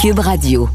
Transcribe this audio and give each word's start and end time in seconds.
Cube 0.00 0.20
Radio. 0.20 0.66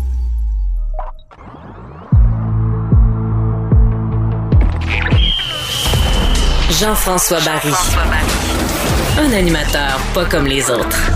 Jean-François 6.70 7.40
Barry. 7.40 7.74
Un 9.18 9.34
animateur 9.34 9.98
pas 10.14 10.26
comme 10.26 10.46
les 10.46 10.70
autres. 10.70 11.12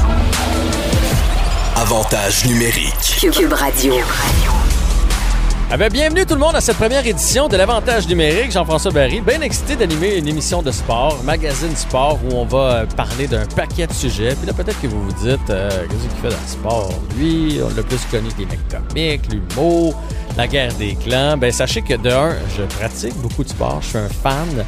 Avantage 1.76 2.46
numérique. 2.46 3.19
Cube 3.31 3.53
Radio. 3.53 3.94
Ah 5.72 5.78
ben, 5.78 5.88
bienvenue 5.92 6.26
tout 6.26 6.33
le 6.33 6.40
monde 6.40 6.56
à 6.56 6.62
cette 6.62 6.78
première 6.78 7.06
édition 7.06 7.47
de 7.47 7.56
l'Avantage 7.56 8.08
numérique. 8.08 8.51
Jean-François 8.51 8.90
Barry, 8.92 9.22
bien 9.22 9.40
excité 9.42 9.76
d'animer 9.76 10.15
une 10.18 10.28
émission 10.28 10.63
de 10.63 10.72
sport, 10.72 11.19
magazine 11.24 11.76
sport, 11.76 12.18
où 12.28 12.33
on 12.36 12.46
va 12.46 12.88
parler 12.97 13.28
d'un 13.28 13.46
paquet 13.56 13.86
de 13.86 13.94
sujets. 13.94 14.33
Puis 14.36 14.47
là, 14.47 14.54
peut-être 14.54 14.82
que 14.82 14.87
vous 14.87 15.04
vous 15.04 15.13
dites, 15.13 15.50
euh, 15.51 15.69
qu'est-ce 15.69 16.02
qu'il 16.02 16.22
fait 16.23 16.30
dans 16.30 16.41
le 16.41 16.48
sport? 16.48 16.90
Lui, 17.20 17.59
on 17.63 17.68
l'a 17.76 17.84
plus 17.84 18.00
connu 18.09 18.30
des 18.36 18.48
mecs 18.48 18.68
comiques, 18.68 19.22
l'humour, 19.32 19.94
la 20.36 20.48
guerre 20.48 20.73
des 20.73 20.95
clans. 20.95 21.38
Ben, 21.38 21.52
sachez 21.52 21.84
que 21.84 21.94
de 21.94 22.09
un, 22.09 22.31
je 22.58 22.64
pratique 22.64 23.16
beaucoup 23.17 23.44
de 23.44 23.50
sport, 23.50 23.78
je 23.84 23.88
suis 23.90 23.98
un 24.00 24.09
fan. 24.09 24.66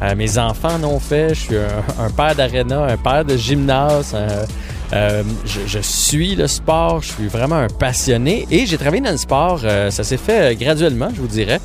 Euh, 0.00 0.14
mes 0.14 0.38
enfants 0.38 0.76
en 0.76 0.84
ont 0.84 1.00
fait, 1.00 1.30
je 1.34 1.40
suis 1.40 1.56
un, 1.56 2.02
un 2.04 2.08
père 2.08 2.34
d'aréna, 2.34 2.84
un 2.84 2.96
père 2.96 3.22
de 3.24 3.36
gymnase, 3.36 4.14
un- 4.14 4.46
euh, 4.92 5.22
je, 5.44 5.60
je 5.66 5.78
suis 5.80 6.34
le 6.34 6.46
sport, 6.46 7.02
je 7.02 7.12
suis 7.12 7.28
vraiment 7.28 7.56
un 7.56 7.68
passionné 7.68 8.46
et 8.50 8.66
j'ai 8.66 8.78
travaillé 8.78 9.02
dans 9.02 9.10
le 9.10 9.16
sport. 9.18 9.60
euh, 9.64 9.90
ça 9.90 10.04
s'est 10.04 10.16
fait 10.16 10.52
euh, 10.52 10.54
graduellement, 10.58 11.10
je 11.14 11.20
vous 11.20 11.28
dirais. 11.28 11.60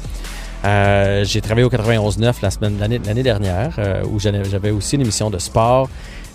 Euh, 0.66 1.26
j'ai 1.26 1.42
travaillé 1.42 1.66
au 1.66 1.70
91.9 1.70 2.36
la 2.42 2.52
semaine 2.52 2.78
l'année 2.80 3.24
dernière 3.24 3.76
euh, 3.80 4.04
où 4.06 4.20
j'avais 4.20 4.72
aussi 4.72 4.96
une 4.96 5.02
émission 5.02 5.30
de 5.30 5.38
sport. 5.38 5.90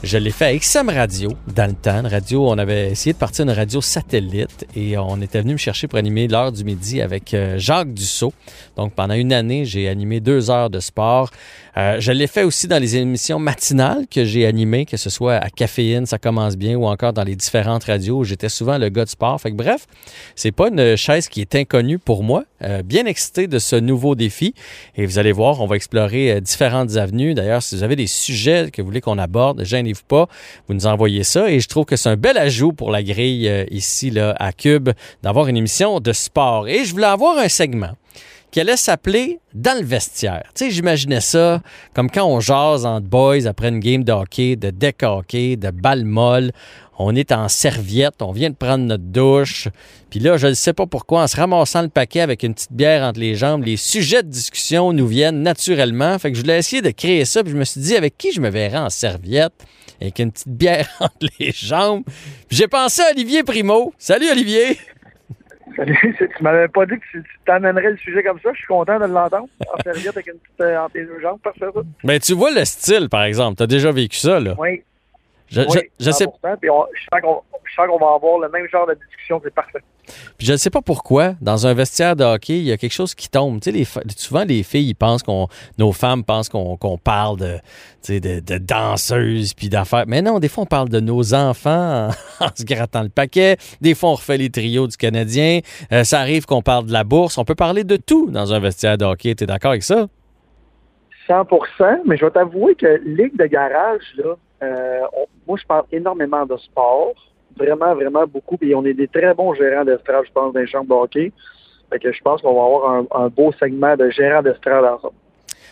Je 0.04 0.16
l'ai 0.16 0.30
fait 0.30 0.44
à 0.44 0.56
XM 0.56 0.90
Radio 0.90 1.32
dans 1.56 1.66
le 1.66 1.74
temps. 1.74 2.08
Radio, 2.08 2.48
on 2.48 2.56
avait 2.56 2.92
essayé 2.92 3.12
de 3.12 3.18
partir 3.18 3.44
une 3.44 3.50
radio 3.50 3.80
satellite 3.80 4.64
et 4.76 4.96
on 4.96 5.20
était 5.20 5.40
venu 5.40 5.54
me 5.54 5.58
chercher 5.58 5.88
pour 5.88 5.98
animer 5.98 6.28
l'heure 6.28 6.52
du 6.52 6.62
midi 6.62 7.02
avec 7.02 7.34
euh, 7.34 7.58
Jacques 7.58 7.92
Dussault. 7.92 8.32
Donc 8.76 8.92
pendant 8.92 9.14
une 9.14 9.32
année, 9.32 9.64
j'ai 9.64 9.88
animé 9.88 10.20
deux 10.20 10.50
heures 10.50 10.70
de 10.70 10.78
sport. 10.78 11.30
Euh, 11.76 11.96
je 11.98 12.12
l'ai 12.12 12.28
fait 12.28 12.44
aussi 12.44 12.68
dans 12.68 12.80
les 12.80 12.94
émissions 12.94 13.40
matinales 13.40 14.06
que 14.08 14.24
j'ai 14.24 14.46
animées, 14.46 14.86
que 14.86 14.96
ce 14.96 15.10
soit 15.10 15.34
à 15.34 15.50
Caféine, 15.50 16.06
ça 16.06 16.18
commence 16.18 16.56
bien, 16.56 16.76
ou 16.76 16.86
encore 16.86 17.12
dans 17.12 17.24
les 17.24 17.34
différentes 17.34 17.84
radios 17.84 18.18
où 18.18 18.24
j'étais 18.24 18.48
souvent 18.48 18.78
le 18.78 18.90
gars 18.90 19.04
de 19.04 19.10
sport. 19.10 19.40
Fait 19.40 19.50
que 19.50 19.56
bref, 19.56 19.86
c'est 20.36 20.52
pas 20.52 20.68
une 20.68 20.94
chaise 20.96 21.26
qui 21.28 21.40
est 21.40 21.56
inconnue 21.56 21.98
pour 21.98 22.22
moi. 22.22 22.44
Euh, 22.62 22.82
bien 22.82 23.04
excité 23.06 23.48
de 23.48 23.58
ce 23.58 23.74
nouveau 23.74 24.14
défi. 24.14 24.54
Et 24.96 25.06
vous 25.06 25.18
allez 25.18 25.32
voir, 25.32 25.60
on 25.60 25.66
va 25.66 25.74
explorer 25.74 26.40
différentes 26.40 26.96
avenues. 26.96 27.34
D'ailleurs, 27.34 27.62
si 27.62 27.76
vous 27.76 27.82
avez 27.82 27.96
des 27.96 28.06
sujets 28.06 28.70
que 28.72 28.80
vous 28.80 28.86
voulez 28.86 29.00
qu'on 29.00 29.18
aborde, 29.18 29.64
gênez-vous 29.88 30.06
pas, 30.06 30.28
vous 30.66 30.74
nous 30.74 30.86
envoyez 30.86 31.24
ça. 31.24 31.50
Et 31.50 31.60
je 31.60 31.68
trouve 31.68 31.84
que 31.84 31.96
c'est 31.96 32.08
un 32.08 32.16
bel 32.16 32.36
ajout 32.36 32.72
pour 32.72 32.90
la 32.90 33.02
grille 33.02 33.48
euh, 33.48 33.64
ici 33.70 34.10
là, 34.10 34.34
à 34.38 34.52
Cube 34.52 34.90
d'avoir 35.22 35.48
une 35.48 35.56
émission 35.56 36.00
de 36.00 36.12
sport. 36.12 36.68
Et 36.68 36.84
je 36.84 36.92
voulais 36.92 37.06
avoir 37.06 37.38
un 37.38 37.48
segment 37.48 37.92
qui 38.50 38.60
allait 38.60 38.76
s'appeler 38.76 39.40
Dans 39.54 39.78
le 39.78 39.84
vestiaire. 39.84 40.44
Tu 40.54 40.64
sais, 40.64 40.70
j'imaginais 40.70 41.20
ça 41.20 41.62
comme 41.94 42.10
quand 42.10 42.24
on 42.24 42.40
jase 42.40 42.86
entre 42.86 43.06
boys 43.06 43.46
après 43.46 43.68
une 43.68 43.80
game 43.80 44.04
de 44.04 44.12
hockey, 44.12 44.56
de 44.56 44.70
deck 44.70 45.02
hockey, 45.02 45.56
de 45.56 45.70
balle 45.70 46.04
molle. 46.04 46.52
On 47.00 47.14
est 47.14 47.30
en 47.30 47.48
serviette, 47.48 48.22
on 48.22 48.32
vient 48.32 48.50
de 48.50 48.56
prendre 48.56 48.84
notre 48.84 49.04
douche. 49.04 49.68
Puis 50.10 50.18
là, 50.18 50.36
je 50.36 50.48
ne 50.48 50.54
sais 50.54 50.72
pas 50.72 50.86
pourquoi, 50.86 51.22
en 51.22 51.26
se 51.28 51.36
ramassant 51.36 51.82
le 51.82 51.88
paquet 51.88 52.20
avec 52.20 52.42
une 52.42 52.54
petite 52.54 52.72
bière 52.72 53.04
entre 53.04 53.20
les 53.20 53.36
jambes, 53.36 53.62
les 53.62 53.76
sujets 53.76 54.24
de 54.24 54.28
discussion 54.28 54.92
nous 54.92 55.06
viennent 55.06 55.42
naturellement. 55.42 56.18
Fait 56.18 56.32
que 56.32 56.36
je 56.36 56.42
voulais 56.42 56.58
essayer 56.58 56.82
de 56.82 56.90
créer 56.90 57.24
ça. 57.24 57.42
Puis 57.44 57.52
je 57.52 57.56
me 57.56 57.64
suis 57.64 57.80
dit, 57.80 57.94
avec 57.94 58.18
qui 58.18 58.32
je 58.32 58.40
me 58.40 58.48
verrais 58.48 58.78
en 58.78 58.90
serviette, 58.90 59.52
avec 60.00 60.18
une 60.18 60.32
petite 60.32 60.48
bière 60.48 60.88
entre 61.00 61.26
les 61.38 61.52
jambes. 61.52 62.04
J'ai 62.50 62.68
pensé 62.68 63.02
à 63.02 63.10
Olivier 63.10 63.42
Primo. 63.42 63.92
Salut 63.98 64.30
Olivier! 64.30 64.78
Salut, 65.76 66.16
tu 66.36 66.42
m'avais 66.42 66.66
pas 66.68 66.86
dit 66.86 66.94
que 66.98 67.04
tu 67.18 67.24
t'amènerais 67.46 67.90
le 67.90 67.96
sujet 67.98 68.22
comme 68.22 68.40
ça. 68.40 68.50
Je 68.52 68.58
suis 68.58 68.66
content 68.66 68.98
de 68.98 69.04
l'entendre. 69.04 69.48
En 69.72 69.80
serviette 69.82 70.08
avec 70.16 70.26
une 70.26 70.38
petite 70.38 70.60
euh, 70.60 70.78
entre 70.78 70.96
les 70.96 71.04
deux 71.04 71.20
jambes, 71.20 71.38
parfait 71.40 71.66
ça. 71.72 71.80
Ben, 72.02 72.18
tu 72.18 72.32
vois 72.34 72.50
le 72.50 72.64
style, 72.64 73.08
par 73.08 73.22
exemple. 73.24 73.56
Tu 73.58 73.62
as 73.62 73.66
déjà 73.68 73.92
vécu 73.92 74.16
ça, 74.16 74.40
là. 74.40 74.54
Oui. 74.58 74.82
Je, 75.50 75.62
oui, 75.62 75.78
je, 75.98 76.06
je 76.06 76.10
sais, 76.10 76.24
100%, 76.26 76.56
Puis 76.60 76.68
on- 76.68 76.84
je 76.94 77.00
sens 77.10 77.20
qu'on 77.22 77.42
je 77.70 77.74
sens 77.74 77.86
qu'on 77.88 77.98
va 77.98 78.14
avoir 78.14 78.38
le 78.38 78.48
même 78.48 78.66
genre 78.68 78.86
de 78.86 78.94
discussion, 78.94 79.40
c'est 79.44 79.54
parfait. 79.54 79.80
puis 80.36 80.46
je 80.46 80.52
ne 80.52 80.56
sais 80.56 80.70
pas 80.70 80.82
pourquoi, 80.82 81.34
dans 81.40 81.66
un 81.66 81.74
vestiaire 81.74 82.16
de 82.16 82.24
hockey, 82.24 82.58
il 82.58 82.64
y 82.64 82.72
a 82.72 82.76
quelque 82.76 82.92
chose 82.92 83.14
qui 83.14 83.28
tombe. 83.28 83.60
Tu 83.60 83.70
sais, 83.70 83.76
les, 83.76 83.84
souvent, 84.16 84.44
les 84.44 84.62
filles, 84.62 84.88
ils 84.90 84.94
pensent 84.94 85.22
qu'on, 85.22 85.48
nos 85.78 85.92
femmes 85.92 86.24
pensent 86.24 86.48
qu'on, 86.48 86.76
parle 87.02 87.38
de, 87.38 87.56
tu 88.02 88.14
sais, 88.14 88.20
de, 88.20 88.40
de 88.40 88.58
danseuses 88.58 89.54
puis 89.54 89.68
d'affaires. 89.68 90.04
Mais 90.06 90.22
non, 90.22 90.38
des 90.38 90.48
fois, 90.48 90.64
on 90.64 90.66
parle 90.66 90.88
de 90.88 91.00
nos 91.00 91.34
enfants 91.34 92.08
en, 92.08 92.10
en 92.44 92.48
se 92.54 92.64
grattant 92.64 93.02
le 93.02 93.08
paquet. 93.10 93.56
Des 93.80 93.94
fois, 93.94 94.10
on 94.10 94.14
refait 94.14 94.38
les 94.38 94.50
trios 94.50 94.86
du 94.86 94.96
Canadien. 94.96 95.60
Euh, 95.92 96.04
ça 96.04 96.20
arrive 96.20 96.46
qu'on 96.46 96.62
parle 96.62 96.86
de 96.86 96.92
la 96.92 97.04
bourse. 97.04 97.36
On 97.38 97.44
peut 97.44 97.54
parler 97.54 97.84
de 97.84 97.96
tout 97.96 98.30
dans 98.30 98.52
un 98.54 98.60
vestiaire 98.60 98.96
de 98.98 99.04
hockey. 99.04 99.34
Tu 99.34 99.44
es 99.44 99.46
d'accord 99.46 99.70
avec 99.72 99.82
ça? 99.82 100.06
100% 101.28 102.00
mais 102.06 102.16
je 102.16 102.24
vais 102.24 102.30
t'avouer 102.30 102.74
que 102.74 103.00
Ligue 103.04 103.36
de 103.36 103.44
garage, 103.46 104.00
là, 104.16 104.34
euh, 104.62 105.00
on- 105.14 105.26
moi, 105.46 105.58
je 105.60 105.66
parle 105.66 105.84
énormément 105.92 106.46
de 106.46 106.56
sport. 106.56 107.12
Vraiment, 107.58 107.94
vraiment 107.94 108.24
beaucoup. 108.26 108.56
Puis 108.56 108.74
on 108.74 108.84
est 108.84 108.94
des 108.94 109.08
très 109.08 109.34
bons 109.34 109.52
gérants 109.54 109.84
d'estrade, 109.84 110.24
je 110.26 110.32
pense, 110.32 110.52
dans 110.52 110.60
les 110.60 110.66
chambres 110.66 110.88
de 110.88 110.94
hockey. 111.02 111.32
Fait 111.90 111.98
que 111.98 112.12
je 112.12 112.20
pense 112.22 112.40
qu'on 112.42 112.54
va 112.54 112.64
avoir 112.64 112.90
un, 112.92 113.06
un 113.24 113.28
beau 113.28 113.52
segment 113.58 113.96
de 113.96 114.10
gérants 114.10 114.42
d'estrade 114.42 114.84
ensemble. 114.84 115.14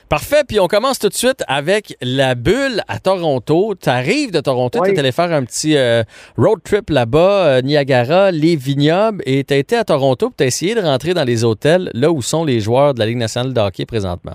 Parfait, 0.08 0.42
puis 0.46 0.60
on 0.60 0.68
commence 0.68 1.00
tout 1.00 1.08
de 1.08 1.14
suite 1.14 1.42
avec 1.48 1.96
la 2.00 2.36
bulle 2.36 2.80
à 2.86 3.00
Toronto. 3.00 3.74
Tu 3.74 3.88
arrives 3.88 4.30
de 4.30 4.38
Toronto, 4.40 4.78
Oui. 4.80 4.90
tu 4.90 4.94
es 4.94 4.98
allé 5.00 5.10
faire 5.10 5.32
un 5.32 5.42
petit 5.44 5.76
euh, 5.76 6.04
road 6.38 6.60
trip 6.62 6.90
là-bas, 6.90 7.46
euh, 7.56 7.60
Niagara, 7.60 8.30
les 8.30 8.54
vignobles, 8.54 9.20
et 9.26 9.42
tu 9.42 9.52
as 9.52 9.56
été 9.56 9.76
à 9.76 9.82
Toronto, 9.82 10.30
tu 10.36 10.44
as 10.44 10.46
essayé 10.46 10.76
de 10.76 10.80
rentrer 10.80 11.12
dans 11.12 11.24
les 11.24 11.44
hôtels, 11.44 11.90
là 11.92 12.12
où 12.12 12.22
sont 12.22 12.44
les 12.44 12.60
joueurs 12.60 12.94
de 12.94 13.00
la 13.00 13.06
Ligue 13.06 13.16
nationale 13.18 13.52
de 13.52 13.60
hockey 13.60 13.84
présentement. 13.84 14.34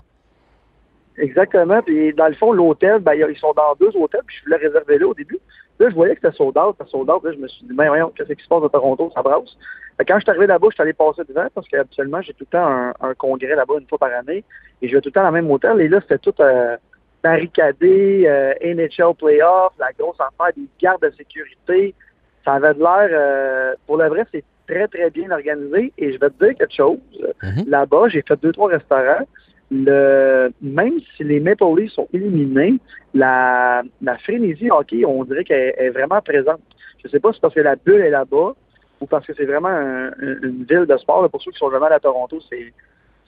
Exactement. 1.18 1.82
Puis 1.82 2.14
dans 2.16 2.28
le 2.28 2.34
fond, 2.36 2.52
l'hôtel, 2.52 3.00
ben, 3.00 3.14
ils 3.14 3.38
sont 3.40 3.54
dans 3.56 3.74
deux 3.80 3.96
hôtels, 3.98 4.22
puis 4.26 4.36
je 4.40 4.44
voulais 4.44 4.58
réserver 4.58 4.98
là 4.98 5.08
au 5.08 5.14
début. 5.14 5.40
Là, 5.82 5.90
je 5.90 5.96
voyais 5.96 6.16
que 6.16 6.22
c'était 6.24 6.38
sold 6.38 6.56
out, 6.60 6.76
c'était 6.78 6.92
sold 6.92 7.10
out. 7.10 7.24
Là, 7.24 7.32
je 7.34 7.40
me 7.40 7.48
suis 7.48 7.66
dit, 7.66 7.74
ben 7.74 7.88
voyons, 7.88 8.12
qu'est-ce 8.16 8.32
qui 8.34 8.44
se 8.44 8.48
passe 8.48 8.64
à 8.64 8.70
Toronto, 8.70 9.12
ça 9.16 9.24
brasse. 9.24 9.58
Quand 10.08 10.16
je 10.16 10.22
suis 10.22 10.30
arrivé 10.30 10.46
là-bas, 10.46 10.68
je 10.70 10.76
suis 10.76 10.82
allé 10.84 10.94
passer 10.94 11.24
devant 11.28 11.48
parce 11.56 11.68
qu'habituellement, 11.68 12.22
j'ai 12.22 12.34
tout 12.34 12.46
le 12.52 12.58
temps 12.58 12.68
un, 12.68 12.94
un 13.02 13.14
congrès 13.16 13.56
là-bas 13.56 13.74
une 13.80 13.88
fois 13.88 13.98
par 13.98 14.12
année. 14.14 14.44
Et 14.82 14.88
je 14.88 14.96
vais 14.96 15.02
tout 15.02 15.10
le 15.10 15.14
temps 15.14 15.24
dans 15.24 15.32
le 15.32 15.42
même 15.42 15.50
hôtel. 15.50 15.82
Et 15.82 15.88
là, 15.88 16.00
c'était 16.02 16.20
tout 16.20 16.34
euh, 16.40 16.78
barricadé, 17.24 18.24
euh, 18.28 18.54
NHL 18.62 19.16
playoff, 19.18 19.74
la 19.80 19.92
grosse 19.98 20.18
affaire, 20.20 20.54
des 20.56 20.68
gardes 20.80 21.02
de 21.02 21.12
sécurité. 21.18 21.96
Ça 22.46 22.54
avait 22.54 22.76
de 22.76 22.80
l'air, 22.80 23.10
euh, 23.12 23.74
pour 23.88 23.98
le 23.98 24.08
vrai, 24.08 24.26
c'est 24.32 24.44
très, 24.68 24.88
très 24.88 25.10
bien 25.10 25.32
organisé. 25.32 25.94
Et 25.98 26.14
je 26.14 26.20
vais 26.20 26.30
te 26.30 26.46
dire 26.46 26.56
quelque 26.58 26.76
chose. 26.76 27.00
Mhm. 27.42 27.66
Là-bas, 27.68 28.10
j'ai 28.10 28.22
fait 28.22 28.40
deux, 28.40 28.52
trois 28.52 28.70
restaurants. 28.70 29.26
Le, 29.74 30.52
même 30.62 31.00
si 31.16 31.24
les 31.24 31.40
Maple 31.40 31.64
Leafs 31.78 31.94
sont 31.94 32.08
éliminés, 32.12 32.76
la, 33.14 33.84
la 34.02 34.18
frénésie 34.18 34.70
hockey, 34.70 35.06
on 35.06 35.24
dirait 35.24 35.46
qu'elle 35.46 35.74
est 35.78 35.90
vraiment 35.92 36.20
présente. 36.22 36.60
Je 37.02 37.08
sais 37.08 37.20
pas 37.22 37.30
si 37.30 37.36
c'est 37.36 37.42
parce 37.42 37.54
que 37.56 37.62
la 37.62 37.78
bulle 37.78 38.02
est 38.02 38.10
là-bas 38.10 38.54
ou 39.00 39.06
parce 39.06 39.26
que 39.26 39.34
c'est 39.34 39.46
vraiment 39.46 39.70
un- 39.70 40.08
un- 40.10 40.42
une 40.44 40.66
ville 40.70 40.86
de 40.86 40.98
sport. 40.98 41.28
Pour 41.30 41.42
ceux 41.42 41.52
qui 41.52 41.58
sont 41.58 41.72
jamais 41.72 41.86
allés 41.86 41.96
à 41.96 42.00
Toronto, 42.02 42.40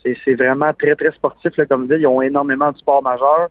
c'est 0.03 0.33
vraiment 0.35 0.73
très, 0.73 0.95
très 0.95 1.11
sportif 1.13 1.55
là, 1.55 1.65
comme 1.65 1.87
ville. 1.87 2.01
Ils 2.01 2.07
ont 2.07 2.21
énormément 2.21 2.71
de 2.73 2.77
sports 2.77 3.01
majeurs. 3.01 3.47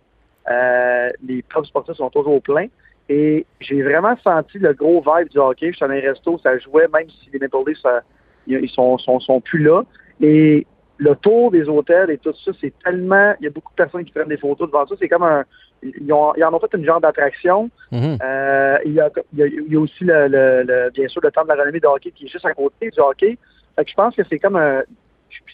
Euh, 0.51 1.09
les 1.27 1.43
clubs 1.43 1.65
sportifs 1.65 1.97
sont 1.97 2.11
toujours 2.11 2.43
pleins. 2.43 2.67
Et 3.09 3.47
j'ai 3.61 3.83
vraiment 3.83 4.17
senti 4.23 4.59
le 4.59 4.75
gros 4.75 5.01
vibe 5.01 5.29
du 5.31 5.39
hockey. 5.39 5.71
Je 5.73 5.77
suis 5.77 5.85
allé 5.85 6.01
à 6.01 6.11
un 6.11 6.13
resto, 6.13 6.39
ça 6.43 6.57
jouait, 6.59 6.89
même 6.93 7.09
si 7.09 7.31
les 7.33 7.39
Maple 7.39 7.57
Leafs, 7.67 7.81
ça- 7.81 8.03
ils 8.47 8.69
sont, 8.69 8.99
sont, 8.99 9.19
sont 9.19 9.41
plus 9.41 9.61
là. 9.63 9.83
Et 10.21 10.67
le 10.99 11.15
tour 11.17 11.51
des 11.51 11.69
hôtels 11.69 12.11
et 12.11 12.19
tout 12.19 12.33
ça, 12.45 12.53
c'est 12.61 12.73
tellement. 12.85 13.35
Il 13.41 13.45
y 13.45 13.47
a 13.47 13.51
beaucoup 13.51 13.73
de 13.73 13.77
personnes 13.77 14.05
qui 14.05 14.13
prennent 14.13 14.29
des 14.29 14.37
photos 14.37 14.69
devant 14.69 14.87
ça. 14.87 14.95
C'est 14.99 15.09
comme 15.09 15.23
un. 15.25 15.45
Ils, 15.83 16.13
ont, 16.13 16.33
ils 16.37 16.45
en 16.45 16.55
ont 16.55 16.61
fait 16.61 16.73
une 16.75 16.85
genre 16.85 17.01
d'attraction. 17.01 17.69
Mhm. 17.91 18.19
Euh, 18.23 18.79
il, 18.85 18.93
y 18.93 19.01
a, 19.01 19.11
il, 19.33 19.39
y 19.39 19.43
a, 19.43 19.47
il 19.47 19.73
y 19.73 19.77
a 19.77 19.81
aussi, 19.81 20.05
le, 20.05 20.29
le, 20.29 20.63
le- 20.63 20.91
bien 20.91 21.09
sûr, 21.09 21.21
le 21.25 21.31
temple 21.33 21.49
de 21.51 21.55
la 21.55 21.63
renommée 21.63 21.81
de 21.81 21.87
hockey 21.89 22.13
qui 22.13 22.27
est 22.27 22.29
juste 22.29 22.47
à 22.47 22.53
côté 22.55 22.91
du 22.91 23.01
hockey. 23.01 23.37
Fait 23.75 23.85
que 23.85 23.91
je 23.91 23.95
pense 23.97 24.15
que 24.15 24.23
c'est 24.29 24.39
comme 24.39 24.57
un. 24.57 24.83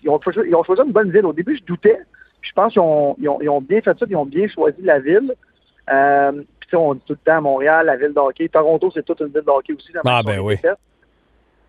Ils 0.02 0.10
ont, 0.10 0.20
choisi, 0.20 0.40
ils 0.46 0.54
ont 0.54 0.64
choisi 0.64 0.82
une 0.82 0.92
bonne 0.92 1.10
ville. 1.10 1.24
Au 1.24 1.32
début, 1.32 1.56
je 1.56 1.64
doutais. 1.64 1.98
Puis 2.40 2.50
Je 2.50 2.52
pense 2.54 2.72
qu'ils 2.72 2.82
ont, 2.82 3.16
ils 3.18 3.28
ont, 3.28 3.40
ils 3.40 3.48
ont 3.48 3.60
bien 3.62 3.80
fait 3.80 3.98
ça. 3.98 4.06
Ils 4.08 4.16
ont 4.16 4.26
bien 4.26 4.48
choisi 4.48 4.82
la 4.82 4.98
ville. 4.98 5.34
Euh, 5.90 6.32
puis 6.60 6.76
on 6.76 6.94
dit 6.94 7.00
tout 7.06 7.14
le 7.14 7.18
temps 7.32 7.40
Montréal, 7.40 7.86
la 7.86 7.96
ville 7.96 8.12
de 8.12 8.18
hockey. 8.20 8.48
Toronto, 8.48 8.90
c'est 8.92 9.04
toute 9.04 9.20
une 9.20 9.28
ville 9.28 9.42
de 9.46 9.50
hockey 9.50 9.72
aussi. 9.72 9.90
la 9.94 10.02
Ah, 10.04 10.22
ben 10.22 10.40
oui. 10.40 10.56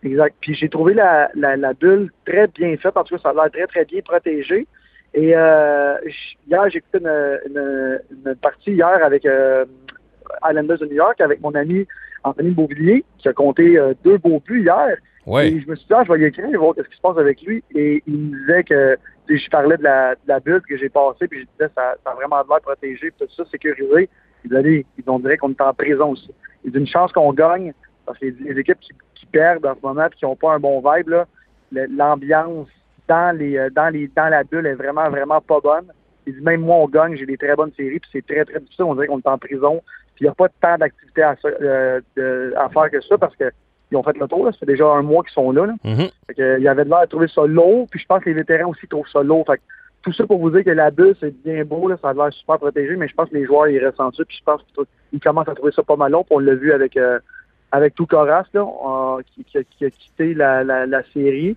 Exact. 0.03 0.35
Puis 0.39 0.53
j'ai 0.53 0.69
trouvé 0.69 0.93
la, 0.93 1.29
la, 1.35 1.57
la 1.57 1.73
bulle 1.73 2.09
très 2.25 2.47
bien 2.47 2.75
faite. 2.77 2.95
En 2.95 3.03
tout 3.03 3.15
cas, 3.15 3.21
ça 3.21 3.29
a 3.29 3.33
l'air 3.33 3.51
très, 3.51 3.67
très 3.67 3.85
bien 3.85 4.01
protégé. 4.01 4.67
Et 5.13 5.35
euh, 5.35 5.95
hier, 6.47 6.69
j'ai 6.69 6.77
écouté 6.77 6.99
une, 6.99 7.39
une, 7.47 7.99
une 8.25 8.35
partie 8.35 8.71
hier 8.71 9.03
avec 9.03 9.25
euh, 9.25 9.65
Islanders 10.47 10.77
de 10.77 10.85
New 10.85 10.95
York 10.95 11.19
avec 11.19 11.41
mon 11.41 11.53
ami 11.55 11.87
Anthony 12.23 12.51
Beauvillier, 12.51 13.03
qui 13.17 13.27
a 13.27 13.33
compté 13.33 13.77
euh, 13.77 13.93
deux 14.03 14.17
beaux 14.17 14.41
buts 14.45 14.61
hier. 14.61 14.97
Oui. 15.25 15.41
Et 15.41 15.61
je 15.61 15.69
me 15.69 15.75
suis 15.75 15.85
dit, 15.85 15.93
ah, 15.93 16.03
je 16.07 16.13
vais 16.13 16.21
y 16.21 16.25
écrire, 16.25 16.59
voir 16.59 16.73
ce 16.77 16.83
qui 16.83 16.95
se 16.95 17.01
passe 17.01 17.17
avec 17.17 17.41
lui. 17.41 17.63
Et 17.75 18.01
il 18.07 18.17
me 18.17 18.39
disait 18.39 18.63
que 18.63 18.97
tu 19.27 19.37
sais, 19.37 19.45
je 19.45 19.49
parlais 19.49 19.77
de 19.77 19.83
la, 19.83 20.15
de 20.15 20.27
la 20.27 20.39
bulle 20.39 20.61
que 20.67 20.77
j'ai 20.77 20.89
passée, 20.89 21.27
puis 21.27 21.41
je 21.41 21.45
disais, 21.45 21.71
ça, 21.75 21.95
ça 22.03 22.11
a 22.11 22.15
vraiment 22.15 22.37
l'air 22.49 22.61
protégé, 22.61 23.11
puis 23.11 23.27
tout 23.27 23.33
ça, 23.35 23.43
sécurisé. 23.51 24.09
Il 24.43 24.51
dit, 24.51 24.55
allez, 24.55 24.85
on 25.05 25.19
dirait 25.19 25.37
qu'on 25.37 25.51
est 25.51 25.61
en 25.61 25.73
prison 25.73 26.11
aussi. 26.11 26.31
Il 26.63 26.71
dit, 26.71 26.79
une 26.79 26.87
chance 26.87 27.11
qu'on 27.11 27.33
gagne, 27.33 27.73
Parce 28.09 28.17
que 28.17 28.25
les, 28.25 28.59
équipes 28.59 28.79
qui, 28.79 29.25
perdent 29.31 29.67
en 29.67 29.75
ce 29.75 29.85
moment 29.85 30.07
et 30.07 30.09
qui 30.09 30.25
n'ont 30.25 30.35
pas 30.35 30.53
un 30.53 30.59
bon 30.59 30.81
vibe, 30.81 31.13
l'ambiance 31.71 32.67
dans 33.07 33.37
les 33.37 33.59
euh, 33.59 33.69
dans 33.69 33.93
les 33.93 34.07
dans 34.07 34.27
la 34.27 34.43
bulle 34.43 34.65
est 34.65 34.73
vraiment, 34.73 35.07
vraiment 35.11 35.39
pas 35.39 35.59
bonne. 35.59 35.85
même 36.41 36.61
moi, 36.61 36.77
on 36.77 36.87
gagne, 36.87 37.15
j'ai 37.15 37.27
des 37.27 37.37
très 37.37 37.55
bonnes 37.55 37.71
séries, 37.77 37.99
puis 37.99 38.09
c'est 38.11 38.25
très, 38.25 38.43
très 38.45 38.59
difficile. 38.59 38.85
On 38.85 38.95
dirait 38.95 39.05
qu'on 39.05 39.19
est 39.19 39.27
en 39.27 39.37
prison. 39.37 39.83
Puis 40.15 40.21
il 40.21 40.23
n'y 40.23 40.29
a 40.29 40.33
pas 40.33 40.49
tant 40.59 40.79
d'activités 40.79 41.21
à, 41.21 41.35
euh, 41.45 42.01
à, 42.57 42.69
faire 42.69 42.89
que 42.89 43.01
ça 43.01 43.19
parce 43.19 43.35
qu'ils 43.35 43.97
ont 43.97 44.01
fait 44.01 44.17
le 44.17 44.27
tour. 44.27 44.45
Là. 44.45 44.51
Ça 44.51 44.57
fait 44.57 44.65
déjà 44.65 44.87
un 44.87 45.03
mois 45.03 45.21
qu'ils 45.21 45.33
sont 45.33 45.51
là. 45.51 45.67
là. 45.67 45.73
Mm-hmm. 45.85 46.11
il 46.57 46.63
y 46.63 46.67
avait 46.67 46.85
de 46.85 46.89
l'air 46.89 47.01
de 47.01 47.09
trouver 47.09 47.27
ça 47.27 47.45
lourd. 47.45 47.85
Puis 47.91 47.99
je 47.99 48.07
pense 48.07 48.23
que 48.23 48.29
les 48.29 48.35
vétérans 48.35 48.71
aussi 48.71 48.87
trouvent 48.87 49.07
ça 49.09 49.21
lourd. 49.21 49.45
Fait 49.45 49.61
tout 50.01 50.13
ça 50.13 50.25
pour 50.25 50.39
vous 50.39 50.49
dire 50.49 50.63
que 50.63 50.69
la 50.69 50.91
bulle, 50.91 51.15
c'est 51.19 51.35
bien 51.43 51.63
beau, 51.65 51.87
là, 51.87 51.97
ça 52.01 52.09
a 52.09 52.13
l'air 52.13 52.31
super 52.31 52.57
protégé, 52.57 52.95
mais 52.95 53.07
je 53.07 53.13
pense 53.13 53.29
que 53.29 53.35
les 53.35 53.45
joueurs, 53.45 53.67
ils 53.67 53.85
ressentent 53.85 54.15
ça, 54.15 54.23
puis 54.25 54.37
je 54.37 54.43
pense 54.43 54.61
qu'ils 55.11 55.19
commencent 55.19 55.49
à 55.49 55.55
trouver 55.55 55.71
ça 55.71 55.83
pas 55.83 55.95
mal 55.95 56.11
long, 56.11 56.23
puis 56.23 56.35
on 56.35 56.39
l'a 56.39 56.55
vu 56.55 56.71
avec 56.71 56.95
euh, 56.95 57.19
avec 57.71 57.95
Toukaras, 57.95 58.45
là, 58.53 58.61
euh, 58.61 59.21
qui, 59.45 59.57
a 59.85 59.89
quitté 59.89 60.33
la, 60.33 60.63
la, 60.63 61.03
série. 61.13 61.55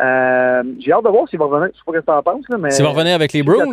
Euh, 0.00 0.62
j'ai 0.78 0.92
hâte 0.92 1.04
de 1.04 1.10
voir 1.10 1.28
s'il 1.28 1.38
va 1.38 1.44
revenir, 1.44 1.68
je 1.72 1.78
sais 1.78 1.84
pas 1.84 1.92
ce 1.92 1.98
que 1.98 2.04
tu 2.04 2.10
en 2.10 2.22
penses, 2.22 2.48
là, 2.48 2.58
mais... 2.58 2.70
S'il 2.70 2.84
va 2.84 2.90
revenir 2.90 3.14
avec 3.14 3.32
les 3.32 3.42
Bruins? 3.42 3.66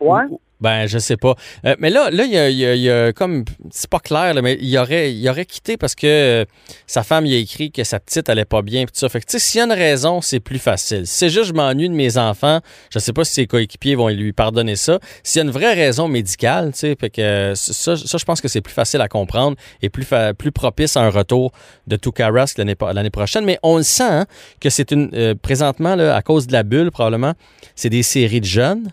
Ouais. 0.00 0.24
Ben, 0.60 0.86
je 0.86 0.98
sais 0.98 1.16
pas. 1.16 1.36
Euh, 1.64 1.74
mais 1.78 1.88
là, 1.88 2.10
là, 2.10 2.24
il 2.24 2.54
y 2.54 2.90
a, 2.90 3.12
comme. 3.12 3.44
C'est 3.70 3.88
pas 3.88 3.98
clair, 3.98 4.34
mais 4.42 4.58
il 4.60 4.76
aurait, 4.78 5.12
il 5.12 5.28
aurait 5.28 5.46
quitté 5.46 5.76
parce 5.76 5.94
que 5.94 6.06
euh, 6.06 6.44
sa 6.86 7.02
femme 7.02 7.24
il 7.24 7.34
a 7.34 7.38
écrit 7.38 7.72
que 7.72 7.82
sa 7.82 7.98
petite 7.98 8.28
allait 8.28 8.44
pas 8.44 8.60
bien. 8.60 8.84
Tout 8.84 8.92
ça. 8.92 9.08
Fait 9.08 9.20
que, 9.20 9.26
tu 9.26 9.32
sais, 9.32 9.38
s'il 9.38 9.58
y 9.58 9.62
a 9.62 9.64
une 9.64 9.72
raison, 9.72 10.20
c'est 10.20 10.40
plus 10.40 10.58
facile. 10.58 11.06
Si 11.06 11.16
c'est 11.16 11.30
juste 11.30 11.46
je 11.46 11.52
m'ennuie 11.54 11.88
de 11.88 11.94
mes 11.94 12.18
enfants, 12.18 12.60
je 12.90 12.98
sais 12.98 13.12
pas 13.12 13.24
si 13.24 13.32
ses 13.32 13.46
coéquipiers 13.46 13.94
vont 13.94 14.08
lui 14.08 14.32
pardonner 14.32 14.76
ça. 14.76 14.98
S'il 15.22 15.40
y 15.40 15.42
a 15.42 15.44
une 15.46 15.50
vraie 15.50 15.72
raison 15.72 16.08
médicale, 16.08 16.72
tu 16.72 16.80
sais, 16.80 16.96
fait 16.98 17.10
que 17.10 17.52
ça, 17.54 17.96
ça, 17.96 18.18
je 18.18 18.24
pense 18.24 18.40
que 18.42 18.48
c'est 18.48 18.60
plus 18.60 18.74
facile 18.74 19.00
à 19.00 19.08
comprendre 19.08 19.56
et 19.80 19.88
plus, 19.88 20.06
plus 20.36 20.52
propice 20.52 20.96
à 20.96 21.00
un 21.00 21.10
retour 21.10 21.52
de 21.86 21.96
Tukaras 21.96 22.54
l'année 22.56 23.10
prochaine. 23.10 23.44
Mais 23.46 23.58
on 23.62 23.78
le 23.78 23.82
sent 23.82 24.02
hein, 24.02 24.26
que 24.60 24.68
c'est 24.68 24.90
une. 24.90 25.10
Euh, 25.14 25.34
présentement, 25.40 25.94
là, 25.96 26.14
à 26.14 26.22
cause 26.22 26.46
de 26.46 26.52
la 26.52 26.62
bulle, 26.62 26.90
probablement, 26.90 27.32
c'est 27.74 27.88
des 27.88 28.02
séries 28.02 28.40
de 28.40 28.46
jeunes 28.46 28.90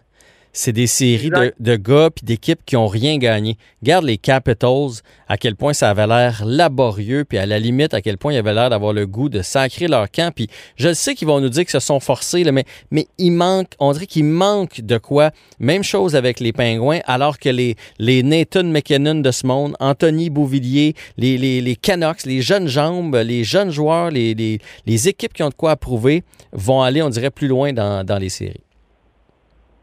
c'est 0.57 0.73
des 0.73 0.87
séries 0.87 1.29
de, 1.29 1.53
de, 1.59 1.75
gars 1.75 2.09
puis 2.09 2.25
d'équipes 2.25 2.61
qui 2.65 2.75
ont 2.75 2.87
rien 2.87 3.19
gagné. 3.19 3.57
Garde 3.83 4.05
les 4.05 4.17
Capitals, 4.17 5.03
à 5.27 5.37
quel 5.37 5.55
point 5.55 5.73
ça 5.73 5.91
avait 5.91 6.07
l'air 6.07 6.43
laborieux, 6.45 7.25
puis 7.25 7.37
à 7.37 7.45
la 7.45 7.59
limite, 7.59 7.93
à 7.93 8.01
quel 8.01 8.17
point 8.17 8.33
il 8.33 8.37
avait 8.37 8.55
l'air 8.55 8.71
d'avoir 8.71 8.91
le 8.91 9.05
goût 9.05 9.29
de 9.29 9.43
sacrer 9.43 9.87
leur 9.87 10.09
camp. 10.09 10.33
Puis 10.33 10.49
je 10.75 10.95
sais 10.95 11.13
qu'ils 11.13 11.27
vont 11.27 11.39
nous 11.39 11.49
dire 11.49 11.63
que 11.63 11.69
se 11.69 11.79
sont 11.79 11.99
forcés, 11.99 12.43
là, 12.43 12.51
mais, 12.51 12.65
mais 12.89 13.05
il 13.19 13.31
manque, 13.31 13.67
on 13.77 13.91
dirait 13.93 14.07
qu'il 14.07 14.23
manque 14.23 14.81
de 14.81 14.97
quoi. 14.97 15.29
Même 15.59 15.83
chose 15.83 16.15
avec 16.15 16.39
les 16.39 16.53
Pingouins, 16.53 17.01
alors 17.05 17.37
que 17.37 17.49
les, 17.49 17.75
les 17.99 18.23
Nathan 18.23 18.63
McKinnon 18.63 19.21
de 19.21 19.29
ce 19.29 19.45
monde, 19.45 19.75
Anthony 19.79 20.31
Bouvillier, 20.31 20.95
les, 21.17 21.37
les, 21.37 21.61
les 21.61 21.75
Canucks, 21.75 22.25
les 22.25 22.41
jeunes 22.41 22.67
jambes, 22.67 23.15
les 23.23 23.43
jeunes 23.43 23.69
joueurs, 23.69 24.09
les, 24.09 24.33
les, 24.33 24.57
les 24.87 25.07
équipes 25.07 25.33
qui 25.33 25.43
ont 25.43 25.49
de 25.49 25.53
quoi 25.53 25.71
approuver 25.71 26.23
vont 26.51 26.81
aller, 26.81 27.03
on 27.03 27.09
dirait, 27.09 27.29
plus 27.29 27.47
loin 27.47 27.73
dans, 27.73 28.03
dans 28.03 28.17
les 28.17 28.29
séries. 28.29 28.63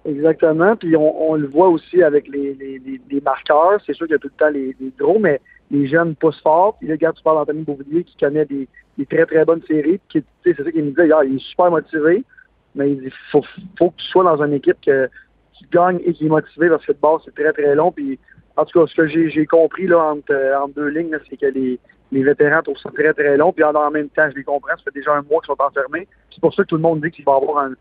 Exactement. 0.05 0.77
Puis 0.77 0.95
on, 0.97 1.35
le 1.35 1.47
voit 1.47 1.69
aussi 1.69 2.03
avec 2.03 2.29
les, 2.29 2.55
les, 2.55 3.21
marqueurs. 3.23 3.81
C'est 3.87 3.95
sûr 3.95 4.07
qu'il 4.07 4.13
y 4.13 4.17
a 4.17 4.19
tout 4.19 4.29
le 4.29 4.39
temps 4.39 4.51
les, 4.51 4.77
gros, 4.99 5.19
mais 5.19 5.41
les 5.71 5.87
jeunes 5.87 6.15
poussent 6.15 6.43
fort. 6.43 6.77
Puis 6.79 6.89
là, 6.89 6.95
regarde, 6.95 7.17
tu 7.17 7.23
parles 7.23 7.39
d'Anthony 7.39 7.63
Beauvillier 7.63 8.05
qui 8.05 8.17
connaît 8.17 8.45
des, 8.45 8.69
très, 9.07 9.25
très 9.25 9.45
bonnes 9.45 9.63
séries. 9.67 10.01
Qui, 10.11 10.23
c'est 10.45 10.57
ça 10.57 10.71
qu'il 10.71 10.85
me 10.85 11.05
hier. 11.05 11.25
Il 11.25 11.37
est 11.37 11.49
super 11.51 11.71
motivé, 11.71 12.23
mais 12.75 12.91
il 12.91 13.01
dit 13.01 13.13
faut, 13.33 13.43
faut 13.79 13.91
que 13.91 13.97
tu 13.97 14.07
sois 14.07 14.25
dans 14.25 14.43
une 14.43 14.53
équipe 14.53 14.79
qui 14.81 15.67
gagne 15.73 16.01
et 16.05 16.13
qui 16.13 16.27
est 16.27 16.29
motivée 16.29 16.69
parce 16.69 16.85
que 16.85 16.93
le 16.93 16.99
base, 17.01 17.21
c'est 17.25 17.35
très, 17.35 17.53
très 17.53 17.75
long. 17.75 17.91
Puis 17.91 18.19
en 18.57 18.65
tout 18.67 18.79
cas, 18.79 18.87
ce 18.87 18.95
que 18.95 19.07
j'ai 19.07 19.47
compris 19.47 19.87
là, 19.87 20.13
entre, 20.13 20.35
entre 20.63 20.75
deux 20.75 20.89
lignes, 20.89 21.19
c'est 21.31 21.39
que 21.39 21.47
les, 21.47 21.79
les 22.13 22.23
vétérans 22.23 22.63
trouvent 22.63 22.77
ça 22.77 22.91
très, 22.91 23.15
très 23.15 23.39
long. 23.39 23.55
Puis 23.55 23.65
en 23.65 23.91
même 23.91 24.11
temps, 24.11 24.29
je 24.31 24.37
les 24.37 24.45
comprends, 24.45 24.77
ça 24.77 24.85
fait 24.85 24.95
déjà 24.95 25.15
un 25.15 25.23
mois 25.23 25.41
qu'ils 25.41 25.55
sont 25.55 25.63
enfermés. 25.63 26.07
C'est 26.31 26.43
pour 26.43 26.53
ça 26.53 26.63
que 26.63 26.69
tout 26.69 26.77
le 26.77 26.83
monde 26.83 27.01
dit 27.01 27.11
qu'il 27.11 27.25
va 27.25 27.37
avoir 27.37 27.65
un 27.65 27.73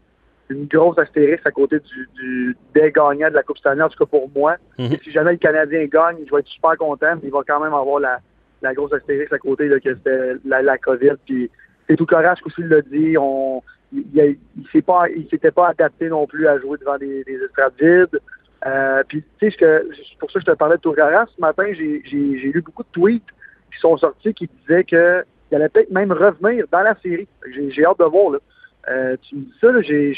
une 0.49 0.65
grosse 0.65 0.97
astérisque 0.97 1.45
à 1.45 1.51
côté 1.51 1.79
du, 1.79 2.09
du, 2.15 2.57
des 2.73 2.91
gagnants 2.91 3.29
de 3.29 3.35
la 3.35 3.43
Coupe 3.43 3.57
Stanley, 3.57 3.81
en 3.81 3.89
tout 3.89 3.97
cas 3.97 4.09
pour 4.09 4.29
moi. 4.35 4.55
Mhm. 4.77 4.97
si 5.03 5.11
jamais 5.11 5.31
le 5.31 5.37
Canadien 5.37 5.85
gagne, 5.85 6.17
je 6.25 6.31
vais 6.31 6.39
être 6.39 6.47
super 6.47 6.77
content, 6.77 7.15
mais 7.15 7.27
il 7.29 7.31
va 7.31 7.41
quand 7.47 7.59
même 7.59 7.73
avoir 7.73 7.99
la, 7.99 8.19
la 8.61 8.73
grosse 8.73 8.93
astérisque 8.93 9.33
à 9.33 9.39
côté 9.39 9.67
là, 9.67 9.79
que 9.79 9.93
c'était 9.93 10.33
la, 10.45 10.61
la 10.61 10.77
COVID. 10.77 11.15
Puis 11.25 11.49
c'est 11.87 11.95
tout 11.95 12.05
correct, 12.05 12.41
aussi 12.45 12.63
l'a 12.63 12.81
dit, 12.81 13.17
on 13.17 13.61
il, 13.93 14.37
il, 14.57 14.67
s'est 14.71 14.81
pas 14.81 15.07
il 15.09 15.27
s'était 15.29 15.51
pas 15.51 15.69
adapté 15.69 16.09
non 16.09 16.25
plus 16.25 16.47
à 16.47 16.59
jouer 16.59 16.77
devant 16.79 16.97
des, 16.97 17.23
des 17.23 17.35
estrades 17.43 17.73
vides. 17.79 18.19
Euh, 18.65 19.03
puis 19.07 19.23
tu 19.39 19.51
sais, 19.51 19.57
c'est 19.59 20.17
pour 20.19 20.31
ça 20.31 20.39
que 20.39 20.45
je 20.45 20.51
te 20.51 20.57
parlais 20.57 20.77
de 20.77 20.81
Tourgaras. 20.81 21.25
Ce 21.35 21.41
matin, 21.41 21.65
j'ai 21.73 22.01
lu 22.05 22.61
beaucoup 22.61 22.83
de 22.83 22.87
tweets 22.91 23.27
qui 23.71 23.79
sont 23.79 23.97
sortis 23.97 24.33
qui 24.33 24.49
disaient 24.61 24.83
qu'il 24.83 25.23
allait 25.51 25.69
peut-être 25.69 25.91
même 25.91 26.11
revenir 26.11 26.65
dans 26.71 26.81
la 26.81 26.95
série. 27.03 27.27
J'ai 27.69 27.85
hâte 27.85 27.99
de 27.99 28.05
voir 28.05 28.31
là. 28.31 28.39
Euh, 28.89 29.15
tu 29.21 29.35
me 29.35 29.41
dis 29.41 29.53
ça, 29.59 29.71
là, 29.71 29.81
j'ai, 29.81 30.17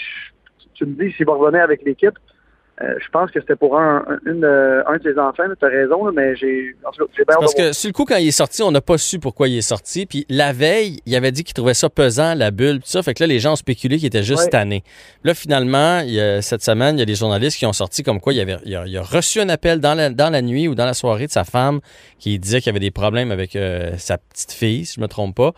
tu 0.73 0.85
me 0.85 0.93
dis 0.93 1.13
s'il 1.13 1.25
va 1.25 1.33
revenir 1.33 1.61
avec 1.61 1.83
l'équipe. 1.83 2.17
Euh, 2.81 2.95
je 3.01 3.09
pense 3.09 3.31
que 3.31 3.39
c'était 3.39 3.55
pour 3.55 3.79
un, 3.79 4.03
une, 4.25 4.43
euh, 4.43 4.83
un 4.85 4.97
de 4.97 5.03
ses 5.03 5.17
enfants, 5.17 5.43
tu 5.57 5.65
as 5.65 5.69
raison, 5.69 6.11
mais 6.11 6.35
j'ai 6.35 6.75
Parce 7.25 7.53
que 7.53 7.71
sur 7.71 7.87
le 7.87 7.93
coup, 7.93 8.03
quand 8.03 8.17
il 8.17 8.27
est 8.27 8.31
sorti, 8.31 8.63
on 8.63 8.71
n'a 8.71 8.81
pas 8.81 8.97
su 8.97 9.17
pourquoi 9.17 9.47
il 9.47 9.57
est 9.57 9.61
sorti. 9.61 10.05
Puis 10.05 10.25
la 10.29 10.51
veille, 10.51 10.99
il 11.05 11.15
avait 11.15 11.31
dit 11.31 11.45
qu'il 11.45 11.53
trouvait 11.53 11.73
ça 11.73 11.89
pesant, 11.89 12.35
la 12.35 12.51
bulle, 12.51 12.79
tout 12.79 12.87
ça. 12.87 13.01
Fait 13.01 13.13
que 13.13 13.23
là, 13.23 13.27
les 13.27 13.39
gens 13.39 13.53
ont 13.53 13.57
spéculé 13.57 13.95
qu'il 13.95 14.07
était 14.07 14.23
juste 14.23 14.49
tanné. 14.49 14.83
Là, 15.23 15.33
finalement, 15.33 16.01
il 16.01 16.15
cette 16.41 16.63
semaine, 16.63 16.97
il 16.97 16.99
y 16.99 17.03
a 17.03 17.05
des 17.05 17.15
journalistes 17.15 17.57
qui 17.57 17.65
ont 17.65 17.73
sorti 17.73 18.03
comme 18.03 18.19
quoi 18.19 18.33
il, 18.33 18.41
avait, 18.41 18.57
il, 18.65 18.75
a, 18.75 19.01
reçu 19.01 19.39
un 19.39 19.47
appel 19.47 19.79
dans 19.79 19.93
la, 19.93 20.09
dans 20.09 20.29
la 20.29 20.41
nuit 20.41 20.67
ou 20.67 20.75
dans 20.75 20.85
la 20.85 20.93
soirée 20.93 21.27
de 21.27 21.31
sa 21.31 21.45
femme 21.45 21.79
qui 22.19 22.37
disait 22.39 22.59
qu'il 22.59 22.71
avait 22.71 22.79
des 22.79 22.91
problèmes 22.91 23.31
avec 23.31 23.55
euh, 23.55 23.93
sa 23.97 24.17
petite 24.17 24.51
fille, 24.51 24.85
si 24.85 24.95
je 24.95 25.01
me 25.01 25.07
trompe 25.07 25.35
pas. 25.35 25.53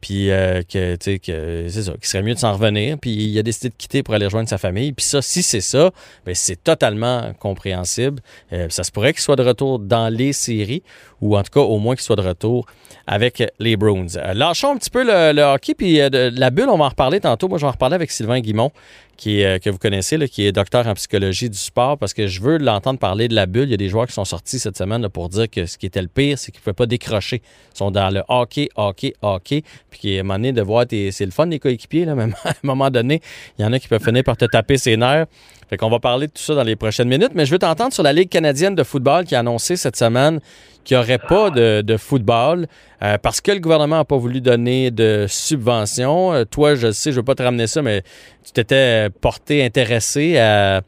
puis 0.00 0.28
que, 0.28 0.96
tu 0.96 0.98
sais, 0.98 1.18
que 1.18 1.66
c'est 1.68 1.82
ça, 1.82 1.92
qu'il 1.92 2.06
serait 2.06 2.22
mieux 2.22 2.34
de 2.34 2.38
s'en 2.38 2.54
revenir. 2.54 2.96
Puis 2.98 3.10
il 3.10 3.38
a 3.38 3.42
décidé 3.42 3.68
de 3.68 3.74
quitter 3.74 4.02
pour 4.02 4.14
aller 4.14 4.24
rejoindre 4.24 4.48
sa 4.48 4.58
famille. 4.58 4.92
Puis 4.92 5.04
ça, 5.04 5.20
si 5.20 5.42
c'est 5.42 5.60
ça, 5.60 5.90
c'est 6.34 6.62
totalement 6.62 7.32
compréhensible. 7.38 8.20
Euh, 8.52 8.68
ça 8.70 8.84
se 8.84 8.90
pourrait 8.90 9.12
qu'il 9.12 9.22
soit 9.22 9.36
de 9.36 9.42
retour 9.42 9.78
dans 9.78 10.12
les 10.12 10.32
séries, 10.32 10.82
ou 11.20 11.36
en 11.36 11.42
tout 11.42 11.50
cas 11.50 11.60
au 11.60 11.78
moins 11.78 11.94
qu'il 11.94 12.04
soit 12.04 12.16
de 12.16 12.22
retour 12.22 12.66
avec 13.06 13.42
les 13.58 13.76
Bruins. 13.76 14.06
Euh, 14.16 14.34
lâchons 14.34 14.72
un 14.72 14.76
petit 14.76 14.90
peu 14.90 15.04
le, 15.04 15.42
hockey, 15.42 15.74
puis 15.74 16.00
euh, 16.00 16.30
la 16.32 16.50
bulle, 16.50 16.68
on 16.68 16.78
va 16.78 16.86
en 16.86 16.88
reparler 16.88 17.20
tantôt. 17.20 17.48
Moi, 17.48 17.58
je 17.58 17.62
vais 17.62 17.68
en 17.68 17.72
reparler 17.72 17.96
avec 17.96 18.10
Sylvain 18.10 18.40
Guimont, 18.40 18.70
qui 19.16 19.42
que 19.62 19.70
vous 19.70 19.78
connaissez, 19.78 20.18
qui 20.28 20.46
est 20.46 20.52
docteur 20.52 20.86
en 20.86 20.94
psychologie 20.94 21.48
du 21.48 21.58
sport, 21.58 21.98
parce 21.98 22.12
que 22.12 22.26
je 22.26 22.40
veux 22.40 22.58
l'entendre 22.58 22.98
parler 22.98 23.28
de 23.28 23.34
la 23.34 23.46
bulle. 23.46 23.68
Il 23.68 23.70
y 23.70 23.74
a 23.74 23.76
des 23.76 23.88
joueurs 23.88 24.06
qui 24.06 24.14
sont 24.14 24.24
sortis 24.24 24.58
cette 24.58 24.76
semaine 24.76 25.08
pour 25.08 25.28
dire 25.28 25.48
que 25.48 25.66
ce 25.66 25.78
qui 25.78 25.86
était 25.86 26.02
le 26.02 26.08
pire, 26.08 26.38
c'est 26.38 26.50
qu'ils 26.50 26.60
ne 26.60 26.64
pouvaient 26.64 26.74
pas 26.74 26.86
décrocher. 26.86 27.42
Ils 27.74 27.78
sont 27.78 27.90
dans 27.90 28.10
le 28.10 28.22
hockey, 28.28 28.68
hockey, 28.74 29.14
hockey, 29.22 29.62
puis 29.90 30.16
à 30.18 30.20
un 30.20 30.24
moment 30.24 30.52
de 30.52 30.62
voir, 30.62 30.86
c'est 30.88 31.24
le 31.24 31.30
fun 31.30 31.46
des 31.46 31.58
coéquipiers, 31.58 32.04
là, 32.04 32.14
mais 32.16 32.24
à 32.44 32.50
un 32.50 32.54
moment 32.62 32.90
donné, 32.90 33.20
il 33.58 33.62
y 33.62 33.64
en 33.64 33.72
a 33.72 33.78
qui 33.78 33.88
peuvent 33.88 34.02
finir 34.02 34.24
par 34.24 34.36
te 34.36 34.44
taper 34.44 34.78
ses 34.78 34.96
nerfs. 34.96 35.26
Fait 35.72 35.78
qu'on 35.78 35.88
va 35.88 36.00
parler 36.00 36.26
de 36.26 36.32
tout 36.32 36.42
ça 36.42 36.54
dans 36.54 36.64
les 36.64 36.76
prochaines 36.76 37.08
minutes, 37.08 37.30
mais 37.34 37.46
je 37.46 37.50
veux 37.50 37.58
t'entendre 37.58 37.94
sur 37.94 38.02
la 38.02 38.12
Ligue 38.12 38.28
canadienne 38.28 38.74
de 38.74 38.82
football 38.82 39.24
qui 39.24 39.34
a 39.34 39.38
annoncé 39.38 39.76
cette 39.76 39.96
semaine 39.96 40.38
qu'il 40.84 40.98
n'y 40.98 41.02
aurait 41.02 41.16
pas 41.16 41.48
de, 41.48 41.96
football 41.96 42.66
euh, 43.02 43.16
parce 43.16 43.40
que 43.40 43.52
le 43.52 43.58
gouvernement 43.58 43.96
n'a 43.96 44.04
pas 44.04 44.18
voulu 44.18 44.42
donner 44.42 44.90
de 44.90 45.24
subventions. 45.26 46.34
Euh, 46.34 46.44
toi, 46.44 46.74
je 46.74 46.92
sais, 46.92 47.10
je 47.10 47.16
ne 47.16 47.20
veux 47.20 47.24
pas 47.24 47.34
te 47.34 47.42
ramener 47.42 47.66
ça, 47.68 47.80
mais 47.80 48.02
tu 48.44 48.52
t'étais 48.52 49.08
porté 49.22 49.64
intéressé 49.64 50.36
à, 50.36 50.82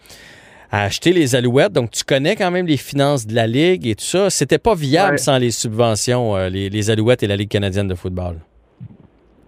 acheter 0.71 1.15
les 1.15 1.35
alouettes. 1.35 1.73
Donc, 1.73 1.91
tu 1.91 2.05
connais 2.05 2.37
quand 2.37 2.51
même 2.51 2.67
les 2.67 2.77
finances 2.77 3.27
de 3.27 3.35
la 3.35 3.47
Ligue 3.47 3.87
et 3.87 3.95
tout 3.95 4.05
ça. 4.05 4.29
C'était 4.29 4.59
pas 4.59 4.75
viable 4.75 5.19
sans 5.19 5.39
les 5.39 5.51
subventions, 5.51 6.37
euh, 6.37 6.51
les, 6.51 6.91
alouettes 6.91 7.23
et 7.23 7.27
la 7.27 7.37
Ligue 7.37 7.49
canadienne 7.49 7.89
de 7.89 7.95
football. 7.95 8.37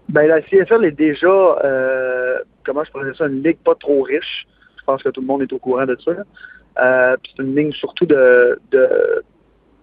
Ben, 0.09 0.25
la 0.25 0.41
CFL 0.41 0.83
est 0.83 0.97
déjà, 0.97 1.27
comment 2.65 2.83
je 2.83 2.89
pourrais 2.89 3.05
dire 3.05 3.15
ça, 3.15 3.27
une 3.27 3.43
ligue 3.43 3.59
pas 3.63 3.75
trop 3.75 4.01
riche. 4.01 4.47
Je 4.87 4.93
pense 4.93 5.03
que 5.03 5.09
tout 5.09 5.19
le 5.19 5.27
monde 5.27 5.41
est 5.41 5.51
au 5.51 5.59
courant 5.59 5.85
de 5.85 5.97
ça. 5.99 6.11
Euh, 6.79 7.17
c'est 7.25 7.43
une 7.43 7.53
ligne 7.53 7.73
surtout 7.73 8.05
de, 8.05 8.57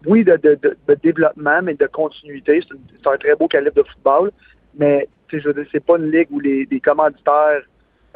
oui, 0.06 0.24
de, 0.24 0.58
développement, 1.02 1.60
mais 1.62 1.74
de 1.74 1.86
continuité. 1.86 2.62
C'est 2.66 3.06
un 3.06 3.18
très 3.18 3.36
beau 3.36 3.46
calibre 3.46 3.76
de 3.76 3.82
football. 3.82 4.30
Mais 4.78 5.06
je 5.28 5.46
veux 5.46 5.52
dire, 5.52 5.66
c'est 5.72 5.84
pas 5.84 5.98
une 5.98 6.10
ligue 6.10 6.28
où 6.30 6.40
les, 6.40 6.66
commanditaires 6.82 7.64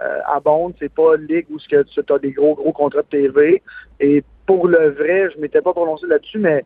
euh, 0.00 0.18
abondent. 0.26 0.72
C'est 0.78 0.90
pas 0.90 1.16
une 1.16 1.26
ligue 1.26 1.46
où 1.50 1.58
tu 1.58 1.76
as 1.76 2.18
des 2.20 2.32
gros, 2.32 2.54
gros 2.54 2.72
contrats 2.72 3.02
de 3.02 3.08
TV. 3.08 3.62
Et 4.00 4.24
pour 4.46 4.66
le 4.66 4.88
vrai, 4.92 5.28
je 5.34 5.38
m'étais 5.42 5.60
pas 5.60 5.74
prononcé 5.74 6.06
là-dessus, 6.06 6.38
mais 6.38 6.64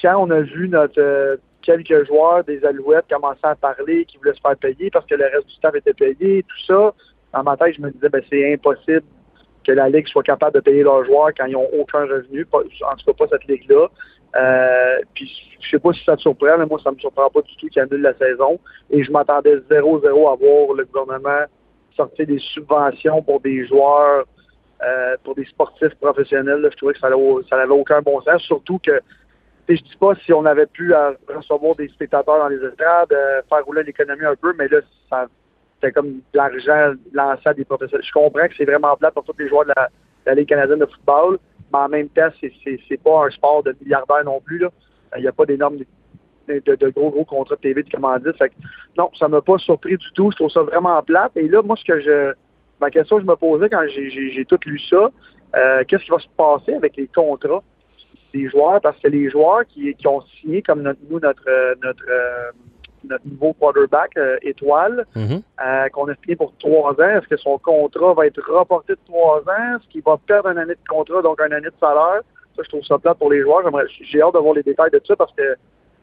quand 0.00 0.16
on 0.16 0.30
a 0.30 0.42
vu 0.42 0.68
notre 0.68 1.00
euh, 1.00 1.36
quelques 1.62 2.06
joueurs 2.06 2.44
des 2.44 2.64
Alouettes 2.64 3.06
commencer 3.10 3.40
à 3.42 3.56
parler, 3.56 4.04
qui 4.04 4.18
voulaient 4.18 4.34
se 4.34 4.40
faire 4.40 4.56
payer 4.56 4.90
parce 4.92 5.06
que 5.06 5.16
le 5.16 5.24
reste 5.24 5.48
du 5.48 5.54
staff 5.54 5.74
était 5.74 5.92
payé, 5.92 6.44
tout 6.44 6.64
ça, 6.68 6.94
dans 7.34 7.42
ma 7.42 7.56
tête, 7.56 7.74
je 7.74 7.82
me 7.82 7.90
disais, 7.90 8.08
ben, 8.08 8.22
c'est 8.30 8.54
impossible 8.54 9.02
que 9.66 9.72
la 9.72 9.88
Ligue 9.88 10.06
soit 10.08 10.22
capable 10.22 10.54
de 10.54 10.60
payer 10.60 10.82
leurs 10.82 11.04
joueurs 11.04 11.30
quand 11.36 11.46
ils 11.46 11.52
n'ont 11.52 11.68
aucun 11.78 12.02
revenu, 12.02 12.46
en 12.52 12.62
tout 12.96 13.04
cas 13.06 13.12
pas 13.12 13.26
cette 13.30 13.46
Ligue-là. 13.46 13.88
Euh, 14.36 14.98
puis 15.14 15.30
je 15.60 15.70
sais 15.70 15.78
pas 15.78 15.92
si 15.92 16.04
ça 16.04 16.16
te 16.16 16.22
surprend, 16.22 16.58
mais 16.58 16.66
moi 16.66 16.78
ça 16.82 16.90
me 16.90 16.98
surprend 16.98 17.30
pas 17.30 17.40
du 17.42 17.56
tout 17.56 17.68
qu'ils 17.68 17.82
annulent 17.82 18.02
la 18.02 18.14
saison. 18.14 18.60
Et 18.90 19.02
je 19.02 19.10
m'attendais 19.10 19.56
0-0 19.56 20.32
à 20.32 20.36
voir 20.36 20.74
le 20.74 20.84
gouvernement 20.84 21.44
sortir 21.96 22.26
des 22.26 22.38
subventions 22.38 23.22
pour 23.22 23.40
des 23.40 23.66
joueurs, 23.66 24.24
euh, 24.82 25.16
pour 25.24 25.34
des 25.34 25.46
sportifs 25.46 25.94
professionnels. 25.94 26.68
Je 26.70 26.76
trouvais 26.76 26.92
que 26.92 27.00
ça 27.00 27.08
n'avait 27.08 27.72
aucun 27.72 28.02
bon 28.02 28.20
sens, 28.20 28.42
surtout 28.42 28.78
que 28.78 29.00
je 29.68 29.82
dis 29.82 29.96
pas 29.98 30.14
si 30.24 30.32
on 30.32 30.44
avait 30.44 30.66
pu 30.66 30.94
euh, 30.94 31.12
recevoir 31.34 31.74
des 31.74 31.88
spectateurs 31.88 32.38
dans 32.38 32.48
les 32.48 32.62
estrades, 32.64 33.12
euh, 33.12 33.42
faire 33.48 33.64
rouler 33.64 33.82
l'économie 33.82 34.24
un 34.24 34.36
peu, 34.36 34.54
mais 34.56 34.68
là, 34.68 34.78
ça 35.10 35.26
c'était 35.76 35.92
comme 35.92 36.14
de 36.14 36.20
l'argent 36.34 36.94
lancé 37.12 37.42
à 37.44 37.54
des 37.54 37.64
professionnels. 37.64 38.06
Je 38.06 38.12
comprends 38.12 38.48
que 38.48 38.54
c'est 38.56 38.64
vraiment 38.64 38.96
plat 38.96 39.10
pour 39.10 39.24
tous 39.24 39.34
les 39.38 39.48
joueurs 39.48 39.66
de 39.66 39.72
la, 39.76 40.34
Ligue 40.34 40.48
canadienne 40.48 40.80
de 40.80 40.86
football, 40.86 41.38
mais 41.72 41.78
en 41.78 41.88
même 41.88 42.08
temps, 42.08 42.28
c'est, 42.40 43.02
pas 43.02 43.26
un 43.26 43.30
sport 43.30 43.62
de 43.62 43.76
milliardaires 43.80 44.24
non 44.24 44.40
plus. 44.40 44.58
Là. 44.58 44.70
Il 45.16 45.22
n'y 45.22 45.28
a 45.28 45.32
pas 45.32 45.46
d'énormes 45.46 45.76
de, 46.48 46.74
de, 46.74 46.88
gros, 46.88 47.10
gros 47.10 47.24
contrats 47.24 47.54
de 47.56 47.60
TV 47.60 47.82
de 47.82 47.90
commandite. 47.90 48.36
Fait 48.36 48.48
que, 48.48 48.54
non, 48.98 49.10
ça 49.18 49.28
m'a 49.28 49.40
pas 49.40 49.58
surpris 49.58 49.96
du 49.96 50.12
tout. 50.14 50.30
Je 50.32 50.36
trouve 50.36 50.50
ça 50.50 50.62
vraiment 50.62 51.00
plate. 51.02 51.36
Et 51.36 51.48
là, 51.48 51.62
moi, 51.62 51.76
ce 51.76 51.84
que 51.84 52.00
je. 52.00 52.32
Ma 52.80 52.90
question 52.90 53.16
que 53.16 53.22
je 53.22 53.28
me 53.28 53.36
posais 53.36 53.70
quand 53.70 53.86
j'ai, 53.88 54.44
tout 54.44 54.58
lu 54.66 54.78
ça, 54.90 55.10
euh, 55.56 55.84
qu'est-ce 55.88 56.04
qui 56.04 56.10
va 56.10 56.18
se 56.18 56.28
passer 56.36 56.74
avec 56.74 56.96
les 56.96 57.06
contrats 57.06 57.62
des 58.34 58.50
joueurs? 58.50 58.82
Parce 58.82 58.98
que 58.98 59.08
les 59.08 59.30
joueurs 59.30 59.64
qui, 59.66 59.94
qui 59.94 60.06
ont 60.06 60.20
signé 60.40 60.60
comme 60.60 60.82
notre, 60.82 61.00
nous, 61.08 61.18
notre, 61.18 61.42
notre, 61.82 62.04
euh, 62.10 62.50
notre 63.08 63.26
nouveau 63.26 63.52
quarterback 63.54 64.18
étoile, 64.42 65.06
mhm. 65.14 65.42
qu'on 65.92 66.08
a 66.08 66.14
signé 66.16 66.36
pour 66.36 66.52
trois 66.58 66.92
ans, 66.92 67.08
est-ce 67.08 67.28
que 67.28 67.36
son 67.36 67.58
contrat 67.58 68.14
va 68.14 68.26
être 68.26 68.40
reporté 68.46 68.94
de 68.94 68.98
trois 69.06 69.38
ans? 69.40 69.76
Est-ce 69.76 69.88
qu'il 69.88 70.02
va 70.02 70.18
perdre 70.26 70.48
une 70.50 70.58
année 70.58 70.74
de 70.74 70.88
contrat, 70.88 71.22
donc 71.22 71.40
une 71.40 71.52
année 71.52 71.68
de 71.68 71.80
salaire? 71.80 72.20
Ça, 72.56 72.62
je 72.62 72.68
trouve 72.68 72.84
ça 72.84 72.98
plate 72.98 73.18
pour 73.18 73.30
les 73.30 73.42
joueurs. 73.42 73.62
J'ai 74.02 74.22
hâte 74.22 74.34
de 74.34 74.38
voir 74.38 74.54
les 74.54 74.62
détails 74.62 74.90
de 74.90 75.00
ça 75.06 75.14
parce 75.16 75.32
que 75.34 75.56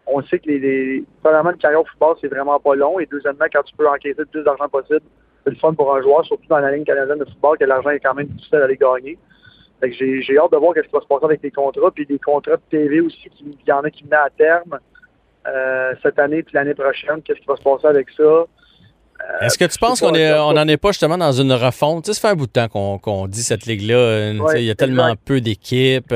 on 0.06 0.22
sait 0.24 0.40
que 0.40 0.48
les, 0.48 0.60
les 0.60 1.04
premièrement, 1.22 1.52
une 1.52 1.58
carrière 1.58 1.82
au 1.82 1.86
football, 1.86 2.16
c'est 2.22 2.28
vraiment 2.28 2.60
pas 2.60 2.76
long. 2.76 3.00
Et 3.00 3.06
deuxièmement, 3.06 3.46
quand 3.52 3.64
tu 3.64 3.76
peux 3.76 3.88
encaisser 3.88 4.16
le 4.18 4.26
plus 4.26 4.44
d'argent 4.44 4.68
possible, 4.70 5.02
c'est 5.44 5.50
le 5.50 5.56
fun 5.58 5.74
pour 5.74 5.96
un 5.96 6.02
joueur, 6.02 6.26
surtout 6.26 6.48
dans 6.48 6.60
la 6.60 6.72
ligne 6.72 6.86
canadienne 6.86 7.20
de 7.20 7.26
football, 7.26 7.58
que 7.58 7.66
l'argent 7.66 7.90
est 7.90 8.00
quand 8.00 8.14
même 8.14 8.28
difficile 8.28 8.60
à 8.60 8.64
aller 8.66 8.78
gagner. 8.78 9.18
j'ai 9.82 10.38
hâte 10.38 10.52
de 10.52 10.58
voir 10.58 10.74
ce 10.76 10.82
qui 10.82 10.92
va 10.92 11.02
se 11.02 11.08
passer 11.08 11.26
avec 11.26 11.42
les 11.42 11.52
contrats, 11.52 11.92
puis 11.92 12.06
des 12.06 12.20
contrats 12.20 12.58
de 12.58 12.62
TV 12.70 13.02
aussi, 13.02 13.30
il 13.40 13.58
y 13.66 13.72
en 13.72 13.82
a 13.82 13.90
qui 13.90 14.04
venaient 14.04 14.16
à 14.16 14.30
terme 14.30 14.80
euh, 15.48 15.94
cette 16.02 16.20
année 16.20 16.44
puis 16.44 16.54
l'année 16.56 16.74
prochaine. 16.74 17.22
Qu'est-ce 17.24 17.40
qui 17.40 17.46
va 17.48 17.56
se 17.56 17.64
passer 17.64 17.88
avec 17.88 18.08
ça? 18.16 18.24
Euh, 18.24 18.46
Est-ce 19.42 19.58
que 19.58 19.66
tu 19.66 19.78
penses 19.78 20.02
qu'on 20.02 20.12
n'en 20.12 20.68
est 20.68 20.78
pas 20.78 20.90
justement 20.90 21.18
dans 21.18 21.32
une 21.32 21.54
refonte? 21.54 22.06
Tu 22.06 22.14
sais, 22.14 22.20
ça 22.20 22.28
fait 22.28 22.34
un 22.34 22.36
bout 22.38 22.48
de 22.48 22.52
temps 22.52 23.00
qu'on 23.00 23.28
dit 23.28 23.44
cette 23.44 23.66
ligue-là. 23.66 23.96
Euh, 23.96 24.40
il 24.56 24.64
y 24.64 24.72
a 24.72 24.76
tellement 24.76 25.16
peu 25.24 25.42
d'équipes 25.42 26.14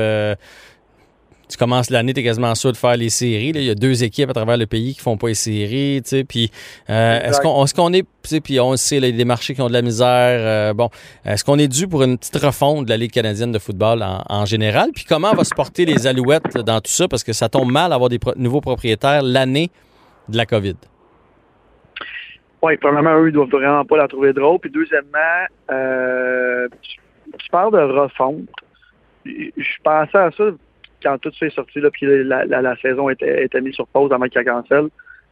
tu 1.48 1.56
commences 1.56 1.90
l'année, 1.90 2.12
tu 2.12 2.20
es 2.20 2.22
quasiment 2.22 2.54
sûr 2.54 2.72
de 2.72 2.76
faire 2.76 2.96
les 2.96 3.08
séries. 3.08 3.52
Il 3.54 3.62
y 3.62 3.70
a 3.70 3.74
deux 3.74 4.04
équipes 4.04 4.30
à 4.30 4.32
travers 4.32 4.56
le 4.56 4.66
pays 4.66 4.94
qui 4.94 5.00
font 5.00 5.16
pas 5.16 5.28
les 5.28 5.34
séries. 5.34 6.02
Puis 6.28 6.50
euh, 6.90 7.20
est-ce 7.20 7.40
qu'on 7.40 7.64
est, 7.64 7.74
qu'on 7.74 7.92
est 7.92 8.06
puis 8.42 8.60
on 8.60 8.76
sait, 8.76 9.00
là, 9.00 9.08
il 9.08 9.12
y 9.12 9.14
a 9.14 9.16
des 9.16 9.24
marchés 9.24 9.54
qui 9.54 9.62
ont 9.62 9.68
de 9.68 9.72
la 9.72 9.82
misère. 9.82 10.06
Euh, 10.08 10.74
bon, 10.74 10.90
est-ce 11.24 11.44
qu'on 11.44 11.58
est 11.58 11.68
dû 11.68 11.88
pour 11.88 12.02
une 12.02 12.18
petite 12.18 12.36
refonte 12.36 12.84
de 12.84 12.90
la 12.90 12.96
Ligue 12.98 13.12
canadienne 13.12 13.52
de 13.52 13.58
football 13.58 14.04
en, 14.28 14.44
général? 14.44 14.90
Puis 14.94 15.04
comment 15.04 15.32
va 15.32 15.44
se 15.44 15.54
porter 15.54 15.84
les 15.84 16.06
Alouettes 16.06 16.58
dans 16.58 16.80
tout 16.80 16.90
ça? 16.90 17.08
Parce 17.08 17.24
que 17.24 17.32
ça 17.32 17.48
tombe 17.48 17.70
mal 17.70 17.90
d'avoir 17.90 18.10
des 18.10 18.18
nouveaux 18.36 18.60
propriétaires 18.60 19.22
l'année 19.22 19.70
de 20.28 20.36
la 20.36 20.44
COVID. 20.44 20.76
Oui, 22.62 22.76
premièrement, 22.76 23.18
eux, 23.20 23.28
ils 23.28 23.32
doivent 23.32 23.48
vraiment 23.48 23.84
pas 23.84 23.96
la 23.96 24.08
trouver 24.08 24.32
drôle. 24.32 24.58
Puis 24.58 24.70
deuxièmement, 24.70 25.46
euh, 25.70 26.68
tu, 26.82 27.50
parles 27.50 27.72
de 27.72 27.78
refonte. 27.78 28.48
Je 29.24 29.82
pensais 29.82 30.18
à 30.18 30.30
ça 30.36 30.44
quand 31.02 31.18
tout 31.18 31.32
ça 31.38 31.46
est 31.46 31.54
sorti, 31.54 31.80
là, 31.80 31.90
puis 31.90 32.06
la, 32.24 32.76
saison 32.82 33.08
était, 33.08 33.48
mise 33.60 33.74
sur 33.74 33.86
pause 33.88 34.12
avant 34.12 34.26
qu'il 34.26 34.42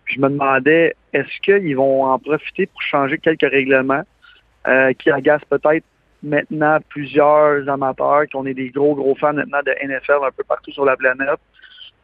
je 0.07 0.21
me 0.21 0.29
demandais, 0.29 0.95
est-ce 1.13 1.41
qu'ils 1.43 1.77
vont 1.77 2.05
en 2.05 2.19
profiter 2.19 2.67
pour 2.67 2.81
changer 2.81 3.19
quelques 3.19 3.51
règlements 3.51 4.03
euh, 4.69 4.93
qui 4.93 5.11
agacent 5.11 5.45
peut-être 5.51 5.85
maintenant 6.23 6.79
plusieurs 6.89 7.69
amateurs, 7.69 8.25
qu'on 8.33 8.47
est 8.47 8.55
des 8.55 8.71
gros, 8.71 8.95
gros 8.95 9.15
fans 9.17 9.33
maintenant 9.33 9.61
de 9.65 9.73
NFL 9.85 10.25
un 10.25 10.31
peu 10.37 10.45
partout 10.45 10.71
sur 10.73 10.85
la 10.85 10.97
planète. 10.97 11.41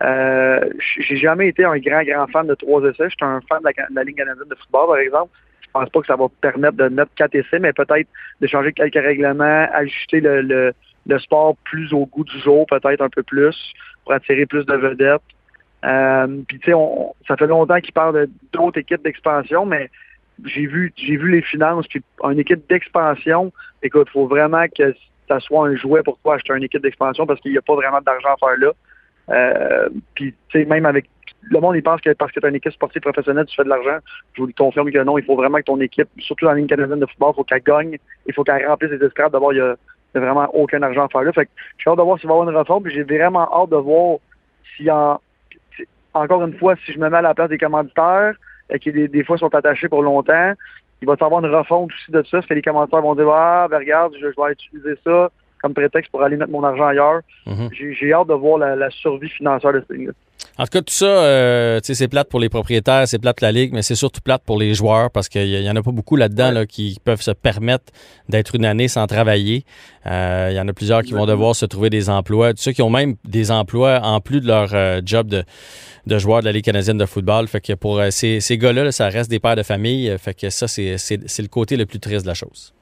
Euh, 0.03 0.69
j'ai 0.99 1.17
jamais 1.17 1.49
été 1.49 1.65
un 1.65 1.79
grand, 1.79 2.03
grand 2.03 2.27
fan 2.27 2.47
de 2.47 2.55
trois 2.55 2.83
essais. 2.83 3.05
Je 3.05 3.15
suis 3.17 3.17
un 3.25 3.41
fan 3.49 3.61
de 3.61 3.95
la, 3.95 4.05
Ligue 4.05 4.17
canadienne 4.17 4.49
de 4.49 4.55
football, 4.57 4.89
par 4.89 4.97
exemple. 4.97 5.31
Je 5.61 5.69
pense 5.73 5.89
pas 5.89 6.01
que 6.01 6.07
ça 6.07 6.17
va 6.17 6.27
permettre 6.41 6.77
de 6.77 6.89
mettre 6.89 7.13
quatre 7.15 7.35
essais, 7.37 7.61
mais 7.61 7.73
peut-être 7.73 8.09
de 8.41 8.47
changer 8.47 8.73
quelques 8.73 8.95
règlements, 8.95 9.69
ajuster 9.73 10.21
le 10.21 10.73
sport 11.19 11.57
plus 11.65 11.93
au 11.93 12.07
goût 12.07 12.25
du 12.25 12.39
jour, 12.41 12.67
peut-être 12.67 13.01
un 13.01 13.09
peu 13.09 13.23
plus, 13.23 13.57
pour 14.05 14.13
attirer 14.13 14.47
plus 14.47 14.65
de 14.65 14.75
vedettes. 14.75 15.23
Euh, 15.85 16.43
puis 16.47 16.59
tu 16.61 16.71
sais, 16.71 16.79
ça 17.27 17.37
fait 17.37 17.47
longtemps 17.47 17.81
qu'il 17.81 17.93
parle 17.93 18.29
d'autres 18.53 18.79
équipes 18.79 19.03
d'expansion, 19.03 19.67
mais 19.67 19.91
j'ai 20.45 20.67
vu 20.67 20.93
j'ai 20.97 21.17
vu 21.17 21.31
les 21.31 21.43
finances, 21.43 21.87
puis 21.89 22.03
une 22.25 22.39
équipe 22.39 22.69
d'expansion, 22.69 23.53
écoute, 23.83 24.09
faut 24.11 24.27
vraiment 24.27 24.65
que 24.69 24.95
ça 25.29 25.41
soit 25.41 25.69
un 25.69 25.77
jouet 25.77 26.03
pour 26.03 26.19
toi 26.19 26.37
acheter 26.37 26.55
une 26.55 26.65
équipe 26.65 26.83
d'expansion 26.83 27.27
parce 27.27 27.41
qu'il 27.41 27.53
n'y 27.53 27.59
a 27.59 27.63
pas 27.63 27.75
vraiment 27.75 28.01
d'argent 28.01 28.35
à 28.35 28.37
faire 28.37 28.59
là. 28.59 28.73
Euh, 29.31 29.89
puis 30.15 30.35
tu 30.49 30.61
sais, 30.61 30.65
même 30.65 30.87
avec 30.87 31.09
le 31.43 31.61
monde, 31.61 31.77
il 31.77 31.83
pense 31.83 32.01
que 32.01 32.13
parce 32.13 32.33
que 32.33 32.41
tu 32.41 32.47
as 32.47 32.49
une 32.49 32.57
équipe 32.57 32.73
sportive 32.73 33.03
professionnelle, 33.03 33.47
tu 33.47 33.57
fais 33.57 33.65
de 33.65 33.69
l'argent. 33.69 33.99
Je 34.35 34.43
vous 34.43 34.51
confirme 34.57 34.91
que 34.91 34.99
non, 35.03 35.19
il 35.19 35.25
faut 35.25 35.37
vraiment 35.37 35.59
que 35.59 35.65
ton 35.65 35.81
équipe, 35.81 36.09
surtout 36.19 36.45
dans 36.45 36.53
la 36.53 36.59
ligne 36.59 36.67
canadienne 36.67 37.01
de 37.01 37.07
football, 37.07 37.33
il 37.33 37.37
faut 37.37 37.45
qu'elle 37.45 37.63
gagne, 37.63 37.99
il 38.27 38.35
faut 38.35 38.45
qu'elle 38.45 38.67
remplisse 38.67 38.91
les 38.93 39.05
estrades. 39.05 39.33
D'abord, 39.33 39.53
il 39.53 39.59
y 39.59 39.61
a 39.61 39.77
il 40.15 40.21
n'y 40.21 40.27
a 40.27 40.33
vraiment 40.33 40.49
aucun 40.55 40.83
argent 40.83 41.07
à 41.07 41.09
faire 41.09 41.23
là. 41.23 41.33
Fait 41.33 41.47
que 41.47 41.51
j'ai 41.79 41.91
hâte 41.91 41.99
de 41.99 42.03
voir 42.03 42.19
s'il 42.19 42.29
va 42.29 42.35
y 42.35 42.37
avoir 42.37 42.51
une 42.51 42.57
réforme. 42.57 42.83
Puis 42.83 42.95
j'ai 42.95 43.03
vraiment 43.03 43.49
hâte 43.53 43.71
de 43.71 43.77
voir 43.77 44.19
si 44.77 44.91
en, 44.91 45.21
encore 46.15 46.45
une 46.45 46.57
fois, 46.59 46.75
si 46.85 46.93
je 46.93 46.99
me 46.99 47.09
mets 47.09 47.19
à 47.19 47.23
la 47.23 47.35
place 47.35 47.49
des 47.49 47.59
commanditaires, 47.59 48.35
et 48.71 48.79
qui 48.79 48.93
des, 48.93 49.09
des 49.09 49.25
fois 49.25 49.39
sont 49.39 49.55
attachés 49.55 49.89
pour 49.89 50.03
longtemps, 50.03 50.53
il 51.01 51.07
va 51.07 51.17
y 51.21 51.25
avoir 51.25 51.45
une 51.45 51.55
refonte 51.55 51.91
aussi 51.93 52.13
de 52.13 52.23
ça. 52.23 52.39
Parce 52.39 52.47
que 52.47 52.55
les 52.55 52.63
commanditaires 52.63 53.03
vont 53.03 53.15
dire 53.15 53.29
Ah, 53.29 53.67
ben 53.71 53.79
regarde, 53.79 54.15
je, 54.21 54.27
vais 54.27 54.53
utiliser 54.53 54.95
ça 55.05 55.31
comme 55.63 55.75
prétexte 55.75 56.11
pour 56.11 56.23
aller 56.23 56.37
mettre 56.37 56.51
mon 56.51 56.65
argent 56.65 56.87
ailleurs. 56.87 57.21
Mm-hmm. 57.47 57.95
J'ai 57.99 58.13
hâte 58.13 58.29
de 58.29 58.35
voir 58.35 58.59
la, 58.59 58.91
survie 58.91 59.29
financière 59.29 59.73
de 59.73 59.85
ce 59.89 59.95
là 59.95 60.13
en 60.59 60.65
tout 60.65 60.71
cas, 60.71 60.83
tout 60.83 60.93
ça, 60.93 61.07
euh, 61.07 61.81
c'est 61.83 62.09
plate 62.09 62.29
pour 62.29 62.39
les 62.39 62.51
propriétaires, 62.51 63.09
c'est 63.09 63.19
plate 63.19 63.39
pour 63.39 63.47
la 63.47 63.53
Ligue, 63.53 63.73
mais 63.73 63.81
c'est 63.81 63.95
surtout 63.95 64.21
plate 64.21 64.43
pour 64.45 64.59
les 64.59 64.75
joueurs 64.75 65.11
parce 65.11 65.31
qu'il 65.31 65.49
y, 65.49 65.71
en 65.71 65.77
a 65.77 65.83
pas 65.83 65.93
beaucoup 65.93 66.15
là-dedans 66.15 66.65
qui 66.69 66.99
peuvent 67.03 67.23
se 67.23 67.31
permettre 67.31 67.87
d'être 68.29 68.55
une 68.55 68.67
année 68.67 68.89
sans 68.89 69.07
travailler. 69.07 69.65
Euh, 70.07 70.49
il 70.51 70.57
y 70.57 70.61
en 70.61 70.69
a 70.69 70.73
plusieurs 70.75 71.03
qui 71.03 71.15
vont 71.15 71.25
devoir 71.25 71.57
se 71.57 71.65
trouver 71.65 71.89
des 71.89 72.11
emplois. 72.11 72.53
Ceux 72.57 72.73
qui 72.73 72.83
ont 72.83 72.91
même 72.91 73.15
des 73.25 73.51
emplois 73.51 74.01
en 74.03 74.21
plus 74.21 74.41
de 74.41 74.47
leur 74.47 74.75
euh, 74.75 75.01
job 75.05 75.29
de, 75.29 75.43
de 76.07 76.19
joueur 76.19 76.41
de 76.41 76.45
la 76.45 76.53
Ligue 76.53 76.65
canadienne 76.65 76.99
de 76.99 77.07
football. 77.07 77.49
Fait 77.49 77.63
que 77.63 77.73
pour 77.73 78.03
ces, 78.11 78.41
ces 78.41 78.59
gars-là, 78.59 78.93
ça 78.93 79.09
reste 79.09 79.31
des 79.31 79.41
pères 79.41 79.57
de 79.57 79.63
famille. 79.63 80.15
Fait 80.19 80.35
que 80.35 80.51
ça, 80.51 80.69
c'est 80.69 80.93
le 80.93 81.49
côté 81.49 81.79
le 81.79 81.87
plus 81.87 81.99
triste 81.99 82.25
de 82.25 82.29
la 82.29 82.35
chose. 82.35 82.75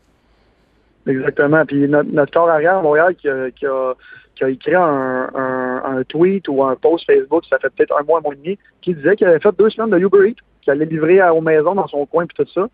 Exactement. 1.06 1.64
Puis 1.64 1.88
notre, 1.88 2.10
notre 2.10 2.32
corps 2.32 2.50
arrière 2.50 2.78
à 2.78 2.82
Montréal 2.82 3.14
qui 3.16 3.28
a 3.28 3.94
qui 4.40 4.44
a 4.44 4.48
écrit 4.48 4.74
un, 4.74 6.02
tweet 6.08 6.48
ou 6.48 6.64
un 6.64 6.74
post 6.74 7.04
Facebook, 7.04 7.44
ça 7.44 7.58
fait 7.58 7.68
peut-être 7.68 7.94
un 7.98 8.02
mois, 8.04 8.20
un 8.20 8.22
mois 8.22 8.32
et 8.32 8.38
demi, 8.38 8.58
qui 8.80 8.94
disait 8.94 9.14
qu'il 9.14 9.26
avait 9.26 9.38
fait 9.38 9.54
deux 9.58 9.68
semaines 9.68 9.90
de 9.90 9.98
Uber 9.98 10.30
Eats, 10.30 10.42
qu'il 10.62 10.72
allait 10.72 10.86
livrer 10.86 11.20
aux 11.28 11.42
maisons 11.42 11.74
dans 11.74 11.86
son 11.88 12.06
coin 12.06 12.24
puis 12.26 12.42
tout 12.42 12.50
ça. 12.50 12.68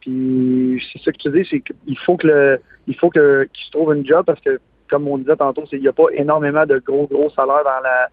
Puis 0.00 0.82
c'est 0.92 0.98
ce 0.98 1.10
que 1.10 1.16
tu 1.16 1.30
dis, 1.30 1.48
c'est 1.50 1.60
qu'il 1.60 1.98
faut 2.04 2.18
que 2.18 2.26
le, 2.26 2.60
il 2.86 2.94
faut 2.96 3.08
que 3.08 3.48
qu'il 3.52 3.64
se 3.64 3.70
trouve 3.70 3.94
une 3.94 4.06
job 4.06 4.26
parce 4.26 4.40
que, 4.40 4.60
comme 4.90 5.08
on 5.08 5.16
disait 5.16 5.36
tantôt, 5.36 5.64
il 5.72 5.80
n'y 5.80 5.88
a 5.88 5.92
pas 5.92 6.04
énormément 6.12 6.66
de 6.66 6.78
gros, 6.78 7.06
gros 7.06 7.30
salaires 7.30 7.64
dans 7.64 7.80
la, 7.82 8.08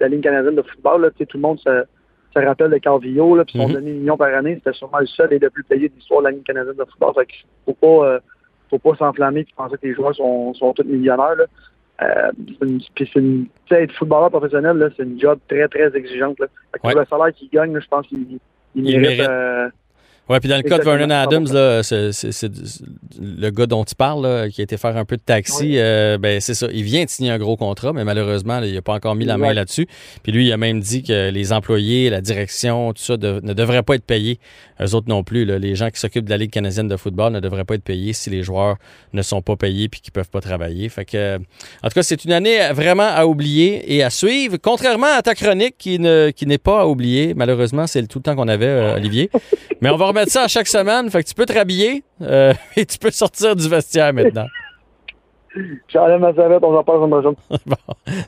la 0.00 0.08
ligne 0.08 0.20
canadienne 0.20 0.56
de 0.56 0.62
football. 0.62 1.02
Là. 1.02 1.10
Tout 1.10 1.26
le 1.32 1.40
monde 1.40 1.60
se, 1.60 1.84
se 2.34 2.38
rappelle 2.40 2.70
de 2.70 2.78
Carvillo, 2.78 3.36
là, 3.36 3.44
puis 3.44 3.56
son 3.56 3.68
mm-hmm. 3.68 3.74
demi 3.74 3.92
million 3.92 4.16
par 4.16 4.34
année, 4.34 4.56
c'était 4.56 4.76
sûrement 4.76 4.98
le 4.98 5.06
seul 5.06 5.32
et 5.32 5.38
le 5.38 5.48
plus 5.48 5.62
payé 5.62 5.88
de 5.88 5.94
l'histoire 5.94 6.22
de 6.22 6.26
la 6.26 6.30
ligne 6.32 6.42
canadienne 6.42 6.76
de 6.76 6.84
football. 6.84 7.14
Fait 7.14 7.26
qu'il 7.26 7.46
faut 7.64 7.74
pas, 7.74 8.06
euh, 8.08 8.20
faut 8.70 8.78
pas 8.78 8.96
s'enflammer 8.96 9.40
et 9.40 9.46
penser 9.56 9.76
que 9.76 9.86
les 9.86 9.94
joueurs 9.94 10.14
sont, 10.14 10.54
sont 10.54 10.72
tous 10.72 10.84
millionnaires. 10.84 11.36
Là. 11.36 11.44
Euh, 12.00 12.30
c'est 12.96 13.14
une, 13.16 13.46
être 13.70 13.92
footballeur 13.92 14.30
professionnel, 14.30 14.92
c'est 14.96 15.02
une 15.02 15.20
job 15.20 15.38
très, 15.48 15.66
très 15.68 15.94
exigeante. 15.96 16.38
Là. 16.38 16.46
le 16.84 17.04
salaire 17.06 17.34
qu'il 17.34 17.48
gagne, 17.48 17.78
je 17.78 17.88
pense 17.88 18.06
qu'il 18.06 18.38
mérite. 18.76 19.20
Euh, 19.20 19.68
oui, 20.28 20.40
puis 20.40 20.48
dans 20.48 20.56
le 20.56 20.62
cas 20.62 20.78
de 20.78 20.84
Vernon 20.84 21.10
Adams, 21.10 21.82
c'est 21.82 22.50
le 23.20 23.50
gars 23.50 23.66
dont 23.66 23.84
tu 23.84 23.94
parles, 23.94 24.48
qui 24.50 24.60
a 24.60 24.64
été 24.64 24.76
faire 24.76 24.96
un 24.96 25.04
peu 25.04 25.16
de 25.16 25.22
taxi, 25.22 25.74
euh, 25.76 26.18
ben 26.18 26.40
c'est 26.40 26.54
ça. 26.54 26.68
Il 26.72 26.82
vient 26.82 27.04
de 27.04 27.08
signer 27.08 27.30
un 27.30 27.38
gros 27.38 27.56
contrat, 27.56 27.92
mais 27.92 28.04
malheureusement, 28.04 28.60
il 28.62 28.74
n'a 28.74 28.82
pas 28.82 28.94
encore 28.94 29.14
mis 29.14 29.24
la 29.24 29.38
main 29.38 29.52
là-dessus. 29.52 29.86
Puis 30.22 30.32
lui, 30.32 30.46
il 30.46 30.52
a 30.52 30.56
même 30.56 30.80
dit 30.80 31.02
que 31.02 31.30
les 31.30 31.52
employés, 31.52 32.10
la 32.10 32.20
direction, 32.20 32.92
tout 32.92 33.02
ça, 33.02 33.16
ne 33.16 33.52
devraient 33.52 33.82
pas 33.82 33.94
être 33.94 34.04
payés. 34.04 34.38
Eux 34.80 34.94
autres 34.94 35.08
non 35.08 35.24
plus. 35.24 35.44
Les 35.44 35.74
gens 35.74 35.90
qui 35.90 35.98
s'occupent 35.98 36.26
de 36.26 36.30
la 36.30 36.36
Ligue 36.36 36.50
canadienne 36.50 36.88
de 36.88 36.96
football 36.96 37.32
ne 37.32 37.40
devraient 37.40 37.64
pas 37.64 37.74
être 37.74 37.82
payés 37.82 38.12
si 38.12 38.30
les 38.30 38.42
joueurs 38.42 38.76
ne 39.12 39.22
sont 39.22 39.42
pas 39.42 39.56
payés 39.56 39.88
puis 39.88 40.00
qu'ils 40.00 40.12
peuvent 40.12 40.30
pas 40.30 40.40
travailler. 40.40 40.88
Fait 40.88 41.04
que, 41.04 41.36
en 41.36 41.88
tout 41.88 41.94
cas, 41.94 42.02
c'est 42.02 42.24
une 42.24 42.32
année 42.32 42.58
vraiment 42.72 43.08
à 43.08 43.26
oublier 43.26 43.94
et 43.94 44.02
à 44.02 44.10
suivre. 44.10 44.56
Contrairement 44.62 45.12
à 45.16 45.22
ta 45.22 45.34
chronique 45.34 45.76
qui 45.78 45.98
ne 45.98 46.30
qui 46.30 46.46
n'est 46.46 46.58
pas 46.58 46.82
à 46.82 46.86
oublier, 46.86 47.34
malheureusement, 47.34 47.86
c'est 47.86 48.06
tout 48.06 48.18
le 48.18 48.22
temps 48.22 48.36
qu'on 48.36 48.48
avait, 48.48 48.66
euh, 48.66 48.96
Olivier. 48.96 49.30
Mais 49.80 49.90
on 49.90 49.96
va 49.96 50.06
mettre 50.18 50.32
ça 50.32 50.44
à 50.44 50.48
chaque 50.48 50.66
semaine. 50.66 51.10
Fait 51.10 51.22
que 51.22 51.28
tu 51.28 51.34
peux 51.34 51.46
te 51.46 51.52
rhabiller 51.52 52.02
euh, 52.22 52.52
et 52.76 52.84
tu 52.84 52.98
peux 52.98 53.10
sortir 53.10 53.56
du 53.56 53.68
vestiaire 53.68 54.12
maintenant. 54.12 54.46
J'enlève 55.88 56.20
ma 56.20 56.34
serviette, 56.34 56.62
on 56.62 56.76
en 56.76 56.84
parle 56.84 57.08
prochaine. 57.08 57.34
bon. 57.66 57.76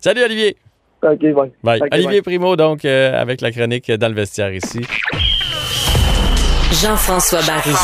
Salut 0.01 0.23
Olivier. 0.25 0.57
OK, 1.03 1.21
bye. 1.33 1.53
bye. 1.63 1.81
Olivier 1.93 2.23
Primo, 2.23 2.57
donc, 2.57 2.85
euh, 2.85 3.19
avec 3.21 3.41
la 3.41 3.51
chronique 3.53 3.91
dans 3.91 4.09
le 4.09 4.15
vestiaire 4.15 4.53
ici. 4.53 4.81
Jean-François 6.83 7.41
Barry. 7.43 7.75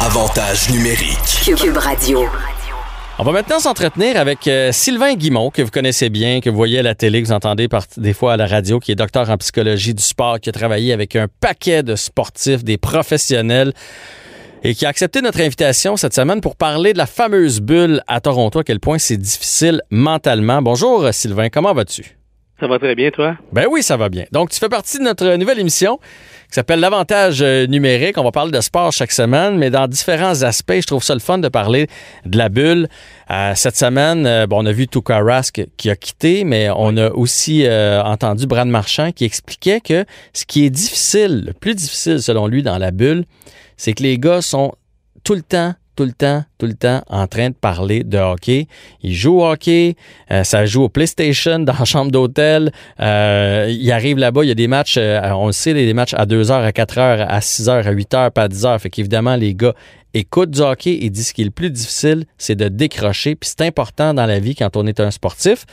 Avantage 0.00 0.70
numérique. 0.70 1.56
Cube 1.56 1.76
Radio. 1.76 2.26
On 3.18 3.24
va 3.24 3.32
maintenant 3.32 3.58
s'entretenir 3.58 4.18
avec 4.18 4.46
euh, 4.46 4.72
Sylvain 4.72 5.14
Guimont, 5.14 5.50
que 5.50 5.62
vous 5.62 5.70
connaissez 5.70 6.10
bien, 6.10 6.40
que 6.40 6.50
vous 6.50 6.56
voyez 6.56 6.80
à 6.80 6.82
la 6.82 6.94
télé, 6.94 7.22
que 7.22 7.28
vous 7.28 7.32
entendez 7.32 7.66
par, 7.66 7.84
des 7.96 8.12
fois 8.12 8.34
à 8.34 8.36
la 8.36 8.46
radio, 8.46 8.78
qui 8.78 8.92
est 8.92 8.94
docteur 8.94 9.30
en 9.30 9.38
psychologie 9.38 9.94
du 9.94 10.02
sport, 10.02 10.38
qui 10.38 10.50
a 10.50 10.52
travaillé 10.52 10.92
avec 10.92 11.16
un 11.16 11.26
paquet 11.40 11.82
de 11.82 11.96
sportifs, 11.96 12.62
des 12.62 12.76
professionnels, 12.76 13.72
et 14.62 14.74
qui 14.74 14.84
a 14.84 14.90
accepté 14.90 15.22
notre 15.22 15.40
invitation 15.40 15.96
cette 15.96 16.14
semaine 16.14 16.42
pour 16.42 16.56
parler 16.56 16.92
de 16.92 16.98
la 16.98 17.06
fameuse 17.06 17.62
bulle 17.62 18.02
à 18.06 18.20
Toronto, 18.20 18.58
à 18.58 18.64
quel 18.64 18.80
point 18.80 18.98
c'est 18.98 19.16
difficile 19.16 19.80
mentalement. 19.88 20.60
Bonjour 20.60 21.08
Sylvain, 21.10 21.48
comment 21.48 21.72
vas-tu? 21.72 22.15
Ça 22.58 22.66
va 22.66 22.78
très 22.78 22.94
bien, 22.94 23.10
toi? 23.10 23.36
Ben 23.52 23.66
oui, 23.70 23.82
ça 23.82 23.98
va 23.98 24.08
bien. 24.08 24.24
Donc, 24.32 24.48
tu 24.48 24.58
fais 24.58 24.70
partie 24.70 24.98
de 24.98 25.02
notre 25.02 25.36
nouvelle 25.36 25.58
émission 25.58 25.98
qui 26.48 26.54
s'appelle 26.54 26.80
L'avantage 26.80 27.42
euh, 27.42 27.66
numérique. 27.66 28.16
On 28.16 28.24
va 28.24 28.30
parler 28.32 28.50
de 28.50 28.60
sport 28.62 28.92
chaque 28.92 29.12
semaine, 29.12 29.58
mais 29.58 29.68
dans 29.68 29.86
différents 29.86 30.42
aspects. 30.42 30.80
Je 30.80 30.86
trouve 30.86 31.04
ça 31.04 31.12
le 31.12 31.20
fun 31.20 31.36
de 31.36 31.48
parler 31.48 31.86
de 32.24 32.38
la 32.38 32.48
bulle. 32.48 32.88
Euh, 33.30 33.52
cette 33.54 33.76
semaine, 33.76 34.26
euh, 34.26 34.46
bon, 34.46 34.62
on 34.62 34.66
a 34.66 34.72
vu 34.72 34.88
Tuka 34.88 35.20
Rask 35.20 35.66
qui 35.76 35.90
a 35.90 35.96
quitté, 35.96 36.44
mais 36.44 36.70
on 36.74 36.96
a 36.96 37.10
aussi 37.10 37.66
entendu 37.68 38.46
Brad 38.46 38.68
Marchand 38.68 39.12
qui 39.12 39.26
expliquait 39.26 39.80
que 39.80 40.06
ce 40.32 40.46
qui 40.46 40.64
est 40.64 40.70
difficile, 40.70 41.44
le 41.48 41.52
plus 41.52 41.74
difficile 41.74 42.22
selon 42.22 42.46
lui 42.46 42.62
dans 42.62 42.78
la 42.78 42.90
bulle, 42.90 43.26
c'est 43.76 43.92
que 43.92 44.02
les 44.02 44.18
gars 44.18 44.40
sont 44.40 44.72
tout 45.24 45.34
le 45.34 45.42
temps 45.42 45.74
tout 45.96 46.04
le 46.04 46.12
temps, 46.12 46.44
tout 46.58 46.66
le 46.66 46.74
temps 46.74 47.02
en 47.08 47.26
train 47.26 47.48
de 47.48 47.54
parler 47.54 48.04
de 48.04 48.18
hockey. 48.18 48.68
Ils 49.02 49.14
jouent 49.14 49.40
au 49.40 49.46
hockey, 49.46 49.96
euh, 50.30 50.44
ça 50.44 50.66
joue 50.66 50.84
au 50.84 50.88
PlayStation 50.88 51.58
dans 51.58 51.74
la 51.76 51.84
chambre 51.84 52.12
d'hôtel. 52.12 52.70
Euh, 53.00 53.66
ils 53.68 53.90
arrivent 53.90 54.18
là-bas, 54.18 54.44
il 54.44 54.48
y 54.48 54.52
a 54.52 54.54
des 54.54 54.68
matchs, 54.68 54.96
euh, 54.98 55.20
on 55.32 55.46
le 55.46 55.52
sait, 55.52 55.74
des 55.74 55.94
matchs 55.94 56.14
à 56.14 56.26
2h, 56.26 56.52
à 56.52 56.70
4h, 56.70 57.26
à 57.26 57.40
6h, 57.40 57.70
à 57.70 57.92
8h, 57.92 58.30
pas 58.30 58.42
à 58.42 58.48
10h. 58.48 58.78
Fait 58.78 58.90
qu'évidemment, 58.90 59.36
les 59.36 59.54
gars 59.54 59.74
écoutent 60.14 60.50
du 60.50 60.60
hockey 60.60 60.98
et 61.02 61.10
disent 61.10 61.28
ce 61.28 61.34
qui 61.34 61.42
est 61.42 61.46
le 61.46 61.50
plus 61.50 61.70
difficile, 61.70 62.24
c'est 62.38 62.54
de 62.54 62.68
décrocher. 62.68 63.34
Puis 63.34 63.50
c'est 63.50 63.66
important 63.66 64.14
dans 64.14 64.26
la 64.26 64.38
vie 64.38 64.54
quand 64.54 64.76
on 64.76 64.86
est 64.86 65.00
un 65.00 65.10
sportif, 65.10 65.64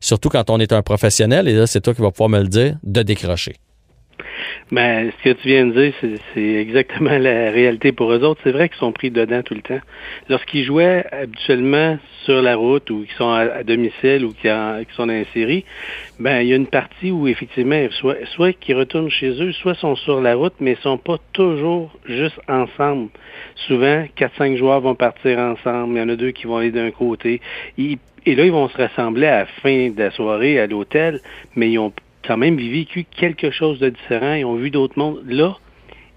surtout 0.00 0.28
quand 0.28 0.50
on 0.50 0.58
est 0.58 0.72
un 0.72 0.82
professionnel, 0.82 1.48
et 1.48 1.54
là, 1.54 1.66
c'est 1.66 1.80
toi 1.80 1.94
qui 1.94 2.02
vas 2.02 2.10
pouvoir 2.10 2.28
me 2.28 2.40
le 2.40 2.48
dire, 2.48 2.76
de 2.82 3.02
décrocher. 3.02 3.54
Ben, 4.70 5.10
ce 5.10 5.30
que 5.30 5.34
tu 5.34 5.48
viens 5.48 5.66
de 5.66 5.72
dire, 5.72 5.92
c'est 6.34 6.54
exactement 6.54 7.18
la 7.18 7.50
réalité 7.50 7.92
pour 7.92 8.12
eux 8.12 8.22
autres. 8.24 8.40
C'est 8.44 8.52
vrai 8.52 8.68
qu'ils 8.68 8.78
sont 8.78 8.92
pris 8.92 9.10
dedans 9.10 9.42
tout 9.42 9.54
le 9.54 9.62
temps. 9.62 9.80
Lorsqu'ils 10.28 10.64
jouaient 10.64 11.04
habituellement 11.10 11.98
sur 12.24 12.42
la 12.42 12.56
route 12.56 12.90
ou 12.90 13.04
qu'ils 13.04 13.16
sont 13.16 13.30
à, 13.30 13.62
domicile 13.62 14.24
ou 14.24 14.32
qu'ils 14.32 14.50
sont 14.94 15.06
dans 15.06 15.14
une 15.14 15.24
série, 15.32 15.64
ben, 16.18 16.40
il 16.40 16.48
y 16.48 16.52
a 16.52 16.56
une 16.56 16.66
partie 16.66 17.10
où 17.10 17.26
effectivement, 17.26 17.86
soit, 17.90 18.16
soit 18.34 18.52
qu'ils 18.52 18.76
retournent 18.76 19.10
chez 19.10 19.30
eux, 19.42 19.52
soit 19.52 19.74
sont 19.74 19.96
sur 19.96 20.20
la 20.20 20.34
route, 20.34 20.54
mais 20.60 20.72
ils 20.72 20.82
sont 20.82 20.98
pas 20.98 21.16
toujours 21.32 21.90
juste 22.06 22.40
ensemble. 22.48 23.08
Souvent, 23.66 24.04
quatre, 24.14 24.36
cinq 24.36 24.56
joueurs 24.56 24.80
vont 24.80 24.94
partir 24.94 25.38
ensemble. 25.38 25.96
Il 25.96 26.00
y 26.00 26.02
en 26.02 26.08
a 26.08 26.16
deux 26.16 26.32
qui 26.32 26.46
vont 26.46 26.58
aller 26.58 26.70
d'un 26.70 26.90
côté. 26.90 27.40
et 27.78 27.98
là, 28.34 28.44
ils 28.44 28.52
vont 28.52 28.68
se 28.68 28.76
rassembler 28.76 29.26
à 29.26 29.38
la 29.40 29.46
fin 29.46 29.88
de 29.88 29.98
la 29.98 30.10
soirée 30.10 30.60
à 30.60 30.66
l'hôtel, 30.66 31.20
mais 31.56 31.70
ils 31.70 31.78
ont 31.78 31.92
quand 32.24 32.36
même 32.36 32.56
vécu 32.56 33.04
quelque 33.04 33.50
chose 33.50 33.78
de 33.78 33.88
différent. 33.88 34.34
Ils 34.34 34.44
ont 34.44 34.56
vu 34.56 34.70
d'autres 34.70 34.98
mondes. 34.98 35.22
Là, 35.26 35.56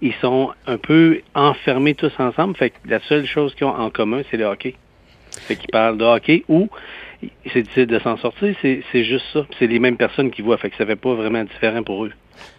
ils 0.00 0.14
sont 0.14 0.50
un 0.66 0.78
peu 0.78 1.20
enfermés 1.34 1.94
tous 1.94 2.12
ensemble. 2.18 2.56
Fait 2.56 2.70
que 2.70 2.76
la 2.86 3.00
seule 3.00 3.26
chose 3.26 3.54
qu'ils 3.54 3.66
ont 3.66 3.74
en 3.74 3.90
commun, 3.90 4.22
c'est 4.30 4.36
le 4.36 4.44
hockey. 4.44 4.74
Fait 5.30 5.56
qu'ils 5.56 5.70
parlent 5.70 5.96
de 5.96 6.04
hockey 6.04 6.44
ou 6.48 6.68
c'est 7.52 7.62
difficile 7.62 7.86
de 7.86 7.98
s'en 8.00 8.16
sortir, 8.16 8.54
c'est 8.60 9.04
juste 9.04 9.26
ça. 9.32 9.46
C'est 9.58 9.66
les 9.66 9.78
mêmes 9.78 9.96
personnes 9.96 10.30
qui 10.30 10.42
voient. 10.42 10.58
Fait 10.58 10.70
que 10.70 10.76
ça 10.76 10.84
fait 10.84 10.96
pas 10.96 11.14
vraiment 11.14 11.44
différent 11.44 11.82
pour 11.82 12.04
eux. 12.04 12.12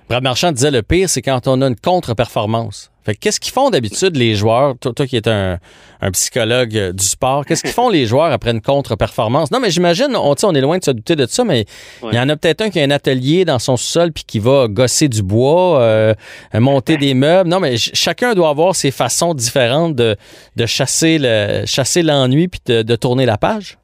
Brad 0.10 0.24
Marchand 0.24 0.52
disait 0.52 0.72
le 0.72 0.82
pire, 0.82 1.10
c'est 1.10 1.22
quand 1.22 1.48
on 1.48 1.62
a 1.62 1.68
une 1.68 1.76
contre-performance. 1.76 2.92
Fait 3.06 3.16
qu'est-ce 3.16 3.40
qu'ils 3.40 3.52
font 3.52 3.70
d'habitude 3.70 4.16
les 4.16 4.34
joueurs, 4.36 4.76
toi, 4.80 4.94
qui 5.06 5.18
es 5.18 5.28
un, 5.28 5.60
psychologue 6.14 6.76
euh, 6.76 6.94
du 6.94 7.04
sport, 7.04 7.46
qu'est-ce 7.46 7.64
qu'ils 7.64 7.74
font 7.74 7.90
les 7.90 8.06
joueurs 8.06 8.32
après 8.32 8.52
une 8.52 8.62
contre-performance? 8.62 9.52
Non, 9.52 9.60
mais 9.60 9.72
j'imagine, 9.72 10.16
on, 10.16 10.36
on 10.42 10.54
est 10.54 10.62
loin 10.62 10.78
de 10.78 10.84
se 10.84 10.92
douter 10.92 11.16
de 11.16 11.26
ça, 11.26 11.44
mais 11.44 11.66
il 12.04 12.16
y 12.16 12.20
en 12.20 12.30
a 12.30 12.38
peut-être 12.38 12.62
un 12.62 12.70
qui 12.70 12.80
a 12.80 12.84
un 12.84 12.92
atelier 12.92 13.44
dans 13.44 13.60
son 13.60 13.76
sol 13.76 14.14
puis 14.14 14.24
qui 14.26 14.40
va 14.40 14.68
gosser 14.70 15.10
du 15.10 15.22
bois, 15.22 15.82
euh, 15.82 16.14
monter 16.54 16.96
des 16.98 17.14
meubles. 17.14 17.50
Non, 17.50 17.60
mais 17.60 17.76
chacun 17.78 18.36
doit 18.36 18.50
avoir 18.50 18.76
ses 18.76 18.92
façons 18.92 19.34
différentes 19.34 19.96
de, 19.96 20.16
chasser 20.66 21.18
le 21.20 21.66
chasser 21.66 22.04
l'ennui 22.04 22.48
puis 22.48 22.62
de, 22.66 22.96
tourner 22.96 23.26
la 23.26 23.38
page. 23.38 23.78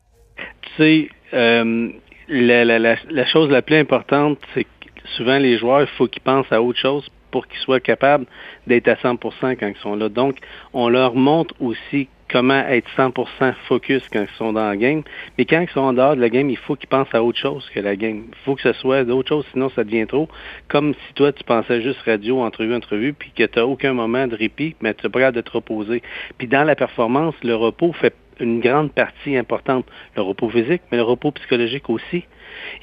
Tu 0.61 0.69
sais, 0.77 1.09
euh, 1.33 1.89
la, 2.29 2.63
la 2.63 3.25
chose 3.31 3.49
la 3.49 3.61
plus 3.61 3.77
importante, 3.77 4.37
c'est 4.53 4.63
que 4.63 4.78
souvent 5.17 5.37
les 5.37 5.57
joueurs, 5.57 5.81
il 5.81 5.87
faut 5.87 6.07
qu'ils 6.07 6.21
pensent 6.21 6.51
à 6.51 6.61
autre 6.61 6.79
chose 6.79 7.07
pour 7.31 7.47
qu'ils 7.47 7.59
soient 7.59 7.79
capables 7.79 8.25
d'être 8.67 8.87
à 8.87 8.95
100% 8.95 9.55
quand 9.55 9.67
ils 9.67 9.81
sont 9.81 9.95
là. 9.95 10.09
Donc, 10.09 10.37
on 10.73 10.89
leur 10.89 11.15
montre 11.15 11.53
aussi 11.59 12.07
comment 12.31 12.59
être 12.67 12.87
100% 12.95 13.53
focus 13.67 14.03
quand 14.11 14.21
ils 14.21 14.37
sont 14.37 14.53
dans 14.53 14.67
la 14.67 14.77
game. 14.77 15.01
Mais 15.37 15.45
quand 15.45 15.61
ils 15.61 15.69
sont 15.69 15.81
en 15.81 15.93
dehors 15.93 16.15
de 16.15 16.21
la 16.21 16.29
game, 16.29 16.49
il 16.49 16.57
faut 16.57 16.75
qu'ils 16.75 16.89
pensent 16.89 17.13
à 17.13 17.23
autre 17.23 17.39
chose 17.39 17.67
que 17.73 17.79
la 17.79 17.95
game. 17.95 18.25
Il 18.29 18.37
faut 18.45 18.55
que 18.55 18.61
ce 18.61 18.73
soit 18.73 19.03
d'autre 19.03 19.29
chose, 19.29 19.45
sinon 19.51 19.69
ça 19.69 19.83
devient 19.83 20.05
trop. 20.07 20.29
Comme 20.67 20.93
si 20.93 21.13
toi, 21.15 21.31
tu 21.31 21.43
pensais 21.43 21.81
juste 21.81 21.99
radio, 22.01 22.41
entrevue, 22.41 22.75
entrevue, 22.75 23.13
puis 23.13 23.31
que 23.35 23.43
tu 23.43 23.59
n'as 23.59 23.65
aucun 23.65 23.93
moment 23.93 24.27
de 24.27 24.35
répit, 24.35 24.75
mais 24.81 24.93
tu 24.93 25.05
n'as 25.05 25.11
pas 25.11 25.31
de 25.31 25.41
te 25.41 25.51
reposer. 25.51 26.03
Puis 26.37 26.47
dans 26.47 26.63
la 26.63 26.75
performance, 26.75 27.35
le 27.43 27.55
repos 27.55 27.93
fait 27.93 28.13
une 28.39 28.59
grande 28.59 28.91
partie 28.91 29.35
importante. 29.35 29.85
Le 30.15 30.21
repos 30.21 30.49
physique, 30.49 30.81
mais 30.91 30.97
le 30.97 31.03
repos 31.03 31.31
psychologique 31.31 31.89
aussi 31.89 32.25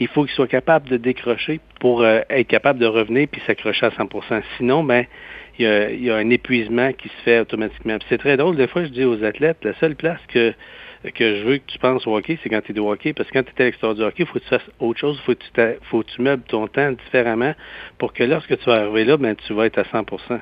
il 0.01 0.09
faut 0.09 0.25
qu'il 0.25 0.35
soit 0.35 0.47
capable 0.47 0.89
de 0.89 0.97
décrocher 0.97 1.61
pour 1.81 2.03
euh, 2.03 2.21
être 2.31 2.49
capable 2.49 2.79
de 2.79 2.87
revenir 2.87 3.29
puis 3.31 3.41
s'accrocher 3.47 3.87
à 3.87 3.91
100% 3.91 4.43
Sinon, 4.57 4.85
ben, 4.85 5.05
il 5.59 6.05
y, 6.05 6.11
a, 6.11 6.17
un 6.17 6.31
épuisement 6.31 6.93
qui 6.93 7.09
se 7.09 7.23
fait 7.25 7.41
automatiquement. 7.41 7.97
c'est 8.09 8.19
très 8.19 8.37
drôle, 8.37 8.57
des 8.57 8.67
fois, 8.67 8.85
je 8.85 8.91
dis 8.91 9.05
aux 9.05 9.25
athlètes, 9.25 9.59
la 9.63 9.75
seule 9.75 9.97
place 9.97 10.21
que 10.31 10.53
je 11.05 11.45
veux 11.45 11.59
que 11.59 11.67
tu 11.67 11.79
penses 11.79 12.07
au 12.07 12.17
hockey, 12.17 12.39
c'est 12.43 12.49
quand 12.49 12.61
tu 12.61 12.73
es 12.73 12.79
au 12.79 12.91
hockey, 12.91 13.13
parce 13.13 13.29
que 13.31 13.39
quand 13.39 13.45
tu 13.45 13.53
es 13.57 13.63
à 13.63 13.65
l'extérieur 13.67 13.95
du 13.95 14.03
hockey, 14.03 14.25
il 14.25 14.27
faut 14.27 14.35
que 14.35 14.45
tu 14.45 14.49
fasses 14.49 14.71
autre 14.81 14.99
chose, 14.99 15.19
il 15.27 15.79
faut, 15.83 16.03
que 16.03 16.11
tu 16.11 16.23
meubles 16.23 16.43
ton 16.49 16.67
temps 16.67 16.93
différemment 16.93 17.55
pour 17.99 18.13
que 18.13 18.25
lorsque 18.25 18.59
tu 18.59 18.65
vas 18.67 18.83
arriver 18.83 19.05
là, 19.05 19.17
ben, 19.17 19.35
tu 19.35 19.55
vas 19.55 19.67
être 19.67 19.79
à 19.79 19.83
100% 19.83 20.41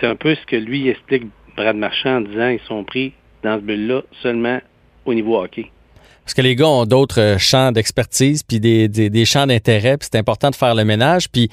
C'est 0.00 0.06
un 0.06 0.16
peu 0.16 0.34
ce 0.34 0.46
que 0.46 0.56
lui 0.56 0.88
explique 0.88 1.24
Brad 1.56 1.76
Marchand 1.76 2.18
en 2.18 2.20
disant 2.22 2.48
ils 2.48 2.60
sont 2.60 2.84
pris 2.84 3.12
dans 3.42 3.56
ce 3.56 3.62
bulle-là 3.62 4.02
seulement 4.22 4.60
au 5.04 5.14
niveau 5.14 5.36
hockey. 5.38 5.70
Parce 6.24 6.34
que 6.34 6.42
les 6.42 6.56
gars 6.56 6.68
ont 6.68 6.84
d'autres 6.84 7.20
euh, 7.20 7.38
champs 7.38 7.72
d'expertise, 7.72 8.42
puis 8.42 8.60
des, 8.60 9.24
champs 9.24 9.46
d'intérêt, 9.46 9.96
puis 9.96 10.08
c'est 10.12 10.18
important 10.18 10.50
de 10.50 10.54
faire 10.54 10.74
le 10.74 10.84
ménage. 10.84 11.30
Puis 11.30 11.48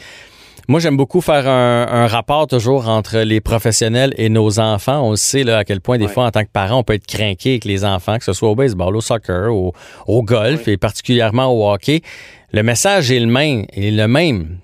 moi, 0.67 0.79
j'aime 0.79 0.97
beaucoup 0.97 1.21
faire 1.21 1.47
un, 1.47 2.07
rapport 2.07 2.47
toujours 2.47 2.89
entre 2.89 3.19
les 3.19 3.39
professionnels 3.39 4.13
et 4.17 4.29
nos 4.29 4.59
enfants. 4.59 5.01
On 5.01 5.15
sait 5.15 5.43
là, 5.43 5.59
à 5.59 5.63
quel 5.63 5.79
point, 5.79 5.97
des 5.97 6.07
fois, 6.07 6.25
en 6.25 6.31
tant 6.31 6.43
que 6.43 6.49
parent, 6.51 6.79
on 6.79 6.83
peut 6.83 6.95
être 6.95 7.07
craqué 7.07 7.51
avec 7.51 7.65
les 7.65 7.85
enfants, 7.85 8.17
que 8.17 8.25
ce 8.25 8.33
soit 8.33 8.49
au 8.49 8.55
baseball, 8.55 8.95
au 8.95 9.01
soccer, 9.01 9.53
au, 9.53 10.23
golf 10.23 10.67
et 10.67 10.75
particulièrement 10.75 11.45
au 11.45 11.71
hockey. 11.71 12.01
Le 12.51 12.63
message 12.63 13.11
est 13.11 13.19
le 13.19 13.27
même. 13.27 13.65
Est 13.73 13.91
le 13.91 14.07
même. 14.07 14.57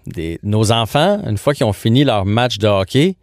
nos 0.44 0.72
enfants, 0.72 1.22
une 1.26 1.38
fois 1.38 1.54
qu'ils 1.54 1.66
ont 1.66 1.74
fini 1.74 2.04
leur 2.04 2.26
match 2.26 2.58
de 2.58 2.68
hockey, 2.68 3.16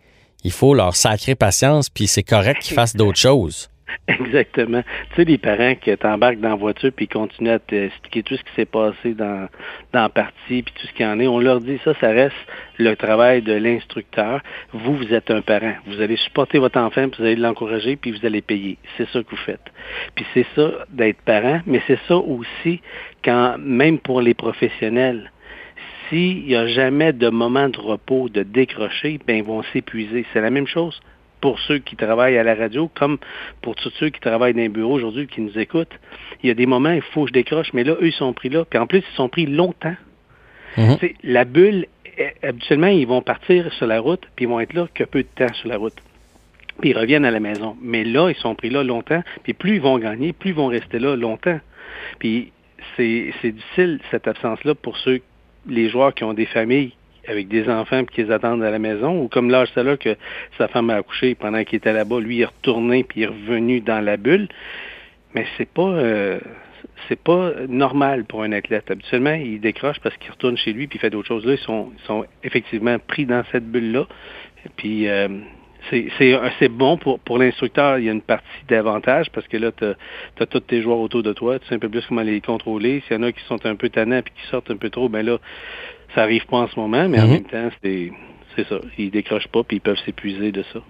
il 0.45 0.53
faut 0.53 0.73
leur 0.73 0.95
sacrer 0.95 1.35
patience, 1.35 1.91
puis 1.91 2.07
c'est 2.07 2.23
correct 2.23 2.63
qu'ils 2.63 2.75
fassent 2.77 2.97
d'autres 2.97 3.19
choses. 3.19 3.69
Exactement. 4.09 4.83
Tu 5.11 5.17
sais, 5.17 5.25
les 5.25 5.39
parents 5.39 5.75
qui 5.75 5.97
t'embarquent 5.97 6.41
dans 6.41 6.51
la 6.51 6.55
voiture 6.55 6.91
puis 6.95 7.09
continuent 7.09 7.51
à 7.51 7.59
t'expliquer 7.59 8.23
tout 8.23 8.37
ce 8.37 8.43
qui 8.43 8.53
s'est 8.55 8.67
passé 8.67 9.15
dans, 9.15 9.49
dans 9.93 10.03
la 10.03 10.09
partie 10.09 10.63
puis 10.63 10.75
tout 10.75 10.87
ce 10.87 10.93
qu'il 10.93 11.07
y 11.07 11.09
en 11.09 11.19
est, 11.21 11.27
on 11.27 11.39
leur 11.39 11.61
dit 11.61 11.79
ça, 11.85 11.95
ça 12.01 12.09
reste 12.09 12.37
le 12.79 12.95
travail 12.97 13.43
de 13.43 13.53
l'instructeur. 13.53 14.41
Vous, 14.73 14.97
vous 14.97 15.15
êtes 15.15 15.31
un 15.31 15.41
parent. 15.41 15.75
Vous 15.87 16.01
allez 16.01 16.17
supporter 16.17 16.59
votre 16.59 16.79
enfant, 16.79 17.09
puis 17.09 17.21
vous 17.21 17.27
allez 17.27 17.37
l'encourager, 17.37 17.97
puis 17.97 18.13
vous 18.13 18.25
allez 18.25 18.43
payer. 18.43 18.79
C'est 18.97 19.09
ça 19.09 19.23
que 19.23 19.31
vous 19.31 19.37
faites. 19.37 19.73
Puis 20.15 20.27
c'est 20.35 20.47
ça 20.55 20.71
d'être 20.91 21.21
parent, 21.23 21.61
mais 21.67 21.83
c'est 21.87 21.99
ça 22.09 22.17
aussi 22.17 22.81
quand, 23.25 23.57
même 23.59 23.99
pour 23.99 24.21
les 24.21 24.35
professionnels, 24.35 25.31
s'il 26.09 26.45
n'y 26.47 26.57
a 26.57 26.67
jamais 26.67 27.13
de 27.13 27.29
moment 27.29 27.69
de 27.69 27.79
repos, 27.79 28.29
de 28.29 28.43
décrocher, 28.43 29.19
ben 29.27 29.37
ils 29.37 29.45
vont 29.45 29.63
s'épuiser. 29.73 30.25
C'est 30.33 30.41
la 30.41 30.51
même 30.51 30.67
chose 30.67 31.01
pour 31.41 31.59
ceux 31.61 31.79
qui 31.79 31.97
travaillent 31.97 32.39
à 32.39 32.43
la 32.43 32.55
radio, 32.55 32.91
comme 32.95 33.19
pour 33.63 33.77
tous 33.77 33.93
ceux 33.99 34.11
qui 34.11 34.21
travaillent 34.21 34.55
dans 34.55 34.63
un 34.63 34.69
bureau 34.69 34.95
aujourd'hui, 34.95 35.27
qui 35.27 35.41
nous 35.41 35.59
écoutent. 35.59 35.99
Il 36.43 36.49
y 36.49 36.51
a 36.51 36.55
des 36.55 36.67
moments, 36.67 36.93
il 36.93 37.03
faut 37.03 37.23
que 37.23 37.29
je 37.29 37.33
décroche, 37.35 37.73
mais 37.73 37.85
là, 37.85 37.95
eux, 38.01 38.09
ils 38.09 38.13
sont 38.13 38.33
pris 38.33 38.49
là. 38.49 38.65
Puis 38.65 38.79
en 38.79 38.87
plus, 38.87 38.99
ils 38.99 39.17
sont 39.17 39.29
pris 39.29 39.47
longtemps. 39.47 39.97
Mhm. 40.77 40.97
La 41.25 41.45
bulle, 41.45 41.87
eh, 42.19 42.47
habituellement, 42.47 42.89
ils 42.89 43.07
vont 43.07 43.23
partir 43.23 43.73
sur 43.75 43.87
la 43.87 44.01
route, 44.01 44.23
puis 44.37 44.45
ils 44.45 44.49
vont 44.49 44.61
être 44.61 44.75
là 44.75 44.87
que 44.95 45.05
peu 45.05 45.23
de 45.23 45.29
temps 45.35 45.53
sur 45.55 45.69
la 45.69 45.77
route. 45.77 45.97
Puis 46.81 46.91
ils 46.91 46.99
reviennent 46.99 47.25
à 47.25 47.31
la 47.31 47.41
maison. 47.41 47.77
Mais 47.83 48.05
là, 48.05 48.31
ils 48.31 48.37
sont 48.37 48.55
pris 48.55 48.71
là 48.71 48.85
longtemps. 48.85 49.23
Puis 49.43 49.53
plus 49.53 49.77
ils 49.77 49.81
vont 49.81 49.99
gagner, 49.99 50.33
plus 50.33 50.51
ils 50.51 50.57
vont 50.57 50.69
rester 50.69 50.99
là 50.99 51.17
longtemps. 51.17 51.59
Puis 52.19 52.53
c'est 52.97 53.33
difficile, 53.43 54.01
cette 54.11 54.29
absence-là, 54.29 54.75
pour 54.75 54.97
ceux, 54.99 55.21
les 55.67 55.89
joueurs 55.89 56.15
qui 56.15 56.25
ont 56.25 56.35
des 56.35 56.47
familles 56.47 56.93
avec 57.29 57.49
des 57.49 57.69
enfants 57.69 58.05
qui 58.05 58.23
les 58.23 58.31
attendent 58.31 58.63
à 58.63 58.71
la 58.71 58.79
maison, 58.79 59.23
ou 59.23 59.29
comme 59.29 59.51
l'âge 59.51 59.75
là 59.77 59.97
que 59.97 60.17
sa 60.57 60.69
femme 60.69 60.91
a 60.91 60.97
accouché 60.97 61.35
pendant 61.35 61.63
qu'il 61.65 61.77
était 61.77 61.93
là-bas, 61.93 62.21
lui 62.21 62.37
il 62.37 62.43
est 62.43 62.47
retourné 62.47 63.05
puis 63.05 63.21
il 63.21 63.25
est 63.25 63.27
revenu 63.27 63.81
dans 63.81 64.05
la 64.05 64.17
bulle. 64.17 64.49
Mais 65.35 65.47
c'est 65.57 65.69
pas 65.69 65.83
euh, 65.83 66.41
c'est 67.09 67.21
pas 67.21 67.53
normal 67.69 68.25
pour 68.25 68.43
un 68.43 68.53
athlète. 68.53 68.91
Habituellement, 68.91 69.35
il 69.35 69.61
décroche 69.61 70.01
parce 70.01 70.17
qu'il 70.17 70.31
retourne 70.31 70.57
chez 70.57 70.73
lui 70.73 70.87
puis 70.87 70.99
il 70.99 71.01
fait 71.01 71.11
d'autres 71.11 71.29
choses. 71.29 71.45
Là, 71.45 71.53
ils 71.53 71.59
sont, 71.59 71.93
ils 71.97 72.07
sont 72.07 72.25
effectivement 72.43 72.99
pris 72.99 73.27
dans 73.27 73.43
cette 73.53 73.71
bulle-là. 73.71 74.07
Puis 74.77 75.09
euh, 75.09 75.29
c'est 75.91 76.69
bon 76.69 76.97
pour, 76.97 77.19
pour 77.21 77.39
l'instructeur. 77.39 77.99
Il 77.99 78.05
y 78.05 78.09
a 78.09 78.13
une 78.13 78.23
partie 78.23 78.47
d'avantage 78.69 79.31
parce 79.33 79.47
que 79.47 79.57
là, 79.57 79.71
tu 79.73 79.85
as, 79.85 80.47
tous 80.47 80.61
tes 80.61 80.83
joueurs 80.83 80.99
autour 80.99 81.23
de 81.23 81.33
toi. 81.33 81.59
Tu 81.59 81.69
sais 81.69 81.75
un 81.75 81.79
peu 81.79 81.89
plus 81.89 82.05
comment 82.07 82.23
les 82.23 82.41
contrôler. 82.41 83.03
S'il 83.07 83.17
y 83.17 83.21
en 83.21 83.23
a 83.23 83.33
qui 83.33 83.43
sont 83.49 83.65
un 83.65 83.77
peu 83.77 83.89
tannants 83.89 84.19
et 84.19 84.23
qui 84.23 84.51
sortent 84.51 84.71
un 84.71 84.77
peu 84.77 84.91
trop, 84.91 85.09
ben 85.09 85.25
là, 85.25 85.39
ça 86.15 86.23
arrive 86.23 86.47
pas 86.47 86.59
en 86.59 86.69
ce 86.69 86.79
moment, 86.79 87.09
mais 87.09 87.21
en 87.21 87.27
mhm. 87.27 87.33
même 87.33 87.45
temps, 87.45 87.71
c'est 87.83 88.69
ça. 88.69 88.81
Ils 88.99 89.11
décrochent 89.11 89.49
pas 89.49 89.63
puis 89.63 89.77
ils 89.77 89.81
peuvent 89.81 89.99
s'épuiser 90.05 90.53
de 90.53 90.65
ça. 90.73 90.81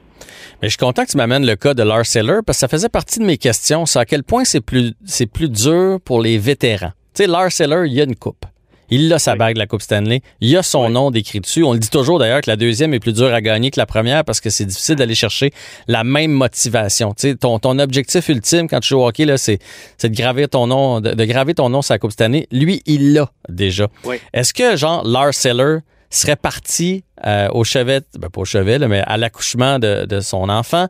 Mais 0.60 0.68
je 0.68 0.70
suis 0.70 0.78
content 0.78 1.04
que 1.04 1.10
tu 1.10 1.16
m'amènes 1.16 1.46
le 1.46 1.56
cas 1.56 1.74
de 1.74 1.82
Lars 1.82 2.06
Seller 2.06 2.40
parce 2.44 2.58
que 2.58 2.60
ça 2.60 2.68
faisait 2.68 2.88
partie 2.88 3.20
de 3.20 3.24
mes 3.24 3.38
questions. 3.38 3.86
C'est 3.86 3.98
à 3.98 4.04
quel 4.04 4.24
point 4.24 4.44
c'est 4.44 4.60
plus, 4.60 4.92
c'est 5.04 5.30
plus 5.30 5.48
dur 5.48 5.98
pour 6.04 6.20
les 6.20 6.38
vétérans. 6.38 6.92
Tu 7.14 7.24
sais, 7.24 7.26
Lars 7.26 7.52
Seller, 7.52 7.84
il 7.86 7.92
y 7.92 8.00
a 8.00 8.04
une 8.04 8.16
coupe. 8.16 8.44
Il 8.90 9.12
a 9.12 9.18
sa 9.18 9.36
bague 9.36 9.54
de 9.54 9.58
la 9.58 9.66
Coupe 9.66 9.82
Stanley. 9.82 10.22
Il 10.40 10.56
a 10.56 10.62
son 10.62 10.88
nom 10.90 11.10
décrit 11.10 11.40
dessus. 11.40 11.62
On 11.62 11.72
le 11.72 11.78
dit 11.78 11.90
toujours 11.90 12.18
d'ailleurs 12.18 12.40
que 12.40 12.50
la 12.50 12.56
deuxième 12.56 12.94
est 12.94 13.00
plus 13.00 13.12
dure 13.12 13.32
à 13.32 13.40
gagner 13.40 13.70
que 13.70 13.78
la 13.78 13.86
première 13.86 14.24
parce 14.24 14.40
que 14.40 14.50
c'est 14.50 14.64
difficile 14.64 14.96
d'aller 14.96 15.14
chercher 15.14 15.52
la 15.86 16.04
même 16.04 16.32
motivation. 16.32 17.14
Tu 17.14 17.30
sais, 17.30 17.36
ton, 17.36 17.58
ton 17.58 17.78
objectif 17.78 18.28
ultime 18.28 18.68
quand 18.68 18.80
tu 18.80 18.88
joues 18.88 19.00
au 19.00 19.08
hockey, 19.08 19.24
là, 19.24 19.36
c'est, 19.36 19.58
de 20.02 20.08
graver 20.08 20.48
ton 20.48 20.66
nom, 20.66 21.00
de, 21.00 21.24
graver 21.24 21.54
ton 21.54 21.68
nom 21.68 21.82
sur 21.82 21.94
la 21.94 21.98
Coupe 21.98 22.12
Stanley. 22.12 22.46
Lui, 22.50 22.82
il 22.86 23.12
l'a 23.12 23.30
déjà. 23.48 23.88
Est-ce 24.32 24.54
que, 24.54 24.76
genre, 24.76 25.06
Lars 25.06 25.34
Seller 25.34 25.78
serait 26.10 26.36
parti 26.36 27.04
euh, 27.26 27.48
au 27.52 27.64
chevet, 27.64 28.00
ben 28.18 28.28
pas 28.28 28.40
au 28.40 28.44
chevet, 28.44 28.78
mais 28.88 29.00
à 29.00 29.16
l'accouchement 29.16 29.78
de, 29.78 30.20
son 30.20 30.48
enfant, 30.48 30.86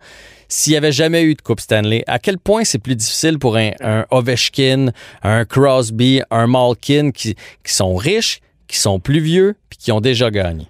s'il 0.48 0.72
n'y 0.72 0.76
avait 0.76 0.92
jamais 0.92 1.22
eu 1.22 1.34
de 1.34 1.42
Coupe 1.42 1.60
Stanley, 1.60 2.04
à 2.06 2.18
quel 2.18 2.38
point 2.38 2.64
c'est 2.64 2.78
plus 2.78 2.96
difficile 2.96 3.38
pour 3.38 3.56
un, 3.56 3.72
Ovechkin, 4.10 4.92
un 5.22 5.44
Crosby, 5.44 6.22
un 6.30 6.46
Malkin 6.46 7.10
qui, 7.10 7.34
qui, 7.64 7.72
sont 7.72 7.96
riches, 7.96 8.40
qui 8.66 8.78
sont 8.78 9.00
plus 9.00 9.20
vieux, 9.20 9.56
puis 9.68 9.78
qui 9.78 9.92
ont 9.92 10.00
déjà 10.00 10.30
gagné? 10.30 10.66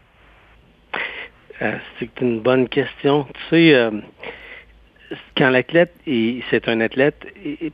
Euh, 1.61 1.73
c'est 1.99 2.21
une 2.21 2.41
bonne 2.41 2.69
question. 2.69 3.25
Tu 3.25 3.41
sais, 3.51 3.75
euh, 3.75 3.91
quand 5.37 5.51
l'athlète, 5.51 5.93
c'est 6.51 6.69
un 6.69 6.81
athlète, 6.81 7.27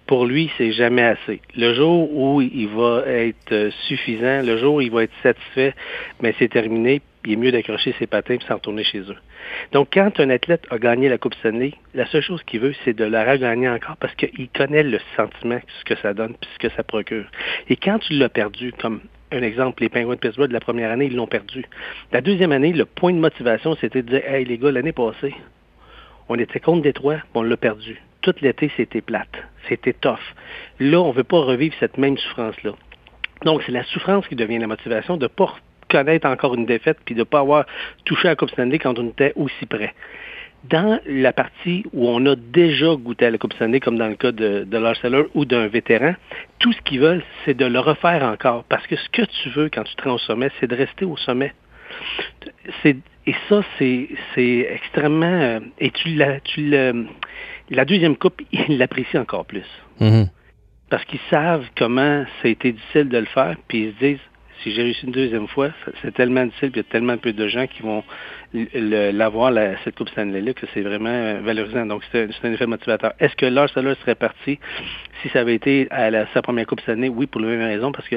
pour 0.07 0.27
lui, 0.27 0.51
c'est 0.57 0.73
jamais 0.73 1.03
assez. 1.03 1.41
Le 1.57 1.75
jour 1.75 2.11
où 2.13 2.41
il 2.41 2.69
va 2.69 3.03
être 3.07 3.71
suffisant, 3.87 4.43
le 4.43 4.57
jour 4.59 4.77
où 4.77 4.81
il 4.81 4.91
va 4.91 5.05
être 5.05 5.15
satisfait, 5.23 5.75
mais 6.21 6.31
ben, 6.31 6.35
c'est 6.39 6.49
terminé, 6.49 7.03
il 7.25 7.33
est 7.33 7.37
mieux 7.37 7.53
d'accrocher 7.53 7.95
ses 7.99 8.07
patins 8.07 8.35
et 8.35 8.41
s'en 8.47 8.55
retourner 8.55 8.85
chez 8.85 9.01
eux. 9.01 9.17
Donc, 9.73 9.89
quand 9.93 10.21
un 10.21 10.31
athlète 10.31 10.65
a 10.71 10.79
gagné 10.79 11.09
la 11.09 11.19
Coupe 11.19 11.35
Stanley, 11.35 11.73
la 11.95 12.07
seule 12.07 12.23
chose 12.23 12.43
qu'il 12.45 12.61
veut, 12.61 12.75
c'est 12.85 12.95
de 12.95 13.05
la 13.05 13.31
regagner 13.31 13.69
encore 13.69 13.97
parce 13.97 14.15
qu'il 14.15 14.49
connaît 14.49 14.83
le 14.83 15.01
sentiment, 15.17 15.61
ce 15.81 15.85
que 15.85 16.01
ça 16.01 16.15
donne, 16.15 16.35
puis 16.41 16.51
ce 16.55 16.69
que 16.69 16.75
ça 16.75 16.83
procure. 16.83 17.25
Et 17.69 17.77
quand 17.77 17.99
tu 17.99 18.15
l'as 18.15 18.29
perdu, 18.29 18.73
comme 18.73 19.01
un 19.33 19.43
exemple, 19.43 19.83
les 19.83 19.89
Penguins 19.89 20.15
de 20.15 20.21
Pittsburgh 20.21 20.49
de 20.49 20.53
la 20.53 20.61
première 20.61 20.91
année, 20.91 21.07
ils 21.07 21.17
l'ont 21.17 21.27
perdu. 21.27 21.65
La 22.13 22.21
deuxième 22.21 22.53
année, 22.53 22.73
le 22.73 22.85
point 22.85 23.13
de 23.13 23.19
motivation, 23.19 23.77
c'était 23.81 24.03
de 24.03 24.11
dire, 24.11 24.23
hey 24.27 24.45
les 24.45 24.59
gars, 24.59 24.71
l'année 24.71 24.93
passée, 24.93 25.35
on 26.29 26.39
était 26.39 26.61
contre 26.61 26.83
Détroit, 26.83 27.19
on 27.35 27.43
l'a 27.43 27.57
perdu. 27.57 28.01
Tout 28.23 28.35
l'été, 28.41 28.71
c'était 28.77 29.03
plate. 29.03 29.37
C'était 29.69 29.93
tough. 29.93 30.19
Là, 30.81 31.01
on 31.01 31.09
ne 31.09 31.15
veut 31.15 31.25
pas 31.25 31.41
revivre 31.41 31.75
cette 31.79 31.99
même 31.99 32.17
souffrance-là. 32.17 32.73
Donc, 33.45 33.63
c'est 33.67 33.73
la 33.73 33.85
souffrance 33.85 34.27
qui 34.27 34.35
devient 34.35 34.59
la 34.59 34.67
motivation 34.67 35.17
de 35.17 35.25
ne 35.25 35.29
pas 35.29 35.55
connaître 35.91 36.27
encore 36.27 36.55
une 36.55 36.67
défaite 36.67 36.99
puis 37.05 37.15
de 37.15 37.21
ne 37.21 37.25
pas 37.25 37.41
avoir 37.41 37.67
touché 38.05 38.29
à 38.29 38.31
la 38.33 38.37
Coupe 38.37 38.51
Stanley 38.51 38.79
quand 38.79 38.99
on 38.99 39.09
était 39.09 39.33
aussi 39.37 39.67
près. 39.67 39.95
Dans 40.65 40.99
la 41.07 41.35
partie 41.35 41.85
où 41.93 42.09
on 42.09 42.25
a 42.25 42.37
déjà 42.37 42.95
goûté 42.97 43.27
à 43.27 43.31
la 43.31 43.37
Coupe 43.37 43.53
Stanley, 43.53 43.81
comme 43.81 43.99
dans 43.99 44.09
le 44.09 44.15
cas 44.15 44.33
de, 44.33 44.65
de 44.65 45.29
ou 45.35 45.45
d'un 45.45 45.67
vétéran, 45.67 46.15
tout 46.59 46.73
ce 46.73 46.81
qu'ils 46.81 47.01
veulent, 47.01 47.23
c'est 47.45 47.55
de 47.55 47.67
le 47.67 47.79
refaire 47.81 48.23
encore. 48.23 48.65
Parce 48.65 48.87
que 48.87 48.97
ce 48.97 49.09
que 49.11 49.23
tu 49.23 49.51
veux 49.51 49.69
quand 49.69 49.85
tu 49.85 49.95
te 49.95 50.05
rends 50.05 50.15
au 50.15 50.19
sommet, 50.19 50.51
c'est 50.59 50.67
de 50.67 50.75
rester 50.75 51.05
au 51.05 51.19
sommet. 51.19 51.53
C'est 52.83 52.97
et 53.27 53.35
ça, 53.49 53.63
c'est, 53.79 54.09
c'est 54.35 54.69
extrêmement. 54.71 55.27
Euh, 55.27 55.61
et 55.79 55.91
tu 55.91 56.11
l'as, 56.11 56.41
tu 56.41 56.71
la 57.71 57.85
deuxième 57.85 58.17
coupe, 58.17 58.43
ils 58.53 58.79
l'apprécient 58.79 59.23
encore 59.23 59.47
plus. 59.47 59.65
Mm-hmm. 60.01 60.29
Parce 60.91 61.05
qu'ils 61.07 61.21
savent 61.31 61.67
comment 61.77 62.25
ça 62.43 62.49
a 62.49 62.51
été 62.51 62.73
difficile 62.73 63.09
de 63.09 63.19
le 63.19 63.27
faire, 63.27 63.57
puis 63.69 63.85
ils 63.85 63.95
se 63.95 63.99
disent 63.99 64.21
si 64.63 64.73
j'ai 64.73 64.83
réussi 64.83 65.05
une 65.05 65.13
deuxième 65.13 65.49
fois, 65.49 65.71
c'est 66.01 66.15
tellement 66.15 66.45
difficile, 66.45 66.71
puis 66.71 66.81
il 66.81 66.85
y 66.85 66.87
a 66.89 66.91
tellement 66.91 67.19
peu 67.19 67.33
de 67.33 67.49
gens 67.49 67.67
qui 67.67 67.83
vont 67.83 68.05
l'avoir, 68.53 69.53
cette 69.83 69.97
Coupe 69.97 70.09
Stanley-là, 70.11 70.55
que 70.55 70.67
c'est 70.73 70.81
vraiment 70.81 71.09
euh, 71.11 71.41
valorisant. 71.43 71.87
Donc, 71.87 72.03
c'est 72.13 72.29
un, 72.43 72.53
effet 72.53 72.67
motivateur. 72.67 73.13
Est-ce 73.19 73.35
que 73.37 73.47
Lars 73.47 73.69
Seller 73.71 73.95
serait 74.01 74.15
parti 74.15 74.59
si 75.23 75.29
ça 75.31 75.41
avait 75.41 75.55
été 75.55 75.89
à 75.91 76.11
sa 76.33 76.41
première 76.41 76.67
Coupe 76.67 76.81
Stanley? 76.81 77.09
Oui, 77.09 77.27
pour 77.27 77.41
la 77.41 77.49
même 77.49 77.63
raison, 77.63 77.93
parce 77.93 78.09
que 78.09 78.17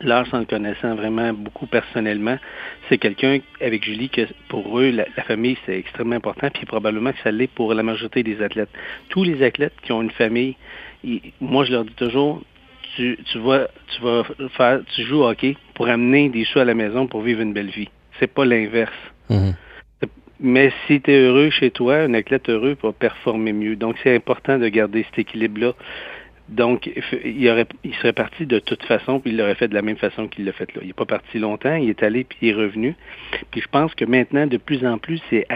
Lars, 0.00 0.26
en 0.32 0.40
le 0.40 0.44
connaissant 0.44 0.94
vraiment 0.94 1.32
beaucoup 1.32 1.66
personnellement, 1.66 2.38
c'est 2.88 2.98
quelqu'un 2.98 3.38
avec 3.60 3.84
Julie 3.84 4.08
que 4.08 4.22
pour 4.48 4.78
eux, 4.78 4.90
la, 4.90 5.04
famille, 5.24 5.56
c'est 5.66 5.78
extrêmement 5.78 6.16
important, 6.16 6.48
puis 6.50 6.66
probablement 6.66 7.12
que 7.12 7.18
ça 7.22 7.30
l'est 7.30 7.48
pour 7.48 7.74
la 7.74 7.82
majorité 7.82 8.22
des 8.22 8.42
athlètes. 8.42 8.70
Tous 9.08 9.24
les 9.24 9.42
athlètes 9.42 9.74
qui 9.82 9.92
ont 9.92 10.02
une 10.02 10.10
famille, 10.10 10.56
moi 11.40 11.64
je 11.64 11.72
leur 11.72 11.84
dis 11.84 11.94
toujours, 11.94 12.42
tu, 12.96 13.18
tu 13.30 13.38
vas 13.38 13.68
tu 13.88 14.02
vas 14.02 14.24
faire 14.56 14.80
tu 14.94 15.02
joues 15.02 15.20
au 15.20 15.28
hockey 15.28 15.56
pour 15.74 15.88
amener 15.88 16.28
des 16.28 16.44
sous 16.44 16.58
à 16.58 16.64
la 16.64 16.74
maison 16.74 17.06
pour 17.06 17.22
vivre 17.22 17.40
une 17.40 17.52
belle 17.52 17.70
vie. 17.70 17.88
C'est 18.18 18.32
pas 18.32 18.44
l'inverse. 18.44 18.92
Mhm. 19.30 19.54
Mais 20.40 20.72
si 20.86 21.00
tu 21.00 21.10
es 21.10 21.18
heureux 21.18 21.50
chez 21.50 21.70
toi, 21.70 21.96
un 21.96 22.14
athlète 22.14 22.48
heureux 22.48 22.76
va 22.80 22.92
performer 22.92 23.52
mieux. 23.52 23.74
Donc 23.74 23.96
c'est 24.02 24.14
important 24.14 24.58
de 24.58 24.68
garder 24.68 25.04
cet 25.04 25.18
équilibre-là. 25.18 25.72
Donc, 26.48 26.90
il, 27.24 27.48
aurait, 27.50 27.66
il 27.84 27.94
serait 27.96 28.14
parti 28.14 28.46
de 28.46 28.58
toute 28.58 28.82
façon, 28.84 29.20
puis 29.20 29.32
il 29.32 29.36
l'aurait 29.36 29.54
fait 29.54 29.68
de 29.68 29.74
la 29.74 29.82
même 29.82 29.98
façon 29.98 30.28
qu'il 30.28 30.46
l'a 30.46 30.52
fait 30.52 30.74
là. 30.74 30.80
Il 30.82 30.86
n'est 30.86 30.94
pas 30.94 31.04
parti 31.04 31.38
longtemps, 31.38 31.74
il 31.74 31.90
est 31.90 32.02
allé, 32.02 32.24
puis 32.24 32.38
il 32.40 32.48
est 32.48 32.54
revenu. 32.54 32.96
Puis 33.50 33.60
je 33.60 33.68
pense 33.68 33.94
que 33.94 34.04
maintenant, 34.06 34.46
de 34.46 34.56
plus 34.56 34.86
en 34.86 34.98
plus, 34.98 35.20
c'est, 35.28 35.46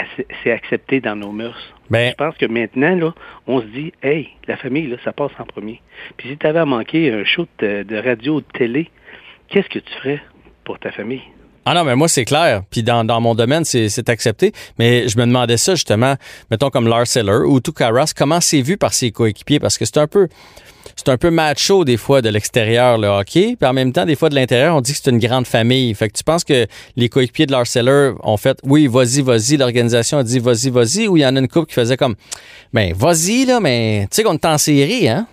accepté 0.50 1.00
dans 1.00 1.16
nos 1.16 1.32
mœurs. 1.32 1.74
Ben, 1.88 2.10
je 2.10 2.16
pense 2.16 2.36
que 2.36 2.46
maintenant, 2.46 2.94
là, 2.94 3.14
on 3.46 3.60
se 3.60 3.66
dit, 3.66 3.92
hey, 4.02 4.28
la 4.46 4.56
famille, 4.56 4.86
là, 4.86 4.96
ça 5.02 5.12
passe 5.12 5.32
en 5.38 5.44
premier. 5.44 5.80
Puis 6.18 6.28
si 6.28 6.36
tu 6.36 6.46
avais 6.46 6.60
à 6.60 6.66
manquer 6.66 7.10
un 7.10 7.24
show 7.24 7.46
de, 7.58 7.84
de 7.84 7.96
radio 7.96 8.36
ou 8.36 8.40
de 8.40 8.46
télé, 8.52 8.90
qu'est-ce 9.48 9.68
que 9.68 9.78
tu 9.78 9.92
ferais 9.94 10.20
pour 10.64 10.78
ta 10.78 10.90
famille? 10.90 11.22
Ah 11.64 11.74
non, 11.74 11.84
mais 11.84 11.94
moi, 11.94 12.08
c'est 12.08 12.24
clair. 12.24 12.62
Puis 12.70 12.82
dans, 12.82 13.04
dans 13.04 13.20
mon 13.20 13.34
domaine, 13.34 13.64
c'est 13.64 14.08
accepté. 14.08 14.52
Mais 14.78 15.08
je 15.08 15.16
me 15.16 15.24
demandais 15.24 15.56
ça, 15.56 15.74
justement, 15.74 16.16
mettons 16.50 16.70
comme 16.70 16.88
Lars 16.88 17.06
Seller 17.06 17.44
ou 17.46 17.60
Tukaras, 17.60 18.12
comment 18.16 18.40
c'est 18.40 18.62
vu 18.62 18.76
par 18.76 18.92
ses 18.92 19.12
coéquipiers? 19.12 19.60
Parce 19.60 19.78
que 19.78 19.84
c'est 19.84 19.98
un 19.98 20.08
peu 20.08 20.28
c'est 20.96 21.08
un 21.08 21.16
peu 21.16 21.30
macho 21.30 21.84
des 21.84 21.96
fois 21.96 22.20
de 22.22 22.28
l'extérieur, 22.28 22.98
le 22.98 23.08
hockey. 23.08 23.56
Puis 23.58 23.68
en 23.68 23.72
même 23.72 23.92
temps, 23.92 24.04
des 24.04 24.16
fois 24.16 24.28
de 24.28 24.34
l'intérieur, 24.34 24.76
on 24.76 24.80
dit 24.80 24.92
que 24.92 24.98
c'est 25.02 25.10
une 25.10 25.18
grande 25.18 25.46
famille. 25.46 25.94
Fait 25.94 26.08
que 26.08 26.16
tu 26.16 26.24
penses 26.24 26.44
que 26.44 26.66
les 26.96 27.08
coéquipiers 27.08 27.46
de 27.46 27.52
Lars 27.52 27.66
Seller 27.66 28.12
ont 28.22 28.36
fait 28.36 28.58
oui, 28.64 28.88
vas-y, 28.88 29.22
vas-y. 29.22 29.56
L'organisation 29.56 30.18
a 30.18 30.24
dit 30.24 30.38
vas-y, 30.38 30.70
vas-y. 30.70 31.08
Ou 31.08 31.16
il 31.16 31.20
y 31.20 31.26
en 31.26 31.36
a 31.36 31.38
une 31.38 31.48
couple 31.48 31.68
qui 31.68 31.74
faisait 31.74 31.96
comme 31.96 32.14
ben 32.72 32.92
vas-y, 32.94 33.44
là, 33.46 33.60
mais 33.60 34.06
tu 34.10 34.16
sais 34.16 34.22
qu'on 34.22 34.34
est 34.34 34.44
en 34.44 34.58
série, 34.58 35.08
hein? 35.08 35.26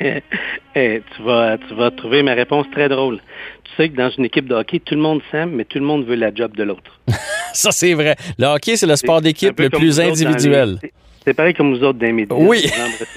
Tu, 0.74 1.22
vas, 1.22 1.56
tu 1.56 1.74
vas 1.74 1.90
trouver 1.92 2.22
ma 2.22 2.34
réponse 2.34 2.66
très 2.72 2.88
drôle. 2.88 3.20
Tu 3.64 3.70
sais 3.76 3.88
que 3.88 3.96
dans 3.96 4.10
une 4.10 4.24
équipe 4.24 4.46
de 4.46 4.54
hockey, 4.54 4.80
tout 4.80 4.94
le 4.94 5.00
monde 5.00 5.20
s'aime, 5.30 5.50
mais 5.50 5.64
tout 5.64 5.78
le 5.78 5.84
monde 5.84 6.04
veut 6.04 6.16
la 6.16 6.34
job 6.34 6.56
de 6.56 6.64
l'autre. 6.64 7.00
Ça, 7.52 7.70
c'est 7.70 7.94
vrai. 7.94 8.16
Le 8.38 8.46
hockey, 8.46 8.76
c'est 8.76 8.86
le 8.86 8.96
sport 8.96 9.20
d'équipe 9.20 9.58
le 9.58 9.70
plus 9.70 10.00
individuel. 10.00 10.78
C'est 11.24 11.32
pareil 11.32 11.54
comme 11.54 11.70
nous 11.70 11.82
autres 11.82 12.04
médias. 12.04 12.36
Oui. 12.36 12.70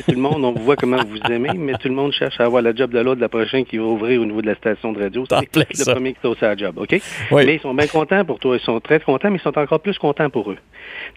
tout 0.06 0.12
le 0.12 0.22
monde, 0.22 0.46
on 0.46 0.54
voit 0.54 0.78
comment 0.78 1.04
vous 1.04 1.18
aimez, 1.32 1.52
mais 1.58 1.74
tout 1.74 1.90
le 1.90 1.94
monde 1.94 2.14
cherche 2.14 2.40
à 2.40 2.46
avoir 2.46 2.62
la 2.62 2.74
job 2.74 2.92
de 2.92 3.00
l'autre, 3.00 3.20
la 3.20 3.28
prochaine 3.28 3.66
qui 3.66 3.78
va 3.78 3.84
ouvrir 3.84 4.22
au 4.22 4.26
niveau 4.26 4.42
de 4.42 4.48
la 4.48 4.56
station 4.56 4.94
de 4.94 5.02
radio. 5.02 5.26
C'est 5.30 5.56
le 5.56 5.94
premier 5.94 6.14
qui 6.14 6.20
la 6.42 6.56
job, 6.56 6.78
OK? 6.78 7.02
Oui. 7.32 7.46
Mais 7.46 7.56
ils 7.56 7.60
sont 7.60 7.74
bien 7.74 7.88
contents 7.88 8.24
pour 8.24 8.40
toi. 8.40 8.56
Ils 8.56 8.64
sont 8.64 8.80
très 8.80 9.02
contents, 9.02 9.30
mais 9.30 9.38
ils 9.38 9.42
sont 9.42 9.58
encore 9.58 9.82
plus 9.82 9.98
contents 9.98 10.30
pour 10.30 10.52
eux. 10.52 10.58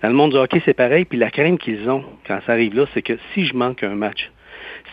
Dans 0.03 0.09
le 0.09 0.15
monde 0.15 0.33
du 0.33 0.37
hockey, 0.39 0.61
c'est 0.65 0.75
pareil. 0.75 1.05
Puis 1.05 1.19
la 1.19 1.31
crainte 1.31 1.61
qu'ils 1.61 1.89
ont 1.89 2.03
quand 2.27 2.41
ça 2.45 2.53
arrive 2.53 2.75
là, 2.75 2.87
c'est 2.93 3.03
que 3.03 3.19
si 3.35 3.47
je 3.47 3.55
manque 3.55 3.85
un 3.85 3.95
match, 3.95 4.31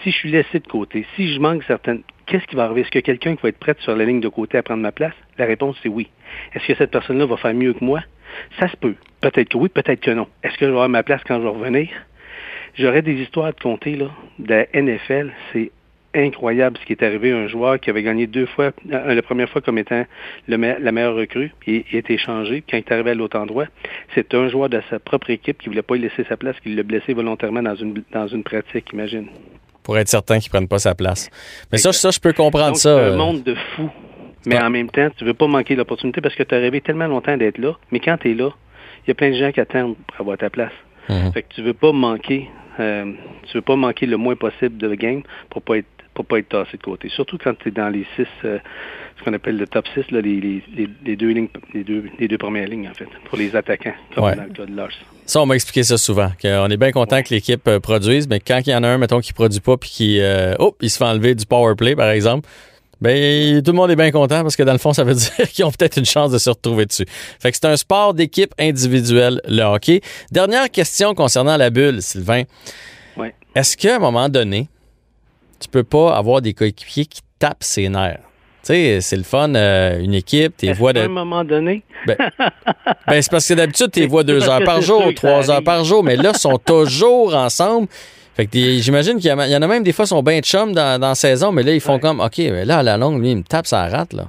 si 0.07 0.13
je 0.13 0.17
suis 0.19 0.31
laissé 0.31 0.59
de 0.59 0.67
côté, 0.67 1.05
si 1.15 1.33
je 1.33 1.39
manque 1.39 1.63
certaines... 1.63 2.01
Qu'est-ce 2.27 2.45
qui 2.45 2.55
va 2.55 2.63
arriver? 2.65 2.81
Est-ce 2.81 2.91
que 2.91 2.99
quelqu'un 2.99 3.35
qui 3.35 3.41
va 3.41 3.49
être 3.49 3.59
prêt 3.59 3.75
sur 3.79 3.95
la 3.95 4.05
ligne 4.05 4.21
de 4.21 4.29
côté 4.29 4.57
à 4.57 4.63
prendre 4.63 4.81
ma 4.81 4.93
place? 4.93 5.13
La 5.37 5.45
réponse, 5.45 5.77
c'est 5.83 5.89
oui. 5.89 6.07
Est-ce 6.53 6.65
que 6.65 6.75
cette 6.75 6.91
personne-là 6.91 7.25
va 7.25 7.35
faire 7.37 7.53
mieux 7.53 7.73
que 7.73 7.83
moi? 7.83 8.01
Ça 8.59 8.69
se 8.69 8.77
peut. 8.77 8.95
Peut-être 9.21 9.49
que 9.49 9.57
oui, 9.57 9.69
peut-être 9.69 9.99
que 9.99 10.11
non. 10.11 10.27
Est-ce 10.43 10.53
que 10.57 10.65
je 10.65 10.65
vais 10.65 10.71
avoir 10.71 10.89
ma 10.89 11.03
place 11.03 11.21
quand 11.25 11.37
je 11.37 11.43
vais 11.43 11.49
revenir? 11.49 11.89
J'aurais 12.75 13.01
des 13.01 13.15
histoires 13.15 13.47
à 13.47 13.53
te 13.53 13.61
conter 13.61 13.95
là, 13.95 14.09
de 14.39 14.49
la 14.49 14.65
NFL. 14.73 15.31
C'est 15.51 15.71
incroyable 16.13 16.77
ce 16.79 16.85
qui 16.85 16.93
est 16.93 17.03
arrivé 17.03 17.31
à 17.31 17.37
un 17.37 17.47
joueur 17.47 17.79
qui 17.79 17.89
avait 17.89 18.03
gagné 18.03 18.27
deux 18.27 18.45
fois, 18.45 18.71
euh, 18.91 19.13
la 19.13 19.21
première 19.21 19.49
fois 19.49 19.61
comme 19.61 19.77
étant 19.77 20.05
le 20.47 20.57
la 20.57 20.91
meilleure 20.91 21.15
recrue, 21.15 21.51
puis 21.59 21.85
il 21.91 21.95
a 21.95 21.99
été 21.99 22.17
changé. 22.17 22.63
Quand 22.69 22.77
il 22.77 22.79
est 22.79 22.91
arrivé 22.91 23.11
à 23.11 23.15
l'autre 23.15 23.37
endroit, 23.37 23.67
c'est 24.15 24.33
un 24.33 24.47
joueur 24.47 24.69
de 24.69 24.81
sa 24.89 24.99
propre 24.99 25.29
équipe 25.29 25.57
qui 25.57 25.69
voulait 25.69 25.81
pas 25.81 25.95
lui 25.95 26.03
laisser 26.03 26.23
sa 26.29 26.37
place, 26.37 26.59
qui 26.61 26.73
l'a 26.73 26.83
blessé 26.83 27.13
volontairement 27.13 27.61
dans 27.61 27.75
une, 27.75 28.03
dans 28.11 28.27
une 28.27 28.43
pratique, 28.43 28.91
imagine. 28.93 29.27
Pour 29.87 29.97
être 29.97 30.09
certain 30.09 30.37
qu'il 30.39 30.49
ne 30.49 30.51
prenne 30.51 30.67
pas 30.67 30.79
sa 30.79 30.95
place. 30.95 31.29
Mais 31.71 31.77
ça, 31.77 31.93
ça, 31.93 32.11
je 32.11 32.19
peux 32.19 32.33
comprendre 32.33 32.75
ça. 32.75 32.93
C'est 32.93 33.05
un 33.05 33.13
euh. 33.13 33.17
monde 33.17 33.41
de 33.41 33.55
fou. 33.55 33.89
Mais 34.45 34.61
en 34.61 34.69
même 34.69 34.89
temps, 34.89 35.07
tu 35.17 35.23
veux 35.23 35.33
pas 35.33 35.47
manquer 35.47 35.77
l'opportunité 35.77 36.19
parce 36.19 36.35
que 36.35 36.43
tu 36.43 36.53
as 36.53 36.57
rêvé 36.57 36.81
tellement 36.81 37.07
longtemps 37.07 37.37
d'être 37.37 37.57
là. 37.57 37.71
Mais 37.93 38.01
quand 38.01 38.17
tu 38.17 38.31
es 38.31 38.33
là, 38.33 38.49
il 39.05 39.09
y 39.09 39.11
a 39.11 39.15
plein 39.15 39.31
de 39.31 39.37
gens 39.37 39.53
qui 39.53 39.61
attendent 39.61 39.95
pour 40.07 40.19
avoir 40.19 40.37
ta 40.37 40.49
place. 40.49 40.73
Mhm. 41.07 41.31
Fait 41.31 41.43
que 41.43 41.53
tu 41.55 41.61
veux 41.61 41.73
pas 41.73 41.93
manquer 41.93 42.49
euh, 42.81 43.13
tu 43.43 43.57
veux 43.57 43.61
pas 43.61 43.77
manquer 43.77 44.05
le 44.05 44.17
moins 44.17 44.35
possible 44.35 44.77
de 44.77 44.93
game 44.93 45.23
pour 45.49 45.61
pas 45.61 45.77
être 45.77 45.87
pour 46.17 46.25
pas 46.25 46.39
être 46.39 46.49
tassé 46.49 46.77
de 46.77 46.81
côté. 46.81 47.09
Surtout 47.09 47.37
quand 47.37 47.53
tu 47.59 47.67
es 47.67 47.71
dans 47.71 47.89
les 47.89 48.03
six, 48.15 48.25
euh, 48.43 48.57
ce 49.19 49.23
qu'on 49.23 49.33
appelle 49.33 49.55
le 49.55 49.67
top 49.67 49.85
6, 49.93 50.09
là, 50.09 50.19
les, 50.19 50.41
les, 50.41 50.89
les, 51.05 51.15
deux 51.15 51.29
lignes, 51.29 51.47
les, 51.75 51.83
deux, 51.83 52.05
les 52.17 52.27
deux 52.27 52.39
premières 52.39 52.67
lignes, 52.67 52.89
en 52.89 52.93
fait, 52.95 53.05
pour 53.25 53.37
les 53.37 53.55
attaquants, 53.55 53.93
comme 54.15 54.23
dans 54.23 54.43
le 54.43 54.49
cas 54.49 54.65
de 54.65 54.75
Lars. 54.75 54.89
Ça, 55.27 55.39
on 55.43 55.45
m'a 55.45 55.53
expliqué 55.53 55.83
ça 55.83 55.95
souvent, 55.99 56.31
qu'on 56.41 56.69
est 56.71 56.77
bien 56.77 56.91
content 56.91 57.21
que 57.21 57.29
l'équipe 57.29 57.67
euh, 57.67 57.79
produise, 57.79 58.27
mais 58.27 58.39
quand 58.39 58.61
il 58.65 58.71
y 58.71 58.75
en 58.75 58.81
a 58.81 58.87
un, 58.87 58.97
mettons, 58.97 59.19
qui 59.19 59.31
produit 59.31 59.59
pas, 59.59 59.77
puis 59.77 59.91
qui, 59.91 60.19
euh, 60.19 60.55
oh, 60.57 60.75
il 60.81 60.89
se 60.89 60.97
fait 60.97 61.05
enlever 61.05 61.35
du 61.35 61.45
power 61.45 61.75
play, 61.75 61.95
par 61.95 62.09
exemple, 62.09 62.49
ben, 62.99 63.61
tout 63.61 63.73
le 63.73 63.77
monde 63.77 63.91
est 63.91 63.95
bien 63.95 64.09
content 64.09 64.41
parce 64.41 64.55
que 64.55 64.63
dans 64.63 64.71
le 64.71 64.79
fond, 64.79 64.93
ça 64.93 65.03
veut 65.03 65.13
dire 65.37 65.51
qu'ils 65.51 65.65
ont 65.65 65.71
peut-être 65.71 65.97
une 65.97 66.05
chance 66.05 66.31
de 66.31 66.39
se 66.39 66.49
retrouver 66.49 66.87
dessus. 66.87 67.05
Fait 67.39 67.51
que 67.51 67.57
c'est 67.61 67.67
un 67.67 67.77
sport 67.77 68.15
d'équipe 68.15 68.55
individuelle, 68.57 69.39
le 69.47 69.61
hockey. 69.61 70.01
Dernière 70.31 70.71
question 70.71 71.13
concernant 71.13 71.57
la 71.57 71.69
bulle, 71.69 72.01
Sylvain. 72.01 72.41
Ouais. 73.17 73.35
Est-ce 73.53 73.77
qu'à 73.77 73.97
un 73.97 73.99
moment 73.99 74.29
donné, 74.29 74.67
tu 75.59 75.67
peux 75.69 75.83
pas 75.83 76.15
avoir 76.15 76.41
des 76.41 76.53
coéquipiers 76.53 77.05
qui 77.05 77.21
tapent 77.39 77.63
ses 77.63 77.89
nerfs? 77.89 78.19
Tu 78.63 78.73
sais, 78.73 79.01
c'est 79.01 79.15
le 79.15 79.23
fun, 79.23 79.53
euh, 79.55 79.99
une 79.99 80.13
équipe, 80.13 80.57
tes 80.57 80.73
voix 80.73 80.91
de. 80.91 80.99
À 80.99 81.05
un 81.05 81.07
moment 81.07 81.43
donné? 81.43 81.83
Ben, 82.05 82.17
ben 83.07 83.21
c'est 83.21 83.31
parce 83.31 83.47
que 83.47 83.53
d'habitude, 83.53 83.91
tes 83.91 84.07
voix 84.07 84.23
deux 84.23 84.49
heures 84.49 84.63
par 84.63 84.81
jour, 84.81 85.13
trois 85.15 85.49
heures 85.49 85.63
par 85.63 85.83
jour, 85.85 86.03
mais 86.03 86.15
là, 86.15 86.31
ils 86.33 86.39
sont 86.39 86.57
toujours 86.57 87.35
ensemble. 87.35 87.87
Fait 88.35 88.45
que 88.45 88.51
j'imagine 88.53 89.17
qu'il 89.17 89.31
y, 89.31 89.33
en 89.33 89.61
a 89.61 89.67
même 89.67 89.83
des 89.83 89.91
fois 89.91 90.05
qui 90.05 90.09
sont 90.09 90.21
bien 90.21 90.41
chum 90.41 90.71
dans, 90.71 90.99
dans 91.01 91.09
la 91.09 91.15
saison, 91.15 91.51
mais 91.51 91.63
là, 91.63 91.73
ils 91.73 91.81
font 91.81 91.97
comme, 91.97 92.19
OK, 92.19 92.37
mais 92.37 92.65
là, 92.65 92.79
à 92.79 92.83
la 92.83 92.95
longue, 92.95 93.19
lui, 93.19 93.31
il 93.31 93.37
me 93.37 93.43
tape 93.43 93.65
sa 93.65 93.87
rate, 93.87 94.13
là. 94.13 94.27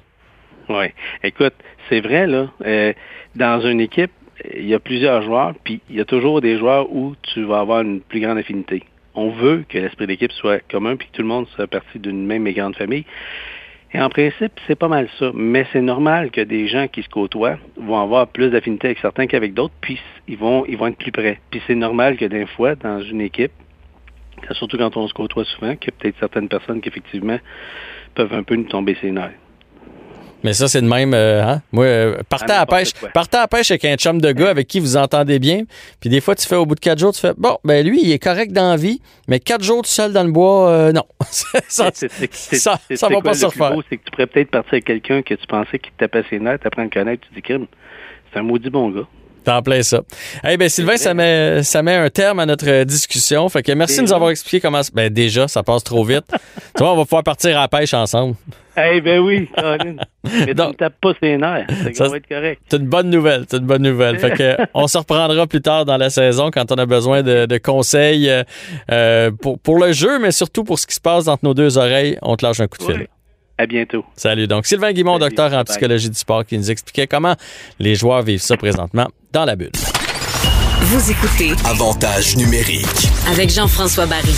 Oui. 0.71 0.87
Écoute, 1.23 1.53
c'est 1.91 2.01
vrai, 2.01 2.27
là. 2.27 2.49
Euh, 2.65 2.93
dans 3.37 3.61
une 3.61 3.81
équipe, 3.81 4.11
il 4.57 4.67
y 4.67 4.75
a 4.75 4.79
plusieurs 4.79 5.23
joueurs, 5.23 5.53
puis 5.63 5.81
il 5.91 5.97
y 5.97 6.01
a 6.01 6.05
toujours 6.05 6.41
des 6.41 6.59
joueurs 6.59 6.91
où 6.91 7.15
tu 7.21 7.45
vas 7.45 7.61
avoir 7.61 7.83
une 7.83 8.01
plus 8.01 8.21
grande 8.21 8.39
affinité. 8.39 8.83
On 9.21 9.31
veut 9.31 9.65
que 9.69 9.79
l'esprit 9.79 10.07
d'équipe 10.07 10.31
soit 10.31 10.61
commun, 10.71 10.95
puis 10.95 11.09
que 11.09 11.17
tout 11.17 11.23
le 11.23 11.27
monde 11.27 11.49
soit 11.49 11.67
parti 11.67 11.99
d'une 11.99 12.25
même 12.25 12.47
et 12.47 12.53
grande 12.53 12.77
famille. 12.77 13.05
Et 13.93 14.01
en 14.01 14.09
principe, 14.11 14.53
c'est 14.69 14.79
pas 14.79 14.87
mal 14.87 15.09
ça. 15.19 15.33
Mais 15.35 15.67
c'est 15.73 15.81
normal 15.81 16.31
que 16.31 16.41
des 16.41 16.69
gens 16.69 16.87
qui 16.87 17.03
se 17.03 17.09
côtoient 17.09 17.59
vont 17.77 18.01
avoir 18.01 18.29
plus 18.29 18.51
d'affinité 18.51 18.87
avec 18.87 19.01
certains 19.01 19.27
qu'avec 19.27 19.55
d'autres, 19.55 19.75
puis 19.81 19.99
ils 20.29 20.39
vont, 20.39 20.65
être 20.67 20.99
plus 20.99 21.11
près. 21.11 21.41
Puis 21.51 21.61
c'est 21.67 21.75
normal 21.75 22.17
que 22.17 22.27
des 22.27 22.47
fois, 22.47 22.77
dans 22.77 23.01
une 23.03 23.21
équipe, 23.21 23.51
surtout 24.53 24.79
quand 24.79 24.97
on 24.97 25.09
se 25.09 25.15
côtoie 25.15 25.45
souvent, 25.47 25.75
qu'il 25.75 25.91
y 25.93 25.97
a 25.97 25.99
peut-être 25.99 26.19
certaines 26.21 26.49
personnes 26.49 26.81
qui, 26.81 26.89
effectivement, 26.89 27.41
peuvent 28.15 28.33
un 28.33 28.45
peu 28.45 28.55
nous 28.55 28.69
tomber 28.69 28.97
ses 29.01 29.11
nerfs. 29.11 29.35
Mais 30.45 30.53
ça, 30.53 30.69
c'est 30.69 30.81
de 30.81 30.87
même. 30.87 31.15
Euh, 31.15 31.43
hein? 31.43 31.63
Moi, 31.73 31.85
euh, 31.85 32.19
partez 32.29 32.53
à, 32.53 32.61
la 32.61 32.67
pêche. 32.67 32.93
Partez 33.13 33.39
à 33.39 33.49
pêche 33.49 33.71
avec 33.71 33.85
un 33.85 33.97
chum 33.97 34.21
de 34.21 34.31
gars 34.33 34.51
avec 34.51 34.69
qui 34.69 34.79
vous 34.79 34.97
entendez 34.97 35.39
bien. 35.39 35.63
Puis 36.01 36.11
des 36.11 36.21
fois, 36.21 36.35
tu 36.35 36.47
fais 36.47 36.57
au 36.57 36.65
bout 36.65 36.75
de 36.75 36.81
quatre 36.81 36.99
jours, 36.99 37.13
tu 37.13 37.21
fais 37.21 37.33
Bon, 37.37 37.59
ben 37.65 37.85
lui, 37.87 38.01
il 38.03 38.13
est 38.13 38.19
correct 38.19 38.53
dans 38.53 38.71
la 38.71 38.77
vie, 38.77 39.01
mais 39.27 39.41
quatre 39.41 39.65
jours 39.65 39.83
tout 39.83 39.91
seul 39.91 40.13
dans 40.13 40.23
le 40.23 40.31
bois, 40.31 40.71
euh, 40.71 40.93
non. 40.93 41.05
ça, 41.29 41.91
ça, 41.93 42.79
ça 42.95 43.09
va 43.09 43.21
pas 43.21 43.35
se 43.35 43.47
refaire. 43.47 43.75
C'est 43.89 43.97
que 43.97 44.05
tu 44.05 44.11
pourrais 44.13 44.27
peut-être 44.27 44.51
partir 44.51 44.75
avec 44.75 44.85
quelqu'un 44.85 45.23
que 45.23 45.35
tu 45.35 45.47
pensais 45.47 45.79
qui 45.79 45.91
te 45.91 45.99
tapait 45.99 46.25
ses 46.31 46.39
nerfs, 46.39 46.61
tu 46.61 46.67
apprends 46.67 46.83
à 46.83 46.85
le 46.85 46.91
connaître, 46.91 47.27
tu 47.29 47.35
dis 47.35 47.43
crime. 47.43 47.67
C'est 48.33 48.39
un 48.39 48.43
maudit 48.43 48.71
bon 48.71 48.91
gars. 48.91 49.07
T'en 49.49 49.63
plein 49.63 49.83
ça. 49.83 50.03
Eh 50.47 50.59
ben 50.59 50.69
Sylvain, 50.69 50.99
ça 50.99 51.15
met, 51.15 51.63
ça 51.63 51.83
met 51.83 51.95
un 51.95 52.11
terme 52.11 52.39
à 52.39 52.45
notre 52.45 52.85
discussion. 52.85 53.49
Fait 53.49 53.63
que 53.63 53.73
merci 53.73 53.97
de 53.97 54.03
nous 54.03 54.13
avoir 54.13 54.29
expliqué 54.29 54.61
comment. 54.61 54.83
Ben 54.93 55.11
déjà, 55.11 55.49
ça 55.49 55.63
passe 55.63 55.83
trop 55.85 56.05
vite. 56.05 56.27
tu 56.77 56.83
vois, 56.83 56.93
on 56.93 56.97
va 56.97 57.05
pouvoir 57.05 57.23
partir 57.23 57.57
à 57.57 57.63
la 57.63 57.69
pêche 57.69 57.95
ensemble. 57.95 58.35
Eh 58.77 59.01
ben 59.01 59.21
oui, 59.21 59.49
Caroline. 59.57 60.03
Mais 60.47 60.53
Donc, 60.53 60.77
tu 60.77 60.85
ne 60.85 60.89
tapes 60.91 61.01
pas 61.01 61.13
ses 61.19 61.39
nerfs. 61.39 61.67
Ça, 61.95 62.09
va 62.09 62.19
être 62.19 62.29
correct. 62.29 62.61
C'est 62.69 62.77
une 62.77 62.89
bonne 62.89 63.09
nouvelle. 63.09 63.47
C'est 63.49 63.57
une 63.57 63.65
bonne 63.65 63.85
nouvelle. 63.85 64.19
fait 64.19 64.33
que, 64.33 64.57
on 64.75 64.87
se 64.87 64.99
reprendra 64.99 65.47
plus 65.47 65.63
tard 65.63 65.87
dans 65.87 65.97
la 65.97 66.11
saison 66.11 66.51
quand 66.51 66.71
on 66.71 66.77
a 66.77 66.85
besoin 66.85 67.23
de, 67.23 67.57
conseils 67.57 68.31
euh, 68.91 69.31
pour, 69.41 69.59
pour 69.61 69.79
le 69.79 69.93
jeu, 69.93 70.19
mais 70.19 70.31
surtout 70.31 70.63
pour 70.63 70.79
ce 70.79 70.87
qui 70.87 70.95
se 70.95 71.01
passe 71.01 71.27
entre 71.27 71.47
nos 71.47 71.55
deux 71.55 71.79
oreilles. 71.79 72.19
On 72.21 72.37
te 72.37 72.45
lâche 72.45 72.61
un 72.61 72.67
coup 72.67 72.77
de 72.77 72.93
fil. 72.93 73.09
À 73.59 73.67
bientôt. 73.67 74.05
Salut. 74.15 74.47
Donc, 74.47 74.67
Sylvain 74.67 74.93
Guimond, 74.93 75.19
docteur 75.19 75.53
en 75.53 75.65
psychologie 75.65 76.09
du 76.09 76.17
sport, 76.19 76.47
qui 76.47 76.57
nous 76.57 76.71
expliquait 76.71 77.09
comment 77.09 77.35
les 77.81 77.97
joueurs 77.97 78.23
vivent 78.23 78.41
ça 78.41 78.57
présentement 78.57 79.09
dans 79.33 79.45
la 79.45 79.57
bulle. 79.57 79.73
Vous 80.81 81.11
écoutez 81.11 81.51
Avantage 81.65 82.37
numérique 82.37 83.09
avec 83.29 83.51
Jean-François 83.51 84.07
Barry. 84.07 84.35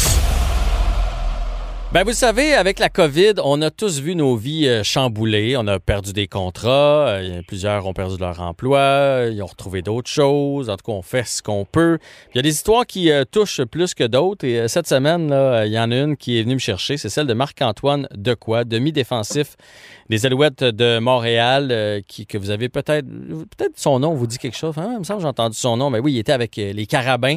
Ben 1.93 2.05
vous 2.05 2.13
savez, 2.13 2.55
avec 2.55 2.79
la 2.79 2.89
COVID, 2.89 3.35
on 3.43 3.61
a 3.63 3.71
tous 3.73 4.01
vu 4.01 4.15
nos 4.15 4.37
vies 4.37 4.69
euh, 4.69 4.85
chamboulées. 4.85 5.57
On 5.57 5.67
a 5.67 5.81
perdu 5.81 6.13
des 6.13 6.29
contrats, 6.29 7.09
euh, 7.09 7.43
plusieurs 7.49 7.85
ont 7.85 7.93
perdu 7.93 8.17
leur 8.17 8.41
emploi, 8.41 9.25
ils 9.29 9.43
ont 9.43 9.47
retrouvé 9.47 9.83
d'autres 9.83 10.09
choses. 10.09 10.71
En 10.71 10.77
tout 10.77 10.85
cas, 10.87 10.93
on 10.93 11.03
fait 11.03 11.27
ce 11.27 11.43
qu'on 11.43 11.65
peut. 11.65 11.99
Il 12.33 12.37
y 12.37 12.39
a 12.39 12.43
des 12.43 12.51
histoires 12.51 12.87
qui 12.87 13.11
euh, 13.11 13.25
touchent 13.29 13.65
plus 13.65 13.95
que 13.95 14.05
d'autres. 14.05 14.47
Et 14.47 14.69
cette 14.69 14.87
semaine, 14.87 15.35
il 15.67 15.73
y 15.73 15.81
en 15.81 15.91
a 15.91 15.97
une 15.97 16.17
qui 16.17 16.39
est 16.39 16.45
venue 16.45 16.55
me 16.55 16.61
chercher. 16.61 16.97
C'est 16.97 17.09
celle 17.09 17.27
de 17.27 17.35
Marc-Antoine 17.35 18.07
Decoy, 18.15 18.65
demi-défensif 18.67 19.57
des 20.09 20.27
Alouettes 20.27 20.65
de 20.65 20.99
Montréal, 20.99 22.03
qui, 22.07 22.27
que 22.27 22.37
vous 22.37 22.51
avez 22.51 22.69
peut-être... 22.69 23.07
Peut-être 23.07 23.77
son 23.77 24.01
nom 24.01 24.15
vous 24.15 24.27
dit 24.27 24.39
quelque 24.39 24.57
chose. 24.57 24.77
Hein? 24.77 24.91
Il 24.95 24.99
me 25.01 25.05
semble 25.05 25.19
que 25.19 25.23
j'ai 25.23 25.29
entendu 25.29 25.57
son 25.57 25.77
nom. 25.77 25.91
Mais 25.91 26.01
oui, 26.01 26.15
il 26.15 26.19
était 26.19 26.33
avec 26.33 26.57
les 26.57 26.87
Carabins. 26.87 27.37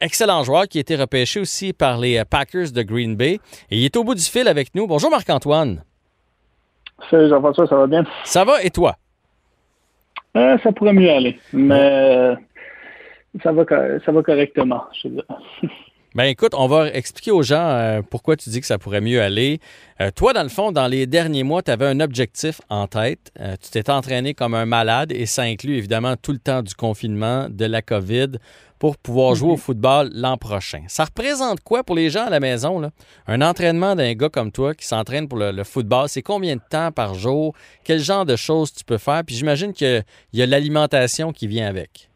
excellent 0.00 0.44
joueur 0.44 0.68
qui 0.68 0.78
a 0.78 0.80
été 0.82 0.94
repêché 0.94 1.40
aussi 1.40 1.72
par 1.72 1.98
les 1.98 2.24
Packers 2.24 2.70
de 2.70 2.82
Green 2.82 3.16
Bay 3.16 3.40
il 3.76 3.84
est 3.84 3.96
au 3.96 4.04
bout 4.04 4.14
du 4.14 4.22
fil 4.22 4.48
avec 4.48 4.74
nous. 4.74 4.86
Bonjour 4.86 5.10
Marc-Antoine. 5.10 5.82
Salut 7.10 7.28
Jean-François, 7.28 7.66
ça 7.66 7.76
va 7.76 7.86
bien? 7.86 8.04
Ça 8.24 8.44
va 8.44 8.62
et 8.62 8.70
toi? 8.70 8.96
Euh, 10.34 10.56
ça 10.62 10.72
pourrait 10.72 10.94
mieux 10.94 11.10
aller, 11.10 11.38
mais 11.52 11.74
euh, 11.74 12.34
ça, 13.42 13.52
va, 13.52 13.64
ça 14.04 14.12
va 14.12 14.22
correctement, 14.22 14.84
je 15.02 15.08
Ben 16.14 16.24
écoute, 16.24 16.52
on 16.56 16.66
va 16.66 16.88
expliquer 16.88 17.30
aux 17.30 17.42
gens 17.42 17.68
euh, 17.68 18.00
pourquoi 18.00 18.36
tu 18.36 18.48
dis 18.48 18.62
que 18.62 18.66
ça 18.66 18.78
pourrait 18.78 19.02
mieux 19.02 19.20
aller. 19.20 19.60
toi, 20.14 20.32
dans 20.32 20.42
le 20.42 20.48
fond, 20.48 20.72
dans 20.72 20.86
les 20.86 21.06
derniers 21.06 21.42
mois, 21.42 21.60
tu 21.60 21.70
avais 21.70 21.84
un 21.84 22.00
objectif 22.00 22.62
en 22.70 22.86
tête. 22.86 23.30
tu 23.62 23.70
t'es 23.70 23.90
entraîné 23.90 24.32
comme 24.32 24.54
un 24.54 24.64
malade 24.64 25.12
et 25.12 25.26
ça 25.26 25.42
inclut 25.42 25.76
évidemment 25.76 26.16
tout 26.16 26.32
le 26.32 26.38
temps 26.38 26.62
du 26.62 26.74
confinement, 26.74 27.48
de 27.50 27.66
la 27.66 27.82
COVID 27.82 28.38
pour 28.78 28.96
pouvoir 28.98 29.34
jouer 29.34 29.50
au 29.50 29.52
mhm. 29.52 29.58
football 29.58 30.10
l'an 30.12 30.36
prochain. 30.36 30.82
Ça 30.88 31.04
représente 31.04 31.60
quoi 31.60 31.82
pour 31.82 31.96
les 31.96 32.10
gens 32.10 32.26
à 32.26 32.30
la 32.30 32.40
maison? 32.40 32.78
Là? 32.78 32.90
Un 33.26 33.40
entraînement 33.40 33.94
d'un 33.94 34.12
gars 34.14 34.28
comme 34.28 34.52
toi 34.52 34.74
qui 34.74 34.86
s'entraîne 34.86 35.28
pour 35.28 35.38
le, 35.38 35.64
football, 35.64 36.08
c'est 36.08 36.22
combien 36.22 36.56
de 36.56 36.60
temps 36.70 36.92
par 36.92 37.14
jour? 37.14 37.54
Quel 37.84 37.98
genre 37.98 38.24
de 38.24 38.36
choses 38.36 38.72
tu 38.72 38.84
peux 38.84 38.98
faire? 38.98 39.22
Puis 39.26 39.36
j'imagine 39.36 39.72
qu'il 39.72 40.02
y 40.32 40.42
a, 40.42 40.46
l'alimentation 40.46 41.32
qui 41.32 41.46
vient 41.46 41.66
avec. 41.66 42.08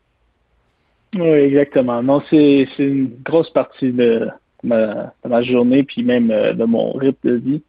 Oui, 1.15 1.27
exactement. 1.27 2.03
Non, 2.03 2.23
c'est 2.31 2.69
une 2.79 3.11
grosse 3.25 3.51
partie 3.51 3.91
de 3.91 4.29
ma, 4.63 5.43
journée, 5.43 5.83
puis 5.83 6.05
même 6.05 6.31
euh, 6.31 6.53
de 6.53 6.65
mon 6.65 6.93
rythme 6.93 7.29
de 7.29 7.35
vie. 7.37 7.63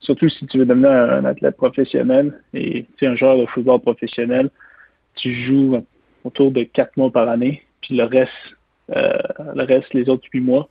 Surtout 0.00 0.28
si 0.28 0.46
tu 0.46 0.58
veux 0.58 0.66
devenir 0.66 0.90
un, 0.90 1.24
athlète 1.24 1.56
professionnel 1.56 2.38
et 2.54 2.86
tu 2.96 3.04
es 3.04 3.08
un 3.08 3.16
joueur 3.16 3.36
de 3.36 3.46
football 3.46 3.80
professionnel, 3.80 4.48
tu 5.16 5.34
joues 5.34 5.84
autour 6.22 6.52
de 6.52 6.62
quatre 6.62 6.96
mois 6.96 7.10
par 7.10 7.28
année 7.28 7.64
le 7.90 8.04
reste, 8.04 8.32
euh, 8.94 9.18
le 9.54 9.64
reste, 9.64 9.92
les 9.94 10.08
autres 10.08 10.26
huit 10.32 10.40
mois, 10.40 10.68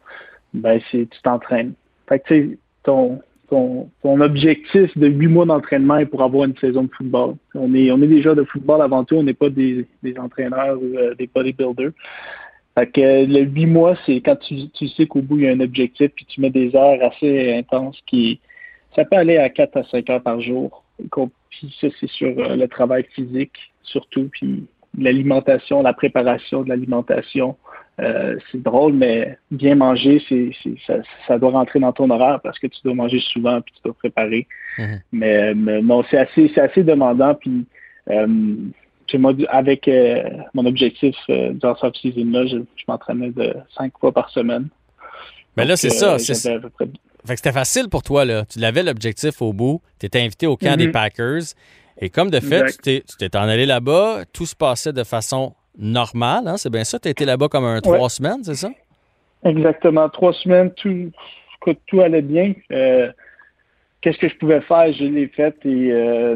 ben 0.54 0.80
c'est 0.92 1.10
tu 1.10 1.22
t'entraînes. 1.22 1.74
Fait 2.08 2.20
que 2.20 2.28
tu 2.28 2.34
sais, 2.34 2.58
ton, 2.84 3.22
ton, 3.50 3.90
ton, 4.02 4.22
objectif 4.22 4.98
de 4.98 5.08
huit 5.08 5.28
mois 5.28 5.46
d'entraînement 5.46 5.98
est 5.98 6.06
pour 6.06 6.24
avoir 6.24 6.46
une 6.46 6.58
saison 6.58 6.84
de 6.84 6.92
football. 6.96 7.36
On 7.56 7.74
est, 7.74 7.92
on 7.92 8.02
est 8.02 8.08
des 8.08 8.22
joueurs 8.22 8.36
de 8.36 8.44
football 8.44 8.82
avant 8.82 9.04
tout, 9.04 9.16
on 9.16 9.24
n'est 9.24 9.34
pas 9.34 9.50
des, 9.50 9.86
des, 10.04 10.18
entraîneurs 10.18 10.78
ou 10.82 10.98
euh, 10.98 11.16
des 11.16 11.28
bodybuilders. 11.28 11.92
Fait 12.78 12.92
que 12.92 13.26
le 13.26 13.40
huit 13.42 13.66
mois, 13.66 13.96
c'est 14.06 14.22
quand 14.22 14.36
tu, 14.36 14.70
tu 14.70 14.88
sais 14.90 15.08
qu'au 15.08 15.22
bout, 15.22 15.38
il 15.38 15.46
y 15.46 15.48
a 15.48 15.52
un 15.52 15.60
objectif, 15.62 16.12
puis 16.16 16.26
tu 16.26 16.42
mets 16.42 16.52
des 16.52 16.76
heures 16.76 17.00
assez 17.04 17.54
intenses 17.54 18.00
qui. 18.06 18.40
Ça 18.96 19.06
peut 19.06 19.18
aller 19.18 19.38
à 19.38 19.50
4 19.50 19.78
à 19.78 19.84
5 19.84 20.10
heures 20.10 20.24
par 20.24 20.42
jour. 20.42 20.84
Puis 21.50 21.76
ça, 21.80 21.88
c'est 22.00 22.10
sur 22.10 22.30
euh, 22.40 22.56
le 22.56 22.68
travail 22.68 23.06
physique, 23.14 23.58
surtout. 23.84 24.30
Puis 24.32 24.66
l'alimentation, 24.98 25.82
la 25.82 25.94
préparation 25.94 26.64
de 26.64 26.70
l'alimentation. 26.70 27.56
Euh, 28.00 28.38
c'est 28.52 28.62
drôle, 28.62 28.94
mais 28.94 29.38
bien 29.50 29.76
manger, 29.76 30.22
c'est, 30.30 30.52
ça, 31.28 31.40
doit 31.40 31.52
rentrer 31.52 31.80
dans 31.80 31.92
ton 31.94 32.10
horaire 32.10 32.40
parce 32.44 32.60
que 32.60 32.68
tu 32.68 32.80
dois 32.84 32.94
manger 32.94 33.20
souvent 33.20 33.60
puis 33.62 33.74
tu 33.76 33.82
dois 33.84 33.94
préparer. 33.94 34.48
Mhm. 34.78 35.02
mais, 35.12 35.54
non, 35.56 36.04
c'est 36.10 36.18
assez, 36.18 36.52
c'est 36.54 36.62
assez 36.62 36.84
demandant. 36.84 37.34
Puis 37.34 37.66
euh, 38.10 38.28
moi, 39.16 39.34
avec 39.50 39.88
euh, 39.88 40.30
mon 40.54 40.66
objectif 40.66 41.16
dans 41.28 41.76
cette 41.78 41.96
season-là, 41.96 42.46
je, 42.46 42.58
m'entraînais 42.88 43.32
de 43.32 43.56
cinq 43.76 43.94
fois 44.00 44.12
par 44.12 44.30
semaine. 44.30 44.68
Mais 45.56 45.66
là, 45.66 45.76
c'est 45.76 45.90
ça. 45.90 46.20
C'est... 46.20 46.36
Fait 47.28 47.34
que 47.34 47.40
c'était 47.40 47.52
facile 47.52 47.90
pour 47.90 48.04
toi, 48.04 48.24
là. 48.24 48.46
Tu 48.46 48.60
l'avais 48.60 48.84
l'objectif 48.84 49.42
au 49.42 49.52
bout. 49.52 49.82
Tu 50.00 50.06
étais 50.06 50.22
invité 50.22 50.48
au 50.48 50.56
camp 50.56 50.78
des 50.78 50.88
mhm. 50.88 50.94
Packers. 50.94 51.42
Et 52.00 52.10
comme 52.10 52.30
de 52.30 52.40
fait, 52.40 52.66
tu 52.84 53.02
t'es 53.18 53.36
en 53.36 53.42
allé 53.42 53.66
là-bas, 53.66 54.24
tout 54.32 54.46
se 54.46 54.56
passait 54.56 54.94
de 54.94 55.04
façon 55.04 55.54
normale, 55.78 56.48
hein? 56.48 56.58
c'est 56.58 56.72
bien 56.72 56.84
ça? 56.84 57.00
Tu 57.00 57.10
été 57.10 57.26
là-bas 57.26 57.48
comme 57.48 57.66
un 57.66 57.82
trois 57.82 58.10
semaines, 58.10 58.44
c'est 58.44 58.56
ça? 58.56 58.70
Exactement, 59.44 60.10
trois 60.10 60.34
semaines, 60.34 60.72
tout, 60.72 61.12
tout 61.88 62.02
allait 62.02 62.22
bien. 62.22 62.54
Euh, 62.72 63.12
qu'est-ce 64.02 64.18
que 64.18 64.30
je 64.30 64.36
pouvais 64.36 64.62
faire? 64.62 64.92
Je 64.94 65.06
l'ai 65.06 65.28
fait 65.28 65.56
et 65.66 65.92
euh, 65.92 66.36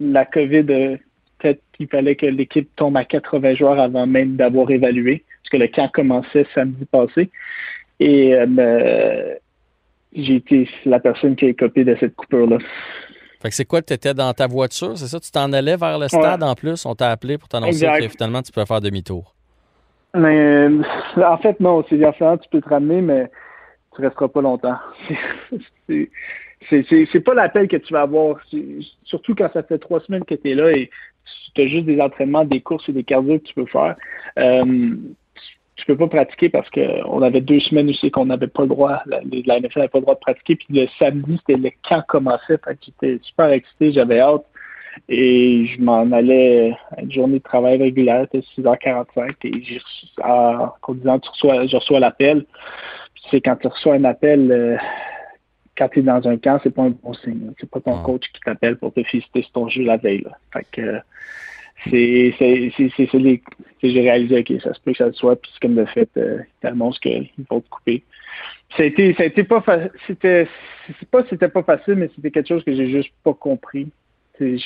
la 0.00 0.24
COVID, 0.24 0.64
peut-être 0.64 1.62
qu'il 1.76 1.88
fallait 1.88 2.16
que 2.16 2.26
l'équipe 2.26 2.68
tombe 2.76 2.96
à 2.96 3.04
80 3.04 3.54
joueurs 3.54 3.78
avant 3.78 4.06
même 4.06 4.36
d'avoir 4.36 4.70
évalué, 4.70 5.24
parce 5.42 5.50
que 5.50 5.56
le 5.56 5.68
camp 5.68 5.88
commençait 5.92 6.46
samedi 6.54 6.84
passé. 6.86 7.30
Et 8.00 8.34
euh, 8.34 9.34
j'ai 10.14 10.36
été 10.36 10.68
la 10.84 11.00
personne 11.00 11.36
qui 11.36 11.46
a 11.46 11.48
écopé 11.48 11.84
de 11.84 11.96
cette 12.00 12.14
coupure-là. 12.14 12.58
Fait 13.44 13.50
que 13.50 13.56
c'est 13.56 13.66
quoi, 13.66 13.82
tu 13.82 13.92
étais 13.92 14.14
dans 14.14 14.32
ta 14.32 14.46
voiture, 14.46 14.96
c'est 14.96 15.06
ça? 15.06 15.20
Tu 15.20 15.30
t'en 15.30 15.52
allais 15.52 15.76
vers 15.76 15.98
le 15.98 16.08
stade 16.08 16.42
en 16.42 16.54
plus? 16.54 16.86
On 16.86 16.94
t'a 16.94 17.10
appelé 17.10 17.36
pour 17.36 17.46
t'annoncer 17.46 17.86
que 18.00 18.08
finalement 18.08 18.40
tu 18.40 18.50
peux 18.50 18.64
faire 18.64 18.80
demi-tour. 18.80 19.34
Mais 20.14 20.40
euh, 20.40 20.82
en 21.18 21.36
fait, 21.36 21.60
non, 21.60 21.84
c'est 21.90 21.98
différent, 21.98 22.38
tu 22.38 22.48
peux 22.48 22.62
te 22.62 22.68
ramener, 22.70 23.02
mais 23.02 23.30
tu 23.94 24.00
resteras 24.00 24.28
pas 24.28 24.40
longtemps. 24.40 24.78
c'est 26.70 27.20
pas 27.22 27.34
l'appel 27.34 27.68
que 27.68 27.76
tu 27.76 27.92
vas 27.92 28.00
avoir, 28.00 28.40
surtout 29.04 29.34
quand 29.34 29.50
ça 29.52 29.62
fait 29.62 29.78
trois 29.78 30.00
semaines 30.00 30.24
que 30.24 30.36
tu 30.36 30.50
es 30.50 30.54
là 30.54 30.72
et 30.72 30.88
tu 31.54 31.60
as 31.60 31.66
juste 31.66 31.84
des 31.84 32.00
entraînements, 32.00 32.46
des 32.46 32.62
courses 32.62 32.88
et 32.88 32.92
des 32.92 33.04
cardio 33.04 33.38
que 33.40 33.44
tu 33.44 33.52
peux 33.52 33.66
faire. 33.66 33.94
Euh, 34.38 34.96
tu 35.76 35.86
peux 35.86 35.96
pas 35.96 36.06
pratiquer 36.06 36.48
parce 36.48 36.68
qu'on 36.70 37.22
avait 37.22 37.40
deux 37.40 37.60
semaines 37.60 37.90
aussi 37.90 38.10
qu'on 38.10 38.26
n'avait 38.26 38.46
pas 38.46 38.62
le 38.62 38.68
droit, 38.68 39.02
la, 39.06 39.20
la 39.22 39.60
NFL 39.60 39.78
n'avait 39.78 39.88
pas 39.88 39.98
le 39.98 40.02
droit 40.02 40.14
de 40.14 40.20
pratiquer. 40.20 40.56
Puis 40.56 40.66
le 40.70 40.86
samedi, 40.98 41.38
c'était 41.38 41.60
le 41.60 41.70
camp 41.88 42.04
commençait. 42.06 42.58
J'étais 42.80 43.18
super 43.22 43.50
excité, 43.50 43.92
j'avais 43.92 44.20
hâte. 44.20 44.44
Et 45.08 45.66
je 45.66 45.80
m'en 45.80 46.10
allais 46.12 46.72
à 46.96 47.02
une 47.02 47.10
journée 47.10 47.38
de 47.38 47.42
travail 47.42 47.78
régulière, 47.78 48.26
c'était 48.30 48.46
6h45. 48.56 49.34
Et 49.44 49.62
j'ai 49.64 49.78
reçu, 49.78 50.06
en 50.22 50.94
disant, 50.94 51.18
tu 51.18 51.30
reçois, 51.30 51.66
je 51.66 51.76
reçois 51.76 52.00
l'appel. 52.00 52.44
Puis 53.14 53.24
c'est 53.30 53.40
quand 53.40 53.56
tu 53.56 53.66
reçois 53.66 53.94
un 53.94 54.04
appel, 54.04 54.52
euh, 54.52 54.76
quand 55.76 55.88
tu 55.88 55.98
es 55.98 56.02
dans 56.02 56.26
un 56.28 56.36
camp, 56.36 56.60
c'est 56.62 56.74
pas 56.74 56.82
un 56.82 56.90
bon 56.90 57.12
signe. 57.14 57.52
C'est 57.58 57.68
pas 57.68 57.80
ton 57.80 58.00
coach 58.02 58.22
qui 58.32 58.40
t'appelle 58.40 58.76
pour 58.76 58.92
te 58.92 59.02
féliciter 59.02 59.42
sur 59.42 59.52
ton 59.52 59.68
jeu 59.68 59.82
la 59.82 59.96
veille. 59.96 60.22
Là. 60.22 60.38
Fait 60.52 60.66
que 60.70 61.00
c'est 61.90 62.34
c'est 62.38 63.12
les 63.14 63.42
j'ai 63.82 64.00
réalisé 64.00 64.38
ok 64.38 64.60
ça 64.62 64.72
se 64.72 64.80
peut 64.80 64.92
que 64.92 64.98
ça 64.98 65.12
soit 65.12 65.36
puis 65.36 65.50
comme 65.60 65.74
de 65.74 65.84
fait 65.84 66.08
euh, 66.16 66.38
ils 66.40 66.60
t'annoncent 66.60 66.98
qu'ils 67.00 67.28
vont 67.50 67.60
te 67.60 67.68
couper. 67.68 68.02
Ça 68.76 68.82
a 68.82 68.86
été 68.86 69.14
ça 69.14 69.24
a 69.24 69.26
été 69.26 69.44
pas 69.44 69.62
c'était 70.06 70.48
c'est 70.86 71.08
pas 71.08 71.24
c'était 71.28 71.48
pas 71.48 71.62
facile 71.62 71.96
mais 71.96 72.10
c'était 72.14 72.30
quelque 72.30 72.48
chose 72.48 72.64
que 72.64 72.74
j'ai 72.74 72.90
juste 72.90 73.10
pas 73.22 73.34
compris. 73.34 73.88
C'est 74.38 74.56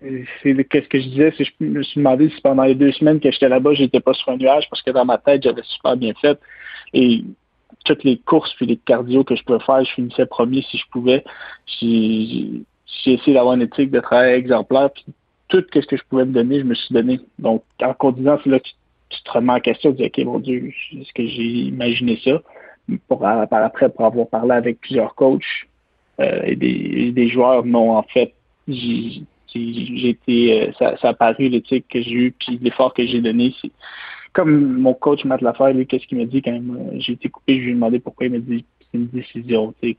qu'est-ce 0.00 0.88
que 0.88 1.00
je 1.00 1.08
disais 1.08 1.34
c'est 1.36 1.44
je 1.44 1.64
me 1.64 1.82
suis 1.82 1.98
demandé 1.98 2.30
si 2.30 2.40
pendant 2.40 2.64
les 2.64 2.74
deux 2.74 2.92
semaines 2.92 3.20
que 3.20 3.30
j'étais 3.30 3.48
là-bas 3.48 3.74
j'étais 3.74 4.00
pas 4.00 4.14
sur 4.14 4.30
un 4.30 4.36
nuage 4.36 4.68
parce 4.70 4.82
que 4.82 4.90
dans 4.90 5.04
ma 5.04 5.18
tête 5.18 5.42
j'avais 5.42 5.62
super 5.64 5.96
bien 5.96 6.12
fait. 6.20 6.38
Et 6.94 7.24
toutes 7.84 8.04
les 8.04 8.18
courses 8.18 8.54
puis 8.54 8.66
les 8.66 8.76
cardio 8.76 9.24
que 9.24 9.34
je 9.34 9.42
pouvais 9.42 9.60
faire 9.60 9.84
je 9.84 9.92
finissais 9.92 10.26
premier 10.26 10.62
si 10.62 10.78
je 10.78 10.86
pouvais. 10.92 11.24
J'ai 11.80 13.14
essayé 13.14 13.34
d'avoir 13.34 13.54
une 13.54 13.62
éthique 13.62 13.90
de 13.90 14.00
travail 14.00 14.34
exemplaire 14.34 14.90
tout 15.50 15.64
ce 15.74 15.80
que 15.80 15.96
je 15.96 16.02
pouvais 16.08 16.24
me 16.24 16.32
donner, 16.32 16.60
je 16.60 16.64
me 16.64 16.74
suis 16.74 16.94
donné. 16.94 17.20
Donc, 17.38 17.62
en 17.82 17.94
c'est 18.00 18.50
là 18.50 18.58
que 18.60 18.68
tu, 19.10 19.22
te 19.22 19.30
remets 19.30 19.52
en 19.52 19.60
question, 19.60 19.92
tu 19.92 19.98
dis, 19.98 20.04
OK, 20.06 20.18
mon 20.24 20.38
Dieu, 20.38 20.72
est-ce 20.92 21.12
que 21.12 21.26
j'ai 21.26 21.42
imaginé 21.42 22.18
ça? 22.24 22.40
Pour, 23.08 23.18
par 23.20 23.52
après, 23.52 23.88
pour 23.90 24.06
avoir 24.06 24.28
parlé 24.28 24.52
avec 24.52 24.80
plusieurs 24.80 25.14
coachs 25.14 25.42
euh, 26.20 26.40
et, 26.44 26.56
des, 26.56 27.28
joueurs, 27.28 27.64
non, 27.64 27.96
en 27.96 28.02
fait, 28.04 28.32
j'ai 28.68 29.22
été, 29.54 30.62
euh, 30.62 30.72
ça, 30.78 31.08
a 31.08 31.14
paru 31.14 31.48
l'éthique 31.48 31.86
que 31.88 32.00
j'ai 32.00 32.12
eu, 32.12 32.32
puis 32.32 32.58
l'effort 32.62 32.94
que 32.94 33.04
j'ai 33.06 33.20
donné. 33.20 33.54
Comme 34.32 34.78
mon 34.78 34.94
coach 34.94 35.24
Matt 35.24 35.40
Lafer, 35.40 35.72
lui, 35.72 35.86
qu'est-ce 35.86 36.06
qu'il 36.06 36.18
m'a 36.18 36.24
dit 36.24 36.40
quand 36.40 36.60
j'ai 36.98 37.14
été 37.14 37.28
coupé, 37.28 37.56
je 37.56 37.62
lui 37.62 37.70
ai 37.70 37.74
demandé 37.74 37.98
pourquoi 37.98 38.26
il 38.26 38.32
m'a 38.32 38.38
dit 38.38 38.64
c'est 38.80 38.98
une 38.98 39.08
décision 39.08 39.74
euh, 39.82 39.92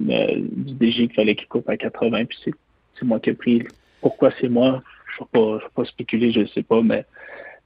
du 0.00 0.74
DG 0.74 1.08
qu'il 1.08 1.14
fallait 1.14 1.34
qu'il 1.34 1.48
coupe 1.48 1.68
à 1.68 1.76
80, 1.76 2.24
puis 2.24 2.38
c'est 2.44 3.04
moi 3.04 3.20
qui 3.20 3.30
ai 3.30 3.34
pris 3.34 3.62
pourquoi 4.00 4.30
c'est 4.40 4.48
moi, 4.48 4.82
je 5.16 5.24
ne 5.38 5.58
vais, 5.58 5.64
pas 5.74 5.84
spéculer, 5.84 6.32
je 6.32 6.40
ne 6.40 6.46
sais 6.46 6.62
pas, 6.62 6.82
mais 6.82 7.04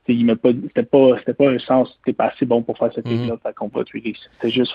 il 0.09 0.27
pas 0.37 0.51
c'était 0.51 0.83
pas 0.83 1.19
c'était 1.19 1.35
pas 1.35 1.49
un 1.49 1.59
sens 1.61 1.97
t'es 2.05 2.13
pas 2.13 2.27
assez 2.27 2.45
bon 2.45 2.63
pour 2.63 2.77
faire 2.77 2.93
cette 2.93 3.07
ligue 3.07 3.29
là 3.29 3.35
mm 3.35 3.55
qu'on 3.55 3.69
va 3.69 3.85
c'est 4.41 4.51
juste 4.51 4.75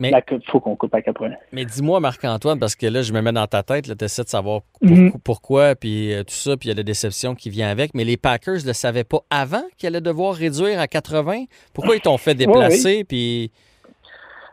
mais, 0.00 0.10
il 0.30 0.40
faut 0.50 0.60
qu'on 0.60 0.74
coupe 0.74 0.94
à 0.94 1.02
80. 1.02 1.30
Mais 1.52 1.64
dis-moi, 1.64 2.00
Marc-Antoine, 2.00 2.58
parce 2.58 2.74
que 2.74 2.86
là, 2.86 3.02
je 3.02 3.12
me 3.12 3.20
mets 3.20 3.32
dans 3.32 3.46
ta 3.46 3.62
tête, 3.62 3.84
tu 3.96 4.04
essaies 4.04 4.24
de 4.24 4.28
savoir 4.28 4.62
mhm. 4.82 5.12
pourquoi, 5.22 5.76
puis 5.76 6.12
euh, 6.12 6.24
tout 6.24 6.34
ça, 6.34 6.56
puis 6.56 6.68
il 6.68 6.72
y 6.72 6.74
a 6.74 6.76
la 6.76 6.82
déception 6.82 7.34
qui 7.34 7.48
vient 7.48 7.70
avec. 7.70 7.94
Mais 7.94 8.04
les 8.04 8.16
Packers 8.16 8.62
ne 8.62 8.66
le 8.66 8.72
savaient 8.72 9.04
pas 9.04 9.20
avant 9.30 9.62
qu'ils 9.76 9.86
allaient 9.88 10.00
devoir 10.00 10.34
réduire 10.34 10.80
à 10.80 10.88
80? 10.88 11.44
Pourquoi 11.72 11.94
ils 11.94 12.00
t'ont 12.00 12.18
fait 12.18 12.34
déplacer? 12.34 13.04
Puis... 13.04 13.52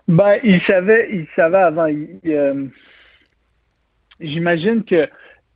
Ben, 0.07 0.37
ils 0.43 0.61
savaient, 0.61 1.09
ils 1.11 1.27
savaient 1.35 1.57
avant. 1.57 1.87
Euh, 1.87 2.67
j'imagine 4.19 4.83
que 4.83 5.09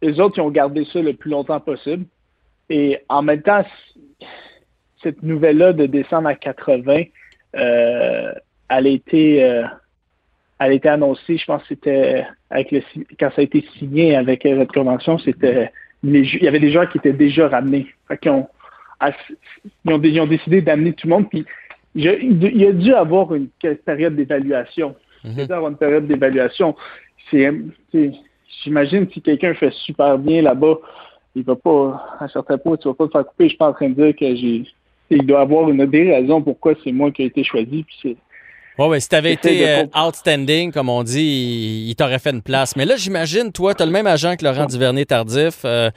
les 0.06 0.20
autres, 0.20 0.38
ils 0.38 0.42
ont 0.42 0.52
gardé 0.52 0.86
ça 0.86 1.02
le 1.02 1.14
plus 1.14 1.32
longtemps 1.32 1.60
possible. 1.60 2.06
Et 2.70 3.00
en 3.10 3.22
même 3.22 3.42
temps, 3.42 3.64
cette 5.04 5.22
nouvelle-là 5.22 5.74
de 5.74 5.86
descendre 5.86 6.28
à 6.28 6.36
80, 6.36 7.04
euh, 7.56 8.34
elle, 8.70 8.88
a 8.88 8.90
été, 8.90 9.44
euh, 9.44 9.64
elle 10.60 10.72
a 10.72 10.74
été 10.74 10.90
annoncée, 10.90 11.38
je 11.38 11.46
pense 11.46 11.62
que 11.64 11.70
c'était 11.70 12.26
avec 12.50 12.72
le, 12.72 12.82
quand 13.20 13.30
ça 13.36 13.42
a 13.42 13.44
été 13.44 13.66
signé 13.78 14.16
avec 14.16 14.44
cette 14.44 14.72
convention, 14.72 15.18
c'était 15.20 15.72
il 16.04 16.44
y 16.44 16.48
avait 16.48 16.60
des 16.60 16.72
gens 16.72 16.86
qui 16.86 17.00
étaient 17.00 17.14
déjà 17.14 17.48
ramenés. 17.48 17.88
ils, 18.22 18.30
ont, 18.30 18.48
ils, 19.86 20.20
ont, 20.22 20.28
décidé 20.28 20.62
d'amener 20.62 20.94
tout 20.94 21.08
le 21.08 21.16
monde. 21.16 21.30
Puis 21.30 21.46
il 21.96 22.04
y 22.04 22.66
a 22.68 22.72
dû 22.74 22.94
avoir 22.94 23.34
une 23.34 23.48
période 23.86 24.16
d'évaluation. 24.16 24.96
Il 25.24 25.38
y 25.38 25.42
a 25.42 25.46
dû 25.48 25.54
avoir 25.54 25.72
une 25.72 25.78
période 25.78 26.06
d'évaluation. 26.06 26.76
C'est 27.32 27.52
j'imagine 28.64 29.08
si 29.14 29.22
quelqu'un 29.22 29.54
fait 29.54 29.72
super 29.72 30.18
bien 30.18 30.42
là-bas, 30.42 30.76
il 31.36 31.44
va 31.44 31.56
pas, 31.56 32.18
à 32.20 32.28
certains 32.30 32.58
points, 32.58 32.78
tu 32.78 32.88
vas 32.88 32.94
pas 32.94 33.08
te 33.08 33.12
faire 33.12 33.26
couper. 33.26 33.44
Je 33.46 33.50
suis 33.50 33.58
pas 33.58 33.70
en 33.70 33.74
train 33.74 33.90
de 33.90 33.94
dire 33.94 34.16
que 34.16 34.36
j'ai, 34.36 34.64
il 35.10 35.26
doit 35.26 35.42
avoir 35.42 35.70
une 35.70 35.86
des 35.86 36.14
raisons 36.14 36.42
pourquoi 36.42 36.74
c'est 36.84 36.92
moi 36.92 37.12
qui 37.12 37.24
ai 37.24 37.26
été 37.26 37.44
choisi. 37.44 37.84
Puis 37.84 37.96
c'est, 38.02 38.18
Ouais, 38.78 38.88
ouais, 38.88 39.00
si 39.00 39.08
tu 39.08 39.16
avais 39.16 39.32
été 39.32 39.70
euh, 39.70 39.86
outstanding, 39.96 40.74
comme 40.74 40.90
on 40.90 41.02
dit, 41.02 41.88
il, 41.88 41.96
t'aurait 41.96 42.20
fait 42.20 42.32
une 42.32 42.42
place. 42.42 42.76
Mais 42.76 42.84
là, 42.84 42.98
j'imagine, 42.98 43.54
toi, 43.54 43.74
tu 43.74 43.82
as 43.82 43.86
le 43.86 43.92
même 43.92 44.08
agent 44.08 44.36
que 44.36 44.44
Laurent 44.44 44.66
Duvernay-Tardif. 44.66 45.62
Euh, 45.64 45.90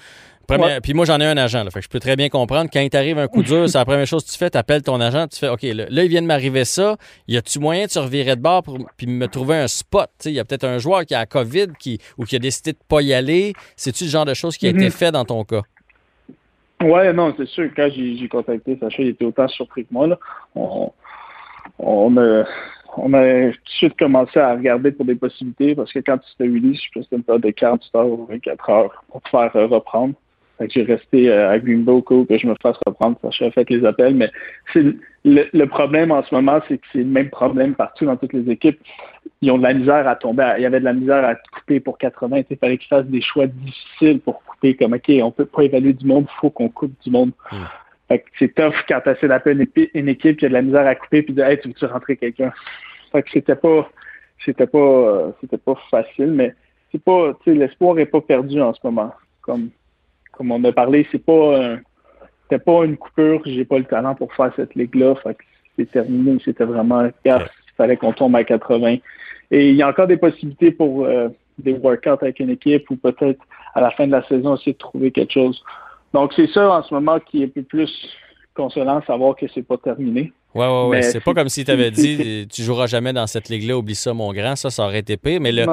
puis 0.82 0.94
moi, 0.94 1.04
j'en 1.04 1.20
ai 1.20 1.26
un 1.26 1.36
agent. 1.36 1.62
Là, 1.62 1.70
fait 1.70 1.80
que 1.80 1.84
je 1.84 1.90
peux 1.90 2.00
très 2.00 2.16
bien 2.16 2.28
comprendre. 2.28 2.70
Quand 2.72 2.80
il 2.80 2.88
t'arrive 2.88 3.18
un 3.18 3.28
coup 3.28 3.42
dur, 3.42 3.68
c'est 3.68 3.76
la 3.76 3.84
première 3.84 4.06
chose 4.06 4.24
que 4.24 4.30
tu 4.30 4.38
fais. 4.38 4.48
Tu 4.48 4.56
appelles 4.56 4.82
ton 4.82 5.00
agent. 5.00 5.28
Tu 5.28 5.38
fais 5.38 5.48
OK, 5.48 5.62
là, 5.62 6.02
il 6.02 6.08
vient 6.08 6.22
de 6.22 6.26
m'arriver 6.26 6.64
ça. 6.64 6.96
Y 7.26 7.36
a-tu 7.36 7.58
moyen 7.58 7.84
de 7.84 7.90
se 7.90 7.98
revirer 7.98 8.34
de 8.34 8.40
bord 8.40 8.62
pour 8.62 8.78
puis 8.96 9.06
me 9.06 9.26
trouver 9.26 9.56
un 9.56 9.68
spot? 9.68 10.10
Il 10.24 10.32
y 10.32 10.40
a 10.40 10.44
peut-être 10.44 10.64
un 10.64 10.78
joueur 10.78 11.04
qui 11.04 11.14
a 11.14 11.20
la 11.20 11.26
COVID 11.26 11.68
qui, 11.78 11.98
ou 12.16 12.24
qui 12.24 12.36
a 12.36 12.38
décidé 12.38 12.72
de 12.72 12.78
pas 12.88 13.02
y 13.02 13.12
aller. 13.12 13.52
C'est-tu 13.76 14.04
le 14.04 14.10
genre 14.10 14.24
de 14.24 14.34
choses 14.34 14.56
qui 14.56 14.66
a 14.66 14.70
été 14.70 14.84
mhm. 14.84 14.90
fait 14.90 15.12
dans 15.12 15.24
ton 15.24 15.44
cas? 15.44 15.62
Ouais, 16.82 17.12
non, 17.12 17.34
c'est 17.36 17.48
sûr. 17.48 17.68
Quand 17.76 17.88
j'ai 17.94 18.28
contacté 18.28 18.78
Sacha, 18.78 19.02
il 19.02 19.08
était 19.08 19.24
autant 19.24 19.48
surpris 19.48 19.84
que 19.84 19.92
moi. 19.92 20.06
Là. 20.06 20.18
On, 20.54 20.92
on, 21.78 22.16
a, 22.16 22.44
on 22.96 23.12
a 23.12 23.50
tout 23.50 23.50
de 23.50 23.56
suite 23.66 23.98
commencé 23.98 24.38
à 24.38 24.54
regarder 24.54 24.92
pour 24.92 25.04
des 25.04 25.16
possibilités 25.16 25.74
parce 25.74 25.92
que 25.92 25.98
quand 25.98 26.18
tu 26.18 26.34
te 26.38 26.42
release, 26.42 26.80
je 26.82 26.88
pense 26.94 27.02
que 27.02 27.02
c'était 27.02 27.16
une 27.16 27.24
période 27.24 27.42
de 27.42 27.50
48 27.50 27.94
heures 27.96 28.06
ou 28.06 28.26
24 28.26 28.70
heures 28.70 29.04
pour 29.10 29.20
te 29.22 29.28
faire 29.28 29.50
euh, 29.56 29.66
reprendre. 29.66 30.14
Fait 30.58 30.68
j'ai 30.70 30.82
resté 30.82 31.30
euh, 31.30 31.50
à 31.50 31.58
Greenbow 31.58 32.02
que 32.02 32.24
je 32.36 32.46
me 32.46 32.54
fasse 32.60 32.76
reprendre 32.84 33.16
parce 33.22 33.38
que 33.38 33.44
j'ai 33.44 33.50
fait 33.52 33.70
les 33.70 33.84
appels. 33.84 34.14
Mais 34.14 34.30
c'est 34.72 34.84
le, 35.24 35.64
problème 35.66 36.10
en 36.10 36.22
ce 36.24 36.34
moment, 36.34 36.60
c'est 36.66 36.78
que 36.78 36.86
c'est 36.92 36.98
le 36.98 37.04
même 37.04 37.30
problème 37.30 37.74
partout 37.74 38.06
dans 38.06 38.16
toutes 38.16 38.32
les 38.32 38.50
équipes. 38.50 38.80
Ils 39.40 39.52
ont 39.52 39.58
de 39.58 39.62
la 39.62 39.74
misère 39.74 40.08
à 40.08 40.16
tomber. 40.16 40.54
il 40.58 40.62
y 40.62 40.66
avait 40.66 40.80
de 40.80 40.84
la 40.84 40.92
misère 40.92 41.24
à 41.24 41.36
couper 41.36 41.78
pour 41.78 41.96
80. 41.98 42.42
Il 42.50 42.56
fallait 42.56 42.78
qu'ils 42.78 42.88
fassent 42.88 43.06
des 43.06 43.20
choix 43.20 43.46
difficiles 43.46 44.20
pour 44.20 44.42
couper. 44.42 44.74
Comme 44.74 44.94
OK, 44.94 45.10
on 45.22 45.30
peut 45.30 45.46
pas 45.46 45.62
évaluer 45.62 45.92
du 45.92 46.06
monde, 46.06 46.26
il 46.28 46.40
faut 46.40 46.50
qu'on 46.50 46.68
coupe 46.68 46.94
du 47.04 47.10
monde. 47.10 47.30
Hmm. 47.52 48.16
c'est 48.38 48.54
tough 48.54 48.74
quand 48.88 49.00
tu 49.02 49.10
essaies 49.10 49.28
d'appeler 49.28 49.68
une, 49.94 50.08
équipe 50.08 50.38
qui 50.38 50.46
a 50.46 50.48
de 50.48 50.54
la 50.54 50.62
misère 50.62 50.86
à 50.86 50.94
couper 50.96 51.22
puis 51.22 51.34
de 51.34 51.42
Hey, 51.42 51.60
tu 51.60 51.68
veux-tu 51.68 51.84
rentrer 51.84 52.16
quelqu'un? 52.16 52.52
Fait 53.12 53.22
que 53.22 53.30
c'était 53.30 53.56
pas 53.56 53.88
c'était 54.44 54.66
pas 54.66 54.78
euh, 54.78 55.30
c'était 55.40 55.58
pas 55.58 55.76
facile, 55.90 56.32
mais 56.32 56.54
c'est 56.90 57.02
pas 57.02 57.32
l'espoir 57.46 57.98
est 57.98 58.06
pas 58.06 58.20
perdu 58.20 58.60
en 58.60 58.74
ce 58.74 58.80
moment. 58.82 59.12
Comme 59.42 59.70
comme 60.38 60.52
on 60.52 60.64
a 60.64 60.72
parlé, 60.72 61.06
c'est 61.12 61.22
pas 61.22 61.78
c'était 62.48 62.64
pas 62.64 62.84
une 62.84 62.96
coupure, 62.96 63.42
j'ai 63.44 63.64
pas 63.64 63.78
le 63.78 63.84
talent 63.84 64.14
pour 64.14 64.32
faire 64.32 64.50
cette 64.56 64.74
ligue-là. 64.74 65.14
Fait 65.16 65.34
que 65.34 65.42
c'est 65.76 65.90
terminé. 65.90 66.38
C'était 66.44 66.64
vraiment 66.64 67.08
il 67.24 67.38
fallait 67.76 67.96
qu'on 67.96 68.12
tombe 68.12 68.34
à 68.36 68.44
80. 68.44 68.96
Et 69.50 69.70
il 69.70 69.76
y 69.76 69.82
a 69.82 69.88
encore 69.88 70.06
des 70.06 70.16
possibilités 70.16 70.70
pour 70.70 71.04
euh, 71.04 71.28
des 71.58 71.72
workouts 71.72 72.22
avec 72.22 72.40
une 72.40 72.50
équipe 72.50 72.90
ou 72.90 72.96
peut-être 72.96 73.40
à 73.74 73.80
la 73.80 73.90
fin 73.90 74.06
de 74.06 74.12
la 74.12 74.26
saison 74.26 74.56
essayer 74.56 74.72
de 74.72 74.78
trouver 74.78 75.10
quelque 75.10 75.32
chose. 75.32 75.62
Donc 76.14 76.32
c'est 76.34 76.48
ça 76.48 76.70
en 76.70 76.82
ce 76.82 76.92
moment 76.94 77.18
qui 77.20 77.42
est 77.42 77.46
un 77.46 77.48
peu 77.48 77.62
plus 77.62 77.90
consolant, 78.54 79.02
savoir 79.06 79.36
que 79.36 79.46
c'est 79.54 79.62
pas 79.62 79.76
terminé. 79.76 80.32
Ouais, 80.54 80.66
ouais, 80.66 80.88
ouais. 80.88 81.02
C'est 81.02 81.20
pas 81.20 81.34
comme 81.34 81.48
si 81.50 81.64
tu 81.64 81.70
avais 81.70 81.90
dit 81.90 82.48
tu 82.50 82.62
joueras 82.62 82.86
jamais 82.86 83.12
dans 83.12 83.26
cette 83.26 83.48
ligue-là, 83.50 83.76
oublie 83.76 83.94
ça, 83.94 84.14
mon 84.14 84.32
grand. 84.32 84.56
Ça, 84.56 84.70
ça 84.70 84.84
aurait 84.84 85.00
été 85.00 85.16
pire. 85.18 85.40
Mais 85.40 85.52
le, 85.52 85.66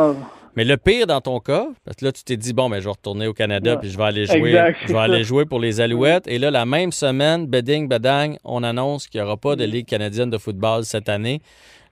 mais 0.55 0.63
le 0.63 0.77
pire 0.77 1.07
dans 1.07 1.21
ton 1.21 1.39
cas, 1.39 1.67
parce 1.83 1.97
que 1.97 2.05
là, 2.05 2.11
tu 2.11 2.23
t'es 2.23 2.37
dit, 2.37 2.53
bon, 2.53 2.69
mais 2.69 2.77
ben, 2.77 2.81
je 2.81 2.85
vais 2.85 2.91
retourner 2.91 3.27
au 3.27 3.33
Canada 3.33 3.77
puis 3.77 3.89
je 3.89 3.97
vais 3.97 4.03
aller 4.03 4.25
jouer. 4.25 4.51
Je 4.85 4.93
vais 4.93 4.99
aller 4.99 5.23
jouer 5.23 5.45
pour 5.45 5.59
les 5.59 5.81
Alouettes. 5.81 6.27
Et 6.27 6.39
là, 6.39 6.51
la 6.51 6.65
même 6.65 6.91
semaine, 6.91 7.45
beding, 7.45 7.87
bedang, 7.87 8.35
on 8.43 8.63
annonce 8.63 9.07
qu'il 9.07 9.21
n'y 9.21 9.25
aura 9.25 9.37
pas 9.37 9.55
de 9.55 9.65
Ligue 9.65 9.85
canadienne 9.85 10.29
de 10.29 10.37
football 10.37 10.83
cette 10.83 11.09
année. 11.09 11.41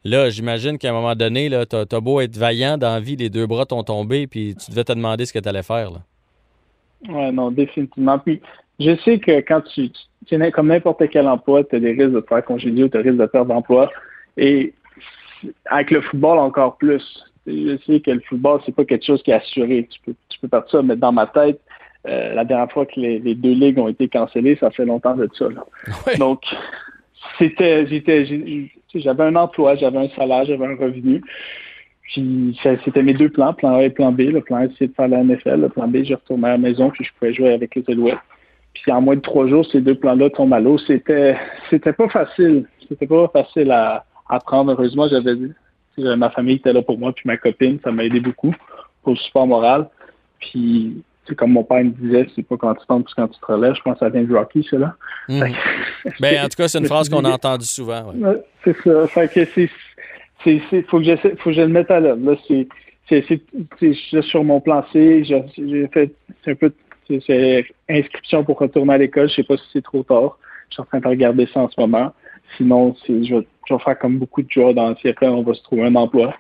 Là, 0.06 0.30
j'imagine 0.30 0.78
qu'à 0.78 0.90
un 0.90 0.94
moment 0.94 1.16
donné, 1.16 1.50
tu 1.70 1.76
as, 1.76 2.00
beau 2.02 2.20
être 2.20 2.38
vaillant 2.38 2.78
dans 2.78 2.94
la 2.94 3.00
vie, 3.00 3.16
les 3.16 3.30
deux 3.30 3.48
bras 3.48 3.66
t'ont 3.66 3.84
tombé, 3.84 4.28
puis 4.28 4.56
tu 4.56 4.72
devais 4.72 4.84
te 4.84 4.92
demander 4.92 5.26
ce 5.26 5.32
que 5.32 5.40
tu 5.40 5.48
allais 5.48 5.64
faire. 5.64 5.92
Là. 5.92 6.00
Ouais, 7.10 7.32
non, 7.32 7.52
définitivement. 7.52 8.20
Puis 8.20 8.42
je 8.80 8.96
sais 8.98 9.20
que 9.20 9.40
quand 9.40 9.62
tu, 9.62 9.90
tu, 10.26 10.52
comme 10.52 10.68
n'importe 10.68 11.08
quel 11.10 11.28
emploi, 11.28 11.64
tu 11.64 11.76
as 11.76 11.80
des 11.80 11.92
risques 11.92 12.12
de 12.12 12.20
te 12.20 12.28
faire 12.28 12.44
congédier 12.44 12.84
ou 12.86 12.90
tu 12.90 12.98
as 12.98 13.04
des 13.04 13.10
risques 13.10 13.22
de 13.22 13.28
perdre 13.28 13.54
d'emploi. 13.54 13.90
Et 14.38 14.74
avec 15.66 15.92
le 15.92 16.02
football 16.02 16.38
encore 16.38 16.78
plus, 16.78 17.24
Je 17.46 17.78
sais 17.86 18.00
que 18.00 18.12
le 18.12 18.22
football, 18.22 18.62
c'est 18.66 18.76
pas 18.76 18.86
quelque 18.86 19.06
chose 19.06 19.22
qui 19.24 19.32
est 19.32 19.36
assuré. 19.36 19.88
Tu 19.90 20.00
peux, 20.06 20.16
tu 20.30 20.40
peux 20.40 20.48
partir, 20.48 20.84
mais 20.84 20.96
dans 20.96 21.12
ma 21.12 21.28
tête, 21.28 21.60
euh, 22.08 22.34
la 22.34 22.44
dernière 22.44 22.72
fois 22.72 22.86
que 22.86 23.00
les, 23.00 23.20
les, 23.20 23.36
deux 23.36 23.54
ligues 23.54 23.80
ont 23.80 23.88
été 23.88 24.08
cancellées, 24.08 24.58
ça 24.58 24.72
fait 24.72 24.86
longtemps 24.86 25.16
de 25.16 25.30
ça. 25.38 25.50
Là. 25.50 25.64
Oui. 26.08 26.18
Donc, 26.18 26.42
c'était, 27.38 27.88
j'étais, 27.88 28.26
j'avais 28.96 29.24
un 29.24 29.36
emploi, 29.36 29.76
j'avais 29.76 29.98
un 29.98 30.10
salaire, 30.10 30.46
j'avais 30.46 30.66
un 30.66 30.76
revenu. 30.76 31.22
Puis 32.04 32.60
c'était 32.64 33.02
mes 33.02 33.14
deux 33.14 33.30
plans, 33.30 33.54
plan 33.54 33.76
A 33.76 33.84
et 33.84 33.90
plan 33.90 34.12
B. 34.12 34.22
Le 34.22 34.42
plan 34.42 34.58
A, 34.58 34.70
c'était 34.70 34.88
de 34.88 34.94
faire 34.94 35.08
la 35.08 35.24
NFL. 35.24 35.62
Le 35.62 35.70
plan 35.70 35.88
B, 35.88 36.04
je 36.04 36.14
retournais 36.14 36.50
à 36.50 36.52
la 36.52 36.58
maison, 36.58 36.90
puis 36.90 37.06
je 37.06 37.12
pouvais 37.18 37.34
jouer 37.34 37.54
avec 37.54 37.76
les 37.76 37.84
Alouettes. 37.88 38.18
Puis 38.74 38.92
en 38.92 39.02
moins 39.02 39.16
de 39.16 39.22
trois 39.22 39.48
jours, 39.48 39.66
ces 39.72 39.82
deux 39.82 39.96
plans-là 39.96 40.30
tombent 40.32 40.54
à 40.54 40.60
l'eau. 40.60 40.78
C'était, 40.78 41.38
c'était 41.70 41.94
pas 41.94 42.10
facile. 42.10 42.66
C'était 42.88 43.08
pas 43.08 43.30
facile 43.30 43.72
à, 43.72 44.06
à 44.30 44.40
prendre. 44.40 44.72
Heureusement, 44.74 45.08
j'avais 45.08 45.36
ma 45.98 46.30
famille 46.30 46.56
était 46.56 46.74
là 46.74 46.82
pour 46.82 46.98
moi, 46.98 47.14
puis 47.14 47.24
ma 47.26 47.38
copine, 47.38 47.80
ça 47.84 47.92
m'a 47.92 48.06
aidé 48.06 48.20
beaucoup 48.20 48.54
pour 49.04 49.14
le 49.14 49.20
support 49.20 49.48
moral. 49.48 49.90
Puis, 50.40 51.04
c'est 51.28 51.36
comme 51.36 51.52
mon 51.52 51.64
père 51.64 51.84
me 51.84 51.92
disait, 51.92 52.28
c'est 52.36 52.44
pas 52.44 52.58
quand 52.58 52.76
tu 52.76 52.86
tombes, 52.86 53.04
c'est 53.08 53.16
quand 53.16 53.28
tu 53.28 53.40
te 53.40 53.46
relèves. 53.46 53.76
Je 53.76 53.82
pense 53.82 53.94
que 53.94 54.00
ça 54.00 54.10
vient 54.10 54.24
du 54.24 54.36
Rocky, 54.36 54.66
ça 54.70 54.78
là. 54.78 54.96
Mmh. 55.30 55.44
ben, 56.20 56.46
en 56.46 56.50
tout 56.50 56.58
cas, 56.58 56.68
c'est 56.68 56.80
une 56.80 56.86
phrase 56.94 57.10
qu'on 57.10 57.24
a 57.24 57.32
entendue 57.32 57.66
souvent. 57.66 58.12
Ouais. 58.12 58.44
C'est 58.64 58.76
ça. 58.82 59.08
Fait 59.08 59.34
que 59.34 59.46
c'est, 59.54 59.70
c'est, 60.44 60.82
faut 60.88 60.98
que 60.98 61.06
j'essaie, 61.06 61.36
faut 61.38 61.52
que 61.52 61.56
je 61.56 61.62
le 61.62 61.70
mette 61.70 61.92
à 61.92 62.00
l'œuvre. 62.00 62.32
Là, 62.32 62.36
c'est, 62.48 62.68
c'est, 63.08 63.26
c'est, 63.28 63.42
c'est, 63.80 64.22
sur 64.24 64.44
mon 64.44 64.60
plan 64.60 64.84
C. 64.92 65.24
J'ai, 65.24 65.44
j'ai 65.58 65.88
fait, 65.88 66.14
c'est 66.44 66.52
un 66.52 66.56
peu 66.56 66.74
c'est 67.08 67.66
inscription 67.90 68.44
pour 68.44 68.58
retourner 68.60 68.94
à 68.94 68.98
l'école. 68.98 69.30
Je 69.30 69.36
sais 69.36 69.44
pas 69.44 69.58
si 69.58 69.64
c'est 69.74 69.84
trop 69.84 70.04
tard. 70.04 70.38
Je 70.70 70.76
suis 70.76 70.82
en 70.82 70.86
train 70.86 71.00
de 71.00 71.08
regarder 71.08 71.48
ça 71.54 71.62
en 71.62 71.70
ce 71.70 71.80
moment. 71.80 72.14
Sinon, 72.58 72.96
je, 73.08 73.36
vais, 73.36 73.80
faire 73.80 74.00
comme 74.00 74.20
beaucoup 74.20 74.42
de 74.42 74.50
joueurs 74.50 74.74
dans 74.74 74.90
le 74.90 74.96
siècle, 74.96 75.26
on 75.26 75.44
va 75.44 75.54
se 75.54 75.64
trouver 75.64 75.84
un 75.84 75.96
emploi. 75.96 76.34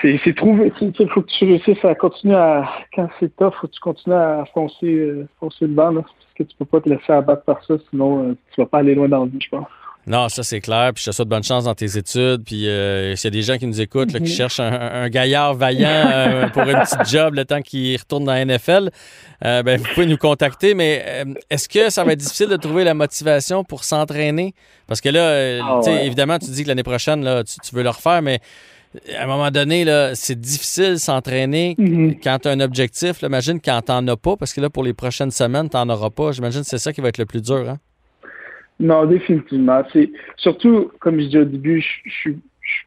C'est, 0.00 0.18
c'est 0.24 0.34
trouver, 0.34 0.72
il 0.80 1.08
faut 1.08 1.20
que 1.20 1.30
tu 1.38 1.44
réussisses 1.44 1.84
à 1.84 1.94
continuer 1.94 2.34
à, 2.34 2.66
quand 2.94 3.08
c'est 3.20 3.34
tough, 3.36 3.52
faut 3.60 3.66
que 3.66 3.72
tu 3.72 3.80
continues 3.80 4.16
à 4.16 4.44
foncer, 4.54 4.86
euh, 4.86 5.28
foncer 5.38 5.66
le 5.66 5.74
banc, 5.74 5.90
là, 5.90 6.00
parce 6.02 6.34
que 6.34 6.44
tu 6.44 6.56
peux 6.56 6.64
pas 6.64 6.80
te 6.80 6.88
laisser 6.88 7.12
abattre 7.12 7.44
par 7.44 7.62
ça, 7.64 7.74
sinon 7.90 8.30
euh, 8.30 8.36
tu 8.54 8.60
vas 8.62 8.66
pas 8.66 8.78
aller 8.78 8.94
loin 8.94 9.08
dans 9.08 9.24
la 9.24 9.30
vie, 9.30 9.40
je 9.40 9.50
pense. 9.50 9.66
Non, 10.06 10.28
ça 10.28 10.42
c'est 10.42 10.60
clair. 10.60 10.90
Puis 10.94 11.04
je 11.04 11.10
te 11.10 11.14
souhaite 11.14 11.28
bonne 11.28 11.44
chance 11.44 11.64
dans 11.64 11.74
tes 11.74 11.96
études. 11.96 12.42
Puis 12.44 12.68
euh, 12.68 13.14
s'il 13.14 13.26
y 13.26 13.28
a 13.28 13.30
des 13.30 13.42
gens 13.42 13.56
qui 13.56 13.66
nous 13.66 13.80
écoutent, 13.80 14.12
là, 14.12 14.18
qui 14.18 14.34
cherchent 14.34 14.58
un, 14.58 14.72
un 14.72 15.08
gaillard 15.08 15.54
vaillant 15.54 15.88
euh, 16.14 16.48
pour 16.48 16.62
une 16.62 16.80
petite 16.80 17.08
job 17.08 17.34
le 17.34 17.44
temps 17.44 17.62
qu'il 17.62 17.96
retourne 17.96 18.24
dans 18.24 18.32
la 18.32 18.44
NFL, 18.44 18.90
euh, 19.44 19.62
ben, 19.62 19.78
vous 19.78 19.86
pouvez 19.94 20.06
nous 20.06 20.16
contacter. 20.16 20.74
Mais 20.74 21.04
euh, 21.06 21.34
est-ce 21.50 21.68
que 21.68 21.88
ça 21.90 22.02
va 22.02 22.12
être 22.12 22.18
difficile 22.18 22.48
de 22.48 22.56
trouver 22.56 22.82
la 22.82 22.94
motivation 22.94 23.62
pour 23.62 23.84
s'entraîner? 23.84 24.54
Parce 24.88 25.00
que 25.00 25.08
là, 25.08 25.60
oh, 25.70 25.86
ouais. 25.86 26.06
évidemment, 26.06 26.38
tu 26.38 26.50
dis 26.50 26.64
que 26.64 26.68
l'année 26.68 26.82
prochaine, 26.82 27.22
là, 27.22 27.44
tu, 27.44 27.54
tu, 27.60 27.74
veux 27.74 27.84
le 27.84 27.90
refaire, 27.90 28.22
mais 28.22 28.40
à 29.16 29.22
un 29.22 29.26
moment 29.26 29.50
donné, 29.52 29.86
c'est 30.14 30.38
difficile 30.38 30.98
s'entraîner 30.98 31.76
mm-hmm. 31.78 32.18
quand 32.22 32.40
tu 32.42 32.48
as 32.48 32.50
un 32.50 32.60
objectif. 32.60 33.22
Là, 33.22 33.28
imagine 33.28 33.60
quand 33.60 33.80
tu 33.86 33.92
n'en 33.92 34.06
as 34.08 34.16
pas, 34.16 34.36
parce 34.36 34.52
que 34.52 34.60
là, 34.60 34.68
pour 34.68 34.82
les 34.82 34.94
prochaines 34.94 35.30
semaines, 35.30 35.70
tu 35.70 35.76
n'en 35.76 35.88
auras 35.88 36.10
pas. 36.10 36.32
J'imagine 36.32 36.62
que 36.62 36.66
c'est 36.66 36.78
ça 36.78 36.92
qui 36.92 37.00
va 37.00 37.08
être 37.08 37.18
le 37.18 37.26
plus 37.26 37.40
dur. 37.40 37.68
Hein? 37.70 37.78
Non, 38.80 39.06
définitivement. 39.06 39.82
C'est 39.92 40.10
surtout, 40.36 40.90
comme 40.98 41.18
je 41.20 41.26
disais 41.26 41.38
au 41.38 41.44
début, 41.44 41.80
je, 41.80 42.10
suis 42.10 42.40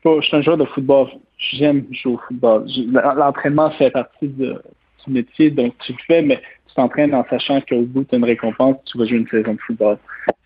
pas, 0.04 0.20
je 0.20 0.28
suis 0.28 0.38
un 0.38 0.42
joueur 0.42 0.58
de 0.58 0.66
football. 0.66 1.08
J'aime 1.38 1.86
jouer 1.92 2.14
au 2.14 2.18
football. 2.28 2.66
L'entraînement 2.92 3.72
fait 3.72 3.92
partie 3.92 4.28
de, 4.28 4.62
du 5.06 5.14
métier, 5.14 5.52
donc 5.52 5.74
tu 5.86 5.94
le 5.94 5.98
fais, 6.08 6.22
mais 6.22 6.42
tu 6.68 6.76
t'entraînes 6.76 7.14
en 7.14 7.26
sachant 7.30 7.62
qu'au 7.62 7.82
bout, 7.84 8.04
tu 8.04 8.16
as 8.16 8.18
une 8.18 8.26
récompense, 8.26 8.78
tu 8.86 8.98
vas 8.98 9.06
jouer 9.06 9.18
une 9.18 9.28
saison 9.28 9.54
de 9.54 9.60
football. 9.60 9.98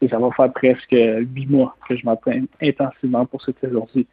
Et 0.02 0.08
ça 0.08 0.20
va 0.20 0.30
faire 0.32 0.52
presque 0.54 0.92
huit 0.92 1.48
mois 1.50 1.76
que 1.88 1.96
je 1.96 2.06
m'entraîne 2.06 2.48
intensivement 2.62 3.26
pour 3.26 3.42
cette 3.42 3.60
saison-ci. 3.60 4.08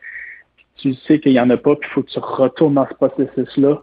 Tu 0.77 0.95
sais 1.07 1.21
qu'il 1.21 1.33
n'y 1.33 1.41
en 1.41 1.51
a 1.51 1.57
pas, 1.57 1.75
puis 1.77 1.89
il 1.91 1.93
faut 1.93 2.03
que 2.03 2.11
tu 2.11 2.19
retournes 2.19 2.75
dans 2.75 2.87
ce 2.87 2.95
processus-là. 2.95 3.81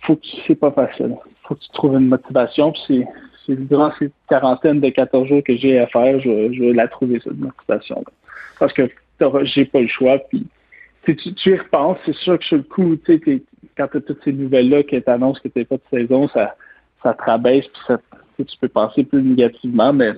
Faut 0.00 0.16
que 0.16 0.26
c'est 0.46 0.54
pas 0.54 0.72
facile. 0.72 1.16
faut 1.42 1.54
que 1.54 1.60
tu 1.60 1.70
trouves 1.70 1.94
une 1.94 2.08
motivation, 2.08 2.72
puis 2.72 2.82
c'est 2.88 3.06
c'est 3.46 3.56
durant 3.68 3.92
ces 3.98 4.10
quarantaines 4.28 4.80
de 4.80 4.88
14 4.88 5.28
jours 5.28 5.42
que 5.44 5.56
j'ai 5.56 5.78
à 5.78 5.86
faire, 5.86 6.20
je, 6.20 6.52
je 6.52 6.62
vais 6.62 6.72
la 6.72 6.88
trouver, 6.88 7.20
cette 7.22 7.38
motivation 7.38 7.96
-là. 7.96 8.12
Parce 8.58 8.72
que 8.72 8.88
j'ai 9.44 9.64
pas 9.64 9.80
le 9.80 9.88
choix. 9.88 10.18
Puis, 10.18 10.46
tu, 11.04 11.16
tu 11.16 11.50
y 11.50 11.56
repenses, 11.56 11.98
c'est 12.04 12.14
sûr 12.16 12.38
que 12.38 12.44
sur 12.44 12.56
le 12.58 12.62
coup, 12.62 12.96
tu 12.96 13.18
sais, 13.24 13.42
quand 13.76 13.88
tu 13.88 13.96
as 13.96 14.00
toutes 14.00 14.22
ces 14.24 14.32
nouvelles-là 14.32 14.82
qui 14.84 15.00
t'annoncent 15.02 15.40
que 15.40 15.48
tu 15.48 15.64
pas 15.64 15.76
de 15.76 15.82
saison, 15.90 16.28
ça, 16.28 16.54
ça 17.02 17.14
te 17.14 17.22
rabaisse, 17.22 17.66
puis 17.66 17.82
ça, 17.86 17.98
tu 18.38 18.56
peux 18.60 18.68
penser 18.68 19.04
plus 19.04 19.22
négativement, 19.22 19.92
mais 19.92 20.12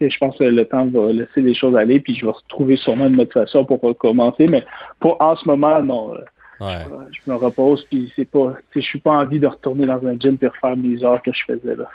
je 0.00 0.16
pense 0.18 0.36
que 0.36 0.44
le 0.44 0.64
temps 0.64 0.86
va 0.86 1.12
laisser 1.12 1.40
les 1.40 1.54
choses 1.54 1.76
aller, 1.76 2.00
puis 2.00 2.14
je 2.14 2.24
vais 2.24 2.32
retrouver 2.32 2.76
sûrement 2.76 3.06
une 3.06 3.16
motivation 3.16 3.64
pour 3.64 3.80
recommencer. 3.80 4.46
Mais 4.46 4.64
pour 5.00 5.20
en 5.20 5.34
ce 5.36 5.46
moment, 5.46 5.82
non. 5.82 6.14
Ouais. 6.60 6.84
Je 7.12 7.30
me 7.30 7.36
repose, 7.36 7.84
puis 7.84 8.12
c'est 8.16 8.24
pas. 8.24 8.54
Je 8.74 8.80
suis 8.80 8.98
pas 8.98 9.12
envie 9.12 9.38
de 9.38 9.46
retourner 9.46 9.86
dans 9.86 10.04
un 10.06 10.18
gym 10.18 10.36
et 10.40 10.46
refaire 10.46 10.76
mes 10.76 11.02
heures 11.04 11.22
que 11.22 11.32
je 11.32 11.44
faisais 11.44 11.76
là. 11.76 11.88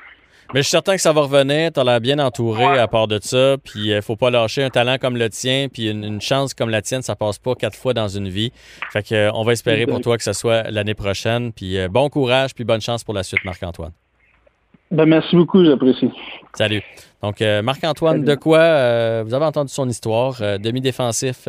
Mais 0.54 0.60
je 0.60 0.64
suis 0.64 0.72
certain 0.72 0.96
que 0.96 1.02
ça 1.02 1.14
va 1.14 1.22
revenir. 1.22 1.72
Tu 1.72 1.80
as 1.80 1.84
l'air 1.84 2.02
bien 2.02 2.20
entouré 2.20 2.66
ouais. 2.66 2.80
à 2.80 2.88
part 2.88 3.08
de 3.08 3.20
ça. 3.22 3.58
Puis 3.64 3.90
il 3.90 4.02
faut 4.02 4.16
pas 4.16 4.30
lâcher 4.30 4.64
un 4.64 4.70
talent 4.70 4.98
comme 5.00 5.18
le 5.18 5.30
tien. 5.30 5.68
Puis 5.72 5.90
une, 5.90 6.04
une, 6.04 6.22
chance 6.22 6.54
comme 6.54 6.70
la 6.70 6.82
tienne, 6.82 7.02
ça 7.02 7.16
passe 7.16 7.40
pas 7.40 7.56
quatre 7.56 7.78
fois 7.78 7.94
dans 7.94 8.08
une 8.08 8.30
vie. 8.30 8.52
Fait 8.92 9.04
que, 9.04 9.16
euh, 9.16 9.32
on 9.34 9.44
va 9.44 9.54
espérer 9.54 9.86
pour 9.86 10.02
toi 10.02 10.18
que 10.18 10.24
ce 10.24 10.34
soit 10.34 10.64
l'année 10.72 10.96
prochaine. 10.96 11.52
Puis 11.54 11.78
euh, 11.78 11.88
bon 11.88 12.10
courage, 12.10 12.54
puis 12.54 12.64
bonne 12.64 12.82
chance 12.82 13.04
pour 13.04 13.14
la 13.14 13.24
suite, 13.24 13.44
Marc-Antoine. 13.46 13.94
Ben, 14.94 15.08
merci 15.08 15.36
beaucoup, 15.36 15.66
j'apprécie. 15.66 16.12
Salut. 16.54 16.84
Donc, 17.24 17.42
euh, 17.42 17.64
Marc-Antoine 17.64 18.24
de 18.24 18.36
quoi 18.36 18.60
euh, 18.60 19.24
vous 19.26 19.34
avez 19.34 19.46
entendu 19.46 19.74
son 19.74 19.90
histoire, 19.90 20.38
euh, 20.42 20.60
demi-défensif 20.60 21.48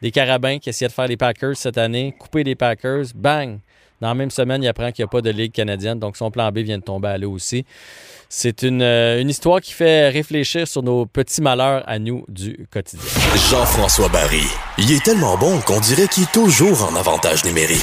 des 0.00 0.10
Carabins 0.10 0.58
qui 0.58 0.70
essayait 0.70 0.88
de 0.88 0.92
faire 0.92 1.06
les 1.06 1.16
Packers 1.16 1.54
cette 1.54 1.78
année, 1.78 2.14
couper 2.18 2.42
les 2.42 2.56
Packers, 2.56 3.04
bang! 3.14 3.58
Dans 4.02 4.08
la 4.08 4.14
même 4.14 4.32
semaine, 4.32 4.60
il 4.64 4.66
apprend 4.66 4.90
qu'il 4.90 5.04
n'y 5.04 5.06
a 5.06 5.08
pas 5.08 5.20
de 5.20 5.30
Ligue 5.30 5.52
canadienne, 5.52 6.00
donc 6.00 6.16
son 6.16 6.32
plan 6.32 6.50
B 6.50 6.58
vient 6.58 6.78
de 6.78 6.82
tomber 6.82 7.06
à 7.06 7.18
l'eau 7.18 7.30
aussi. 7.30 7.64
C'est 8.28 8.62
une, 8.62 8.82
une, 8.82 9.30
histoire 9.30 9.60
qui 9.60 9.72
fait 9.72 10.08
réfléchir 10.08 10.66
sur 10.66 10.82
nos 10.82 11.06
petits 11.06 11.40
malheurs 11.40 11.84
à 11.86 12.00
nous 12.00 12.24
du 12.26 12.66
quotidien. 12.72 13.06
Jean-François 13.48 14.08
Barry, 14.08 14.42
il 14.76 14.90
est 14.90 15.04
tellement 15.04 15.38
bon 15.38 15.60
qu'on 15.60 15.78
dirait 15.78 16.08
qu'il 16.08 16.24
est 16.24 16.32
toujours 16.32 16.82
en 16.82 16.96
avantage 16.96 17.44
numérique. 17.44 17.78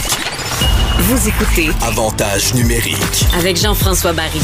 Vous 0.98 1.30
écoutez 1.30 1.70
Avantage 1.82 2.54
numérique 2.54 3.26
avec 3.38 3.56
Jean-François 3.56 4.12
Barry. 4.12 4.42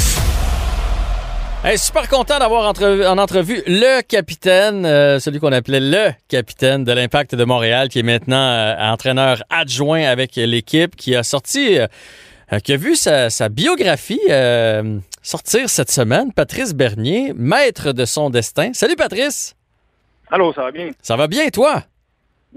Hey, 1.67 1.79
super 1.79 2.07
content 2.07 2.37
d'avoir 2.37 2.67
en 2.67 3.17
entrevue 3.17 3.63
le 3.65 4.03
capitaine, 4.03 4.85
euh, 4.85 5.17
celui 5.17 5.39
qu'on 5.39 5.51
appelait 5.51 5.79
le 5.79 6.11
capitaine 6.27 6.83
de 6.83 6.91
l'Impact 6.91 7.33
de 7.33 7.43
Montréal, 7.43 7.89
qui 7.89 7.97
est 7.97 8.03
maintenant 8.03 8.37
euh, 8.37 8.75
entraîneur 8.79 9.41
adjoint 9.49 10.03
avec 10.03 10.35
l'équipe, 10.35 10.95
qui 10.95 11.15
a 11.15 11.23
sorti, 11.23 11.79
euh, 11.79 12.59
qui 12.63 12.73
a 12.73 12.77
vu 12.77 12.95
sa, 12.95 13.31
sa 13.31 13.49
biographie 13.49 14.21
sortir 15.23 15.67
cette 15.67 15.89
semaine. 15.89 16.31
Patrice 16.33 16.75
Bernier, 16.75 17.33
maître 17.35 17.93
de 17.93 18.05
son 18.05 18.29
destin. 18.29 18.71
Salut 18.73 18.95
Patrice. 18.95 19.55
Allô, 20.29 20.53
ça 20.53 20.65
va 20.65 20.71
bien? 20.71 20.91
Ça 21.01 21.15
va 21.15 21.25
bien, 21.25 21.49
toi? 21.49 21.81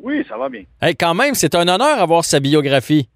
Oui, 0.02 0.22
ça 0.28 0.36
va 0.36 0.50
bien. 0.50 0.64
Hey, 0.82 0.94
quand 0.94 1.14
même, 1.14 1.34
c'est 1.34 1.54
un 1.54 1.66
honneur 1.66 1.96
d'avoir 1.96 2.26
sa 2.26 2.40
biographie. 2.40 3.08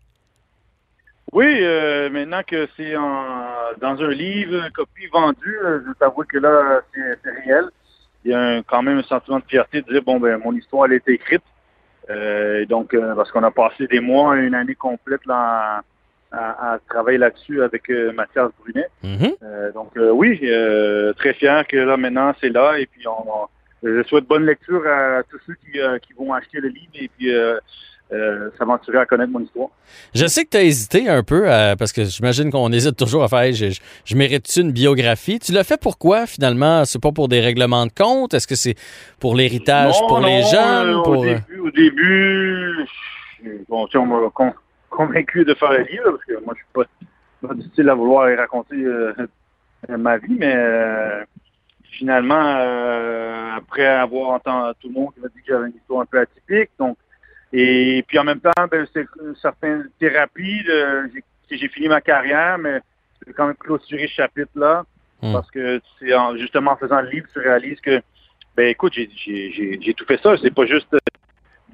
Oui, 1.32 1.46
euh, 1.60 2.10
maintenant 2.10 2.42
que 2.46 2.68
c'est 2.76 2.92
dans 2.92 4.02
un 4.02 4.10
livre, 4.10 4.66
une 4.66 4.70
copie 4.72 5.06
vendue, 5.06 5.58
euh, 5.64 5.80
je 5.86 5.92
t'avoue 5.94 6.24
que 6.24 6.38
là, 6.38 6.82
c'est 6.94 7.30
réel. 7.44 7.64
Il 8.24 8.32
y 8.32 8.34
a 8.34 8.40
un, 8.40 8.62
quand 8.62 8.82
même 8.82 8.98
un 8.98 9.02
sentiment 9.02 9.38
de 9.38 9.44
fierté 9.44 9.80
de 9.80 9.90
dire, 9.90 10.02
bon, 10.02 10.20
ben 10.20 10.38
mon 10.44 10.52
histoire, 10.54 10.84
elle 10.86 10.92
est 10.92 11.08
écrite. 11.08 11.42
Euh, 12.10 12.66
donc, 12.66 12.92
euh, 12.92 13.14
parce 13.14 13.30
qu'on 13.32 13.42
a 13.44 13.50
passé 13.50 13.86
des 13.86 14.00
mois, 14.00 14.36
une 14.36 14.54
année 14.54 14.74
complète 14.74 15.24
là, 15.24 15.82
à, 16.32 16.72
à 16.74 16.78
travailler 16.90 17.18
là-dessus 17.18 17.62
avec 17.62 17.88
euh, 17.88 18.12
Mathias 18.12 18.50
Brunet. 18.60 18.88
Mm 19.02 19.16
-hmm. 19.16 19.72
donc, 19.72 19.90
oui, 19.96 20.38
très 21.16 21.32
fier 21.34 21.66
que 21.66 21.78
là, 21.78 21.96
maintenant, 21.96 22.34
c'est 22.40 22.50
là. 22.50 22.78
Et 22.78 22.86
puis, 22.86 23.06
on, 23.06 23.22
on, 23.36 23.48
je 23.82 24.02
souhaite 24.08 24.26
bonne 24.26 24.44
lecture 24.44 24.86
à 24.86 25.22
tous 25.30 25.40
ceux 25.46 25.54
qui, 25.62 25.72
qui 26.04 26.12
vont 26.12 26.32
acheter 26.34 26.60
le 26.60 26.68
livre. 26.68 26.94
Et 26.94 27.08
puis, 27.08 27.28
euh, 28.12 28.50
s'aventurer 28.58 28.98
à 28.98 29.06
connaître 29.06 29.32
mon 29.32 29.40
histoire. 29.40 29.68
Je 30.14 30.26
sais 30.26 30.44
que 30.44 30.50
tu 30.50 30.56
as 30.58 30.62
hésité 30.62 31.08
un 31.08 31.22
peu, 31.22 31.50
euh, 31.50 31.76
parce 31.76 31.92
que 31.92 32.04
j'imagine 32.04 32.50
qu'on 32.50 32.70
hésite 32.70 32.96
toujours 32.96 33.24
à 33.24 33.28
faire 33.28 33.52
je, 33.52 33.70
je, 33.70 33.80
je 34.04 34.16
mérite-tu 34.16 34.60
une 34.60 34.72
biographie? 34.72 35.38
Tu 35.38 35.52
l'as 35.52 35.64
fait 35.64 35.80
pourquoi 35.80 36.26
finalement? 36.26 36.84
C'est 36.84 37.00
pas 37.00 37.12
pour 37.12 37.28
des 37.28 37.40
règlements 37.40 37.86
de 37.86 37.92
compte? 37.92 38.34
Est-ce 38.34 38.46
que 38.46 38.54
c'est 38.54 38.74
pour 39.18 39.34
l'héritage 39.34 39.94
pour 40.08 40.20
non, 40.20 40.26
les 40.26 40.42
jeunes? 40.42 40.88
Euh, 40.88 41.02
pour... 41.02 41.18
Au 41.18 41.24
début, 41.24 41.58
au 41.60 41.70
début 41.70 42.86
bon, 43.68 43.88
on 43.94 44.06
m'a 44.06 44.30
con, 44.30 44.52
convaincu 44.90 45.44
de 45.44 45.54
faire 45.54 45.72
le 45.72 45.84
livre, 45.84 46.10
parce 46.10 46.24
que 46.24 46.44
moi 46.44 46.54
je 46.54 46.58
suis 46.58 46.88
pas, 47.40 47.48
pas 47.48 47.54
du 47.54 47.62
style 47.68 47.88
à 47.88 47.94
vouloir 47.94 48.28
raconter 48.36 48.76
euh, 48.76 49.14
ma 49.88 50.18
vie, 50.18 50.36
mais 50.38 50.54
finalement, 51.90 53.54
après 53.56 53.86
avoir 53.86 54.30
entendu 54.30 54.74
tout 54.80 54.88
le 54.88 54.94
monde 54.94 55.14
qui 55.14 55.20
m'a 55.20 55.28
dit 55.28 55.40
que 55.46 55.52
j'avais 55.52 55.66
une 55.68 55.76
histoire 55.76 56.02
un 56.02 56.06
peu 56.06 56.20
atypique, 56.20 56.70
donc 56.78 56.96
et 57.52 58.04
puis 58.06 58.18
en 58.18 58.24
même 58.24 58.40
temps, 58.40 58.50
ben, 58.70 58.86
c'est 58.92 59.06
certaines 59.40 59.88
thérapies. 59.98 60.64
J'ai 61.50 61.68
fini 61.68 61.88
ma 61.88 62.00
carrière, 62.00 62.58
mais 62.58 62.80
j'ai 63.26 63.32
quand 63.32 63.46
même 63.46 63.56
clôturé 63.56 64.06
ce 64.08 64.14
chapitre-là. 64.14 64.84
Mm. 65.22 65.32
Parce 65.32 65.50
que 65.50 65.80
c'est 65.98 66.14
en, 66.14 66.36
justement 66.36 66.72
en 66.72 66.76
faisant 66.76 67.00
le 67.00 67.10
livre, 67.10 67.28
tu 67.32 67.38
réalises 67.38 67.80
que, 67.80 68.00
ben 68.56 68.68
écoute, 68.68 68.94
j'ai 68.94 69.94
tout 69.96 70.04
fait 70.06 70.20
ça. 70.22 70.36
C'est 70.38 70.54
pas 70.54 70.66
juste 70.66 70.94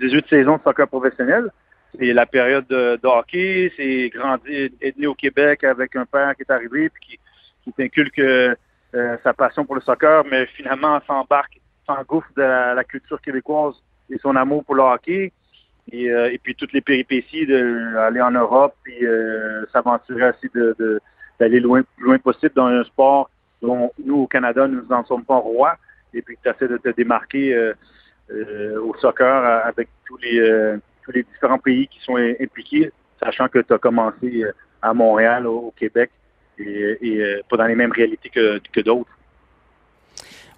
18 0.00 0.26
saisons 0.28 0.56
de 0.56 0.62
soccer 0.62 0.86
professionnel. 0.88 1.50
c'est 1.98 2.12
la 2.12 2.26
période 2.26 2.66
de, 2.68 2.98
hockey, 3.02 3.72
c'est 3.76 4.10
grandi, 4.10 4.70
être 4.80 4.96
né 4.96 5.06
au 5.06 5.14
Québec 5.14 5.64
avec 5.64 5.96
un 5.96 6.06
père 6.06 6.34
qui 6.36 6.42
est 6.42 6.52
arrivé 6.52 6.88
puis 6.90 7.04
qui, 7.04 7.18
qui 7.64 7.72
t'inculque 7.72 8.20
euh, 8.20 8.54
sa 9.22 9.34
passion 9.34 9.64
pour 9.64 9.74
le 9.74 9.80
soccer, 9.80 10.24
mais 10.30 10.46
finalement 10.46 11.00
s'embarque, 11.06 11.60
s'engouffre 11.86 12.30
de 12.36 12.42
la, 12.42 12.84
culture 12.84 13.20
québécoise 13.20 13.74
et 14.10 14.18
son 14.18 14.34
amour 14.36 14.64
pour 14.64 14.74
le 14.74 14.82
hockey. 14.82 15.32
Et, 15.92 16.10
euh, 16.10 16.32
et 16.32 16.38
puis 16.38 16.54
toutes 16.54 16.72
les 16.72 16.80
péripéties 16.80 17.46
d'aller 17.46 18.20
en 18.20 18.30
Europe, 18.30 18.74
puis 18.82 19.06
euh, 19.06 19.64
s'aventurer 19.72 20.30
aussi 20.30 20.48
de, 20.54 21.00
d'aller 21.40 21.60
loin, 21.60 21.82
loin 21.98 22.18
possible 22.18 22.52
dans 22.54 22.66
un 22.66 22.84
sport 22.84 23.30
dont 23.62 23.90
nous, 24.04 24.22
au 24.22 24.26
Canada, 24.26 24.68
nous 24.68 24.84
n'en 24.88 25.04
sommes 25.04 25.24
pas 25.24 25.36
rois, 25.36 25.76
et 26.14 26.22
puis 26.22 26.36
tu 26.42 26.48
essaies 26.48 26.68
de 26.68 26.76
te 26.76 26.90
démarquer 26.90 27.72
au 28.30 28.94
soccer 29.00 29.44
avec 29.64 29.88
tous 30.06 30.16
les 30.18 30.78
les 31.12 31.22
différents 31.22 31.58
pays 31.58 31.88
qui 31.88 32.00
sont 32.00 32.16
impliqués, 32.16 32.90
sachant 33.22 33.48
que 33.48 33.58
tu 33.60 33.72
as 33.72 33.78
commencé 33.78 34.42
euh, 34.42 34.52
à 34.82 34.94
Montréal, 34.94 35.46
au, 35.46 35.72
Québec, 35.76 36.10
et, 36.58 36.96
euh, 37.02 37.40
pas 37.48 37.56
dans 37.56 37.66
les 37.66 37.74
mêmes 37.74 37.92
réalités 37.92 38.30
que, 38.30 38.80
d'autres. 38.80 39.10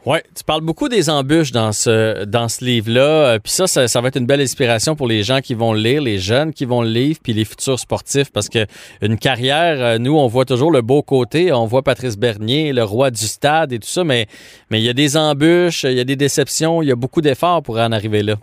Oui, 0.07 0.17
tu 0.35 0.43
parles 0.45 0.63
beaucoup 0.63 0.89
des 0.89 1.11
embûches 1.11 1.53
dans 1.53 1.73
ce 1.73 2.25
dans 2.25 2.49
ce 2.49 2.65
livre-là. 2.65 3.35
Euh, 3.35 3.39
puis 3.39 3.53
ça, 3.53 3.67
ça, 3.67 4.01
va 4.01 4.09
être 4.09 4.17
une 4.17 4.25
belle 4.25 4.41
inspiration 4.41 4.97
pour 4.97 5.07
les 5.07 5.23
gens 5.23 5.41
qui 5.41 5.53
vont 5.53 5.75
le 5.75 5.81
lire, 5.81 6.01
les 6.01 6.17
jeunes 6.17 6.55
qui 6.55 6.65
vont 6.65 6.81
le 6.81 6.89
lire, 6.89 7.17
puis 7.23 7.35
les 7.35 7.45
futurs 7.45 7.79
sportifs, 7.79 8.33
parce 8.33 8.49
que 8.49 8.65
une 9.03 9.19
carrière, 9.19 10.01
nous, 10.01 10.17
on 10.17 10.27
voit 10.27 10.47
toujours 10.47 10.73
le 10.73 10.81
beau 10.81 11.03
côté. 11.03 11.53
On 11.53 11.67
voit 11.67 11.83
Patrice 11.83 12.17
Bernier, 12.17 12.73
le 12.73 12.83
roi 12.83 13.11
du 13.11 13.27
stade 13.27 13.75
et 13.75 13.79
tout 13.79 13.89
ça, 13.89 14.03
mais 14.03 14.27
mais 14.71 14.81
il 14.81 14.85
y 14.85 14.89
a 14.89 14.95
des 14.95 15.19
embûches, 15.19 15.85
il 15.85 15.93
y 15.93 16.01
a 16.01 16.05
des 16.05 16.17
déceptions, 16.17 16.81
il 16.81 16.89
y 16.89 16.93
a 16.93 16.97
beaucoup 16.97 17.21
d'efforts 17.21 17.63
pour 17.63 17.79
en 17.79 17.93
arriver 17.93 18.23
là. 18.23 18.37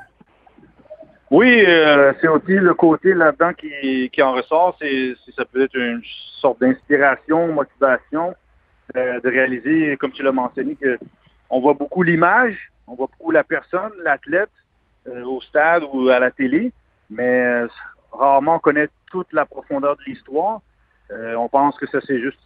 Oui, 1.29 1.65
euh, 1.67 2.13
c'est 2.21 2.27
aussi 2.27 2.53
le 2.53 2.73
côté 2.73 3.13
là-dedans 3.13 3.51
qui, 3.53 4.09
qui 4.11 4.21
en 4.21 4.33
ressort. 4.33 4.77
C'est, 4.79 5.13
ça 5.35 5.43
peut 5.43 5.63
être 5.63 5.75
une 5.75 6.01
sorte 6.39 6.61
d'inspiration, 6.61 7.51
motivation 7.51 8.33
euh, 8.95 9.19
de 9.19 9.29
réaliser, 9.29 9.97
comme 9.97 10.11
tu 10.11 10.23
l'as 10.23 10.31
mentionné, 10.31 10.77
que 10.79 10.97
on 11.49 11.59
voit 11.59 11.73
beaucoup 11.73 12.03
l'image, 12.03 12.71
on 12.87 12.95
voit 12.95 13.07
beaucoup 13.07 13.31
la 13.31 13.43
personne, 13.43 13.91
l'athlète 14.03 14.49
euh, 15.07 15.23
au 15.23 15.41
stade 15.41 15.83
ou 15.91 16.09
à 16.09 16.19
la 16.19 16.31
télé, 16.31 16.71
mais 17.09 17.63
rarement 18.11 18.55
on 18.55 18.59
connaît 18.59 18.89
toute 19.11 19.31
la 19.33 19.45
profondeur 19.45 19.95
de 19.97 20.03
l'histoire. 20.05 20.61
on 21.11 21.47
pense 21.47 21.77
que 21.77 21.87
ça 21.87 21.99
c'est 22.05 22.19
juste, 22.19 22.39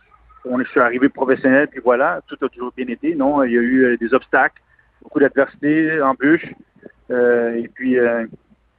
on 0.45 0.60
est, 0.60 0.78
arrivé 0.78 1.10
professionnel 1.10 1.68
puis 1.68 1.82
voilà, 1.84 2.22
tout 2.28 2.38
a 2.43 2.49
toujours 2.49 2.74
bien 2.76 2.88
été. 2.88 3.16
Non, 3.16 3.43
il 3.43 3.52
y 3.52 3.58
a 3.58 3.62
eu 3.62 3.97
des 3.97 4.14
obstacles, 4.14 4.62
beaucoup 5.02 5.20
d'adversité, 5.20 6.02
embûches, 6.02 6.52
et 7.10 7.70
puis 7.74 7.97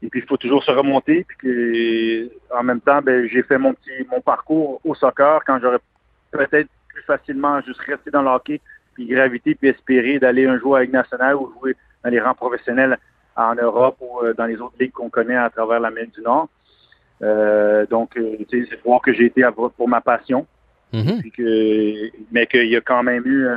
et 0.02 0.08
puis, 0.08 0.20
il 0.20 0.26
faut 0.26 0.36
toujours 0.36 0.64
se 0.64 0.70
remonter. 0.70 1.24
Puis 1.38 2.30
en 2.50 2.62
même 2.62 2.80
temps, 2.80 3.00
ben, 3.00 3.28
j'ai 3.28 3.42
fait 3.44 3.58
mon 3.58 3.72
petit 3.72 4.06
mon 4.10 4.20
parcours 4.20 4.80
au 4.84 4.94
soccer 4.94 5.40
quand 5.46 5.60
j'aurais 5.60 5.78
peut-être 6.32 6.68
plus 6.88 7.02
facilement 7.02 7.60
juste 7.62 7.80
resté 7.80 8.10
dans 8.10 8.22
le 8.22 8.28
hockey, 8.28 8.60
puis 8.94 9.06
graviter, 9.06 9.54
puis 9.54 9.68
espérer 9.68 10.18
d'aller 10.18 10.46
un 10.46 10.58
jour 10.58 10.76
avec 10.76 10.92
National 10.92 11.36
ou 11.36 11.52
jouer 11.58 11.76
dans 12.04 12.10
les 12.10 12.20
rangs 12.20 12.34
professionnels 12.34 12.98
en 13.36 13.54
Europe 13.54 13.96
ou 14.00 14.20
euh, 14.20 14.34
dans 14.34 14.46
les 14.46 14.56
autres 14.56 14.74
ligues 14.78 14.92
qu'on 14.92 15.10
connaît 15.10 15.36
à 15.36 15.50
travers 15.50 15.80
l'Amérique 15.80 16.14
du 16.14 16.22
Nord. 16.22 16.48
Euh, 17.22 17.86
donc, 17.86 18.16
euh, 18.16 18.36
c'est 18.50 18.60
de 18.60 18.78
voir 18.84 19.00
que 19.00 19.12
j'ai 19.12 19.26
été 19.26 19.44
à 19.44 19.52
pour 19.52 19.88
ma 19.88 20.00
passion. 20.00 20.46
Mm-hmm. 20.92 21.20
puis 21.20 21.30
que, 21.30 22.10
mais 22.30 22.46
qu'il 22.46 22.68
y 22.68 22.76
a 22.76 22.82
quand 22.82 23.02
même 23.02 23.22
eu 23.24 23.48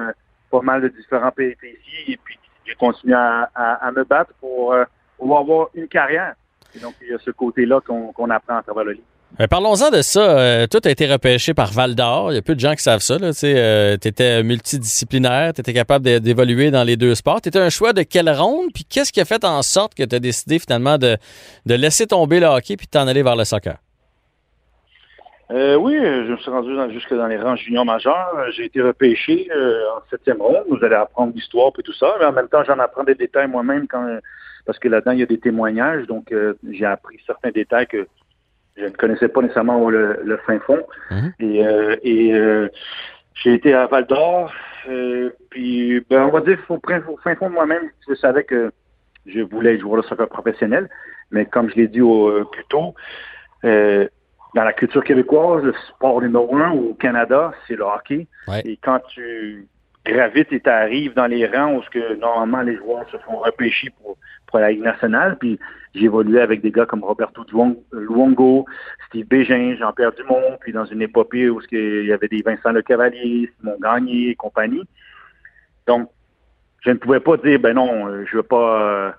pas 0.49 0.61
mal 0.61 0.81
de 0.81 0.87
différents 0.87 1.31
péripéties. 1.31 2.13
Et 2.13 2.17
puis, 2.23 2.39
j'ai 2.65 2.75
continué 2.75 3.13
à, 3.13 3.49
à, 3.53 3.91
me 3.91 4.05
battre 4.05 4.31
pour 4.39 4.73
avoir 5.19 5.67
une 5.73 5.89
carrière. 5.89 6.35
Et 6.73 6.79
donc, 6.79 6.93
il 7.01 7.09
y 7.09 7.13
a 7.13 7.17
ce 7.19 7.31
côté-là 7.31 7.81
qu'on 7.81 8.29
apprend 8.29 8.55
à 8.55 8.63
travers 8.63 8.85
le 8.85 8.93
livre. 8.93 9.07
Euh, 9.41 9.47
parlons-en 9.47 9.89
de 9.89 10.01
ça. 10.01 10.39
Euh, 10.39 10.67
toi, 10.67 10.79
tu 10.79 10.87
as 10.87 10.91
été 10.91 11.11
repêché 11.11 11.53
par 11.53 11.71
Val 11.73 11.93
d'Or. 11.93 12.31
Il 12.31 12.35
y 12.35 12.37
a 12.37 12.41
peu 12.41 12.55
de 12.55 12.59
gens 12.59 12.73
qui 12.73 12.83
savent 12.83 13.01
ça. 13.01 13.17
Tu 13.17 13.25
euh, 13.43 13.95
étais 13.95 14.43
multidisciplinaire, 14.43 15.53
tu 15.53 15.61
étais 15.61 15.73
capable 15.73 16.05
d'évoluer 16.21 16.71
dans 16.71 16.83
les 16.83 16.95
deux 16.95 17.15
sports. 17.15 17.41
Tu 17.41 17.49
étais 17.49 17.59
un 17.59 17.69
choix 17.69 17.91
de 17.91 18.03
quelle 18.03 18.29
ronde? 18.29 18.69
Puis 18.73 18.85
qu'est-ce 18.85 19.11
qui 19.11 19.19
a 19.19 19.25
fait 19.25 19.43
en 19.43 19.61
sorte 19.61 19.93
que 19.93 20.03
tu 20.03 20.15
as 20.15 20.19
décidé 20.19 20.57
finalement 20.57 20.97
de, 20.97 21.17
laisser 21.65 22.07
tomber 22.07 22.39
le 22.39 22.47
hockey 22.47 22.77
puis 22.77 22.87
de 22.87 22.91
t'en 22.91 23.07
aller 23.07 23.23
vers 23.23 23.35
le 23.35 23.43
soccer? 23.43 23.75
oui, 25.49 25.95
je 26.01 26.31
me 26.31 26.37
suis 26.37 26.49
rendu 26.49 26.71
jusque 26.91 27.13
dans 27.13 27.27
les 27.27 27.37
rangs 27.37 27.55
juniors 27.55 27.85
majeurs. 27.85 28.33
J'ai 28.55 28.65
été 28.65 28.81
repêché 28.81 29.47
en 29.95 30.01
septième 30.09 30.41
ronde. 30.41 30.63
Vous 30.69 30.83
allez 30.83 30.95
apprendre 30.95 31.33
l'histoire 31.35 31.71
et 31.77 31.83
tout 31.83 31.93
ça. 31.93 32.15
Mais 32.19 32.25
en 32.25 32.31
même 32.31 32.47
temps, 32.47 32.63
j'en 32.63 32.79
apprends 32.79 33.03
des 33.03 33.15
détails 33.15 33.47
moi-même 33.47 33.85
parce 34.65 34.79
que 34.79 34.87
là-dedans, 34.87 35.11
il 35.11 35.19
y 35.19 35.23
a 35.23 35.27
des 35.27 35.39
témoignages. 35.39 36.07
Donc, 36.07 36.31
euh, 36.31 36.53
j'ai 36.71 36.85
appris 36.85 37.19
certains 37.25 37.51
détails 37.51 37.87
que 37.87 38.07
je 38.77 38.85
ne 38.85 38.89
connaissais 38.89 39.27
pas 39.27 39.41
nécessairement 39.41 39.89
le, 39.89 40.39
fin 40.45 40.59
fond. 40.59 40.83
Mhm. 41.11 41.33
Et, 41.39 41.65
euh, 41.65 41.95
euh, 42.05 42.69
j'ai 43.33 43.53
été 43.53 43.73
à 43.73 43.87
Val 43.87 44.05
d'Or. 44.05 44.53
puis, 45.49 46.05
ben, 46.09 46.23
on 46.23 46.29
va 46.29 46.41
dire 46.41 46.59
au, 46.69 46.79
fin 47.23 47.35
fond 47.35 47.49
de 47.49 47.53
moi-même, 47.53 47.89
je 48.07 48.15
savais 48.15 48.43
que 48.43 48.71
je 49.25 49.41
voulais 49.41 49.79
jouer 49.79 49.99
au 49.99 50.03
soccer 50.03 50.27
professionnel. 50.27 50.89
Mais 51.31 51.45
comme 51.45 51.69
je 51.69 51.75
l'ai 51.75 51.87
dit 51.87 52.01
plus 52.51 52.65
tôt, 52.69 52.93
dans 53.63 54.63
la 54.63 54.73
culture 54.73 55.03
québécoise, 55.03 55.63
le 55.63 55.73
sport 55.89 56.21
numéro 56.21 56.55
un 56.55 56.71
au 56.71 56.93
Canada, 56.93 57.53
c'est 57.67 57.75
le 57.75 57.83
hockey. 57.83 58.27
Et 58.63 58.77
quand 58.77 58.99
tu 59.09 59.67
gravites 60.05 60.51
et 60.53 60.59
tu 60.59 60.69
arrives 60.69 61.13
dans 61.13 61.27
les 61.27 61.45
rangs 61.47 61.75
où 61.75 61.83
ce 61.83 61.89
que 61.89 62.15
normalement 62.15 62.61
les 62.61 62.77
joueurs 62.77 63.09
se 63.09 63.17
font 63.17 63.37
repêcher 63.37 63.89
pour 64.01 64.17
pour 64.47 64.59
la 64.59 64.71
Ligue 64.71 64.83
nationale. 64.83 65.37
Puis 65.37 65.59
évolué 66.03 66.41
avec 66.41 66.61
des 66.61 66.71
gars 66.71 66.85
comme 66.85 67.03
Roberto 67.03 67.45
Luongo, 67.91 68.65
Steve 69.07 69.27
Bégin, 69.27 69.75
Jean-Pierre 69.79 70.13
Dumont, 70.13 70.57
puis 70.61 70.73
dans 70.73 70.85
une 70.85 71.01
épopée 71.01 71.49
où 71.49 71.61
il 71.71 72.05
y 72.05 72.13
avait 72.13 72.27
des 72.27 72.41
Vincent 72.41 72.71
Le 72.71 72.81
Cavalier, 72.81 73.51
Simon 73.59 73.77
Gagné 73.79 74.29
et 74.29 74.35
compagnie. 74.35 74.83
Donc, 75.87 76.09
je 76.81 76.91
ne 76.91 76.95
pouvais 76.95 77.19
pas 77.19 77.37
dire, 77.37 77.59
ben 77.59 77.73
non, 77.73 78.07
euh, 78.07 78.25
je 78.29 78.37
veux 78.37 78.43
pas, 78.43 78.81
euh, 78.81 79.11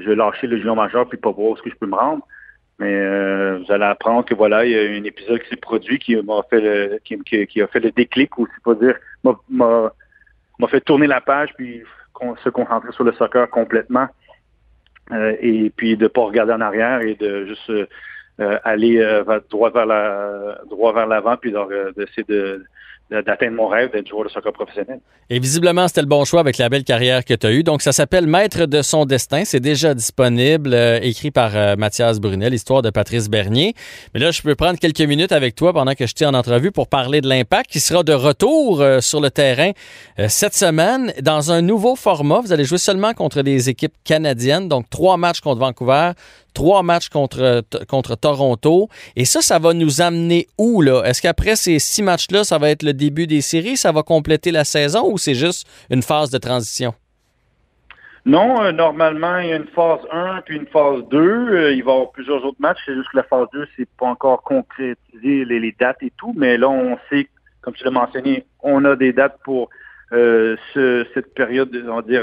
je 0.00 0.08
vais 0.08 0.16
lâcher 0.16 0.46
le 0.46 0.58
junior 0.58 0.76
majeur 0.76 1.08
puis 1.08 1.18
pas 1.18 1.30
voir 1.30 1.52
où 1.52 1.56
ce 1.56 1.62
que 1.62 1.70
je 1.70 1.76
peux 1.76 1.86
me 1.86 1.96
rendre. 1.96 2.26
Mais 2.78 2.94
euh, 2.94 3.58
vous 3.58 3.72
allez 3.72 3.84
apprendre 3.84 4.24
que 4.24 4.34
voilà, 4.34 4.64
il 4.64 4.72
y 4.72 4.78
a 4.78 4.98
un 4.98 5.04
épisode 5.04 5.40
qui 5.42 5.48
s'est 5.50 5.56
produit 5.56 5.98
qui 5.98 6.16
m'a 6.16 6.42
fait 6.48 6.60
le, 6.60 6.98
qui, 7.04 7.62
a 7.62 7.66
fait 7.66 7.80
le 7.80 7.90
déclic 7.90 8.38
ou 8.38 8.46
c'est 8.46 8.62
pas 8.64 8.74
dire 8.74 8.96
m'a 9.22 9.92
fait 10.68 10.80
tourner 10.80 11.06
la 11.06 11.20
page 11.20 11.50
puis 11.56 11.82
se 12.44 12.48
concentrer 12.48 12.92
sur 12.92 13.04
le 13.04 13.12
soccer 13.12 13.48
complètement 13.50 14.06
euh, 15.10 15.34
et 15.40 15.70
puis 15.70 15.96
de 15.96 16.06
pas 16.06 16.22
regarder 16.22 16.52
en 16.52 16.60
arrière 16.60 17.00
et 17.00 17.14
de 17.14 17.46
juste 17.46 17.70
euh, 18.40 18.58
aller 18.64 18.98
euh, 18.98 19.40
droit 19.50 19.70
vers 19.70 19.86
la 19.86 20.60
droit 20.70 20.92
vers 20.92 21.06
l'avant 21.06 21.36
puis 21.36 21.52
d'essayer 21.96 22.24
de 22.28 22.64
d'atteindre 23.12 23.56
mon 23.56 23.68
rêve 23.68 23.92
d'être 23.92 24.08
joueur 24.08 24.24
de 24.24 24.30
soccer 24.30 24.52
professionnel. 24.52 25.00
Et 25.30 25.38
visiblement, 25.38 25.86
c'était 25.88 26.00
le 26.00 26.06
bon 26.06 26.24
choix 26.24 26.40
avec 26.40 26.58
la 26.58 26.68
belle 26.68 26.84
carrière 26.84 27.24
que 27.24 27.34
tu 27.34 27.46
as 27.46 27.52
eue. 27.52 27.62
Donc, 27.62 27.82
ça 27.82 27.92
s'appelle 27.92 28.26
Maître 28.26 28.66
de 28.66 28.82
son 28.82 29.04
destin. 29.04 29.44
C'est 29.44 29.60
déjà 29.60 29.94
disponible, 29.94 30.74
écrit 31.02 31.30
par 31.30 31.76
Mathias 31.76 32.20
Brunel, 32.20 32.54
histoire 32.54 32.82
de 32.82 32.90
Patrice 32.90 33.28
Bernier. 33.28 33.74
Mais 34.14 34.20
là, 34.20 34.30
je 34.30 34.42
peux 34.42 34.54
prendre 34.54 34.78
quelques 34.78 35.00
minutes 35.00 35.32
avec 35.32 35.54
toi 35.54 35.72
pendant 35.72 35.94
que 35.94 36.06
je 36.06 36.14
t'ai 36.14 36.26
en 36.26 36.34
entrevue 36.34 36.72
pour 36.72 36.88
parler 36.88 37.20
de 37.20 37.28
l'impact 37.28 37.70
qui 37.70 37.80
sera 37.80 38.02
de 38.02 38.12
retour 38.12 38.84
sur 39.00 39.20
le 39.20 39.30
terrain 39.30 39.72
cette 40.28 40.54
semaine 40.54 41.12
dans 41.20 41.52
un 41.52 41.62
nouveau 41.62 41.96
format. 41.96 42.40
Vous 42.40 42.52
allez 42.52 42.64
jouer 42.64 42.78
seulement 42.78 43.12
contre 43.14 43.42
des 43.42 43.68
équipes 43.68 43.94
canadiennes, 44.04 44.68
donc 44.68 44.88
trois 44.90 45.16
matchs 45.16 45.40
contre 45.40 45.60
Vancouver, 45.60 46.12
trois 46.52 46.82
matchs 46.82 47.08
contre, 47.08 47.62
contre 47.88 48.16
Toronto. 48.16 48.88
Et 49.16 49.24
ça, 49.24 49.40
ça 49.40 49.58
va 49.58 49.74
nous 49.74 50.00
amener 50.00 50.46
où, 50.58 50.82
là? 50.82 51.02
Est-ce 51.04 51.22
qu'après 51.22 51.56
ces 51.56 51.78
six 51.78 52.02
matchs-là, 52.02 52.44
ça 52.44 52.58
va 52.58 52.70
être 52.70 52.82
le 52.82 52.92
début 52.92 53.26
des 53.26 53.40
séries? 53.40 53.76
Ça 53.76 53.92
va 53.92 54.02
compléter 54.02 54.50
la 54.50 54.64
saison 54.64 55.10
ou 55.10 55.18
c'est 55.18 55.34
juste 55.34 55.66
une 55.90 56.02
phase 56.02 56.30
de 56.30 56.38
transition? 56.38 56.94
Non, 58.24 58.62
euh, 58.62 58.70
normalement, 58.70 59.38
il 59.38 59.48
y 59.48 59.52
a 59.52 59.56
une 59.56 59.66
phase 59.66 60.00
1 60.12 60.42
puis 60.42 60.56
une 60.56 60.66
phase 60.66 61.02
2. 61.10 61.18
Euh, 61.18 61.72
il 61.72 61.82
va 61.82 61.90
y 61.90 61.94
avoir 61.94 62.12
plusieurs 62.12 62.44
autres 62.44 62.60
matchs. 62.60 62.78
C'est 62.86 62.94
juste 62.94 63.08
que 63.10 63.16
la 63.16 63.24
phase 63.24 63.48
2, 63.52 63.66
c'est 63.76 63.88
pas 63.98 64.06
encore 64.06 64.42
concrétisé 64.42 65.44
les, 65.44 65.74
dates 65.78 66.02
et 66.02 66.12
tout. 66.16 66.32
Mais 66.36 66.56
là, 66.56 66.68
on 66.68 66.96
sait, 67.10 67.28
comme 67.62 67.74
tu 67.74 67.84
l'as 67.84 67.90
mentionné, 67.90 68.44
on 68.62 68.84
a 68.84 68.94
des 68.94 69.12
dates 69.12 69.38
pour 69.44 69.70
euh, 70.12 70.56
cette 70.74 71.34
période, 71.34 71.74
on 71.88 71.96
va 71.96 72.02
dire, 72.02 72.22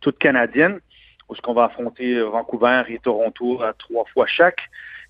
toute 0.00 0.18
canadienne 0.18 0.80
où 1.30 1.34
ce 1.36 1.40
qu'on 1.40 1.54
va 1.54 1.64
affronter 1.64 2.20
Vancouver 2.20 2.82
et 2.88 2.98
Toronto 2.98 3.62
à 3.62 3.72
trois 3.72 4.04
fois 4.12 4.26
chaque. 4.26 4.60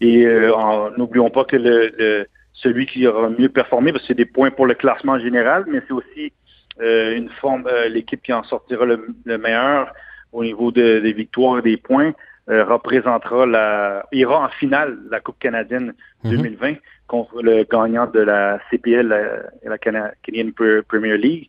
Et 0.00 0.24
euh, 0.24 0.90
n'oublions 0.96 1.30
pas 1.30 1.44
que 1.44 1.56
le, 1.56 2.26
celui 2.52 2.86
qui 2.86 3.06
aura 3.06 3.28
mieux 3.30 3.48
performé, 3.48 3.92
parce 3.92 4.02
que 4.04 4.08
c'est 4.08 4.14
des 4.14 4.26
points 4.26 4.50
pour 4.50 4.66
le 4.66 4.74
classement 4.74 5.18
général, 5.18 5.64
mais 5.66 5.80
c'est 5.86 5.94
aussi 5.94 6.32
euh, 6.80 7.16
une 7.16 7.28
forme, 7.28 7.66
euh, 7.66 7.88
l'équipe 7.88 8.22
qui 8.22 8.32
en 8.32 8.42
sortira 8.44 8.84
le, 8.84 9.14
meilleur 9.26 9.92
au 10.32 10.44
niveau 10.44 10.70
des 10.70 11.12
victoires 11.12 11.58
et 11.58 11.62
des 11.62 11.76
points 11.76 12.12
représentera 12.46 13.46
la, 13.46 14.06
ira 14.12 14.44
en 14.44 14.48
finale 14.48 14.98
la 15.08 15.20
Coupe 15.20 15.38
canadienne 15.38 15.92
2020 16.24 16.70
mhm. 16.70 16.76
contre 17.06 17.42
le 17.42 17.64
gagnant 17.64 18.06
de 18.06 18.20
la 18.20 18.58
CPL, 18.70 19.06
la, 19.06 19.20
la 19.64 19.78
Canadian 19.78 20.50
Premier 20.88 21.16
League. 21.16 21.48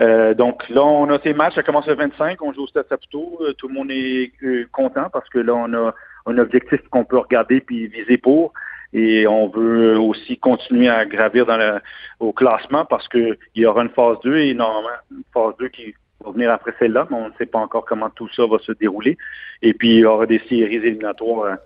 Euh, 0.00 0.34
donc 0.34 0.68
là, 0.68 0.82
on 0.82 1.08
a 1.10 1.18
ces 1.20 1.34
matchs, 1.34 1.54
ça 1.54 1.62
commence 1.62 1.86
le 1.86 1.94
25, 1.94 2.40
on 2.42 2.52
joue 2.52 2.62
au 2.62 2.66
Stade 2.66 2.86
Saputo, 2.88 3.38
euh, 3.40 3.52
tout 3.54 3.68
le 3.68 3.74
monde 3.74 3.90
est 3.90 4.32
euh, 4.42 4.66
content 4.72 5.08
parce 5.12 5.28
que 5.28 5.38
là, 5.38 5.54
on 5.54 5.72
a 5.74 5.94
un 6.26 6.38
objectif 6.38 6.80
qu'on 6.90 7.04
peut 7.04 7.18
regarder 7.18 7.60
puis 7.60 7.86
viser 7.88 8.18
pour. 8.18 8.52
Et 8.94 9.26
on 9.26 9.48
veut 9.48 9.98
aussi 9.98 10.36
continuer 10.36 10.88
à 10.88 11.06
gravir 11.06 11.46
dans 11.46 11.56
le, 11.56 11.80
au 12.20 12.32
classement 12.32 12.84
parce 12.84 13.08
qu'il 13.08 13.38
y 13.54 13.64
aura 13.64 13.82
une 13.82 13.90
phase 13.90 14.18
2 14.22 14.36
et 14.36 14.54
normalement 14.54 14.90
une 15.10 15.22
phase 15.32 15.54
2 15.58 15.68
qui 15.68 15.94
va 16.22 16.30
venir 16.30 16.50
après 16.50 16.74
celle-là, 16.78 17.06
mais 17.10 17.16
on 17.16 17.28
ne 17.28 17.34
sait 17.38 17.46
pas 17.46 17.58
encore 17.58 17.86
comment 17.86 18.10
tout 18.10 18.28
ça 18.36 18.46
va 18.46 18.58
se 18.58 18.72
dérouler. 18.72 19.16
Et 19.62 19.72
puis 19.72 19.94
il 19.94 19.98
y 20.00 20.04
aura 20.04 20.26
des 20.26 20.40
séries 20.40 20.76
éliminatoires 20.76 21.56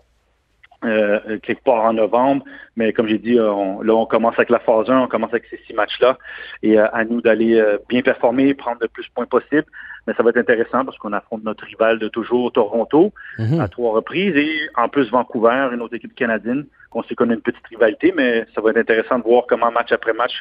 euh, 0.85 1.39
quelque 1.43 1.63
part 1.65 1.85
en 1.85 1.93
novembre. 1.93 2.45
Mais 2.77 2.93
comme 2.93 3.07
j'ai 3.09 3.19
dit, 3.19 3.39
on, 3.41 3.81
là, 3.83 3.95
on 3.95 4.07
commence 4.07 4.35
avec 4.35 4.51
la 4.51 4.59
phase 4.59 4.91
1, 4.91 5.01
on 5.01 5.07
commence 5.09 5.31
avec 5.31 5.45
ces 5.51 5.59
six 5.67 5.73
matchs-là. 5.75 6.19
Et 6.63 6.79
euh, 6.79 6.87
à 6.93 7.05
nous 7.05 7.21
d'aller 7.21 7.55
euh, 7.59 7.79
bien 7.89 8.03
performer, 8.03 8.55
prendre 8.55 8.79
le 8.81 8.89
plus 8.89 9.05
de 9.07 9.13
points 9.15 9.27
possible. 9.27 9.65
Mais 10.07 10.15
ça 10.15 10.23
va 10.23 10.31
être 10.31 10.37
intéressant 10.37 10.85
parce 10.85 10.97
qu'on 10.99 11.13
affronte 11.13 11.43
notre 11.45 11.65
rival 11.65 11.99
de 11.99 12.09
toujours, 12.09 12.53
Toronto, 12.53 13.13
Mhm. 13.39 13.61
à 13.61 13.69
trois 13.69 13.93
reprises. 13.93 14.37
Et 14.37 14.51
en 14.77 14.89
plus, 14.89 15.11
Vancouver, 15.11 15.69
une 15.73 15.81
autre 15.83 15.95
équipe 15.95 16.15
canadienne. 16.15 16.67
On 16.93 17.03
sait 17.03 17.15
qu'on 17.15 17.29
a 17.31 17.35
une 17.35 17.41
petite 17.43 17.67
rivalité, 17.69 18.13
mais 18.17 18.47
ça 18.55 18.61
va 18.61 18.71
être 18.71 18.77
intéressant 18.79 19.19
de 19.19 19.25
voir 19.25 19.45
comment 19.49 19.71
match 19.71 19.93
après 19.93 20.13
match 20.13 20.33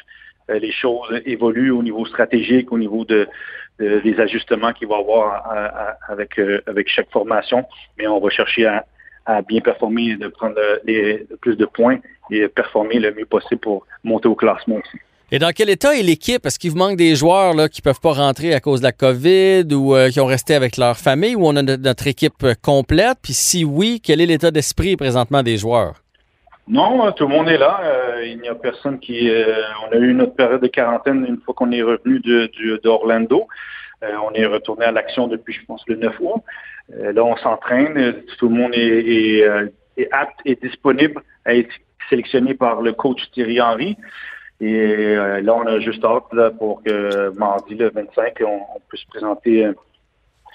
euh, 0.48 0.58
les 0.60 0.70
choses 0.70 1.20
évoluent 1.26 1.72
au 1.72 1.82
niveau 1.82 2.06
stratégique, 2.06 2.70
au 2.70 2.78
niveau 2.78 3.04
de, 3.04 3.26
de- 3.80 3.98
des 3.98 4.20
ajustements 4.20 4.72
qu'il 4.72 4.86
va 4.86 4.96
y 4.96 5.00
avoir 5.00 5.34
à- 5.50 5.66
à- 5.66 5.96
avec, 6.12 6.38
euh, 6.38 6.60
avec 6.68 6.88
chaque 6.88 7.10
formation. 7.10 7.64
Mais 7.98 8.06
on 8.06 8.20
va 8.20 8.30
chercher 8.30 8.64
à, 8.66 8.84
à 9.26 9.42
bien 9.42 9.60
performer, 9.60 10.16
de 10.16 10.28
prendre 10.28 10.56
les, 10.84 11.26
le 11.30 11.36
plus 11.36 11.56
de 11.56 11.66
points 11.66 11.98
et 12.30 12.48
performer 12.48 12.98
le 12.98 13.12
mieux 13.14 13.26
possible 13.26 13.60
pour 13.60 13.86
monter 14.04 14.28
au 14.28 14.34
classement 14.34 14.76
aussi. 14.76 14.98
Et 15.32 15.40
dans 15.40 15.50
quel 15.50 15.68
état 15.70 15.96
est 15.96 16.02
l'équipe? 16.04 16.46
Est-ce 16.46 16.56
qu'il 16.58 16.70
vous 16.70 16.76
manque 16.78 16.96
des 16.96 17.16
joueurs 17.16 17.52
là, 17.54 17.68
qui 17.68 17.82
peuvent 17.82 18.00
pas 18.00 18.12
rentrer 18.12 18.54
à 18.54 18.60
cause 18.60 18.80
de 18.80 18.84
la 18.84 18.92
COVID 18.92 19.66
ou 19.74 19.96
euh, 19.96 20.08
qui 20.08 20.20
ont 20.20 20.26
resté 20.26 20.54
avec 20.54 20.76
leur 20.76 20.96
famille 20.96 21.34
ou 21.34 21.46
on 21.48 21.56
a 21.56 21.62
no- 21.62 21.76
notre 21.76 22.06
équipe 22.06 22.44
euh, 22.44 22.54
complète? 22.62 23.18
Puis 23.20 23.32
si 23.32 23.64
oui, 23.64 24.00
quel 24.00 24.20
est 24.20 24.26
l'état 24.26 24.52
d'esprit 24.52 24.96
présentement 24.96 25.42
des 25.42 25.56
joueurs? 25.56 25.94
Non, 26.68 27.04
euh, 27.06 27.10
tout 27.10 27.26
le 27.26 27.34
monde 27.34 27.48
est 27.48 27.58
là. 27.58 27.80
Euh, 27.82 28.24
il 28.24 28.40
n'y 28.40 28.48
a 28.48 28.54
personne 28.54 29.00
qui. 29.00 29.28
euh, 29.28 29.62
on 29.88 29.92
a 29.92 29.96
eu 29.96 30.14
notre 30.14 30.34
période 30.34 30.60
de 30.62 30.68
quarantaine 30.68 31.24
une 31.28 31.40
fois 31.40 31.54
qu'on 31.54 31.72
est 31.72 31.82
revenu 31.82 32.20
de, 32.20 32.48
d'Orlando. 32.84 33.48
Euh, 34.04 34.08
on 34.28 34.32
est 34.34 34.46
retourné 34.46 34.84
à 34.84 34.92
l'action 34.92 35.26
depuis, 35.26 35.54
je 35.54 35.64
pense, 35.66 35.82
le 35.88 35.96
9 35.96 36.14
août. 36.20 36.42
Euh, 36.94 37.12
là, 37.12 37.24
on 37.24 37.36
s'entraîne. 37.36 37.96
Euh, 37.98 38.12
Tout 38.38 38.48
le 38.48 38.54
monde 38.54 38.74
est, 38.74 38.78
est, 39.38 39.42
euh, 39.44 39.66
est 39.96 40.08
apte 40.12 40.38
et 40.44 40.54
disponible 40.56 41.20
à 41.44 41.54
être 41.54 41.72
sélectionné 42.08 42.54
par 42.54 42.82
le 42.82 42.92
coach 42.92 43.20
Thierry 43.32 43.60
Henry. 43.60 43.96
Et 44.60 45.14
là, 45.42 45.54
on 45.54 45.66
a 45.66 45.80
juste 45.80 46.02
hâte 46.04 46.32
là, 46.32 46.50
pour 46.50 46.82
que 46.82 47.30
mardi, 47.36 47.74
le 47.74 47.90
25, 47.90 48.38
on, 48.40 48.60
on 48.76 48.80
puisse 48.88 49.04
présenter 49.04 49.68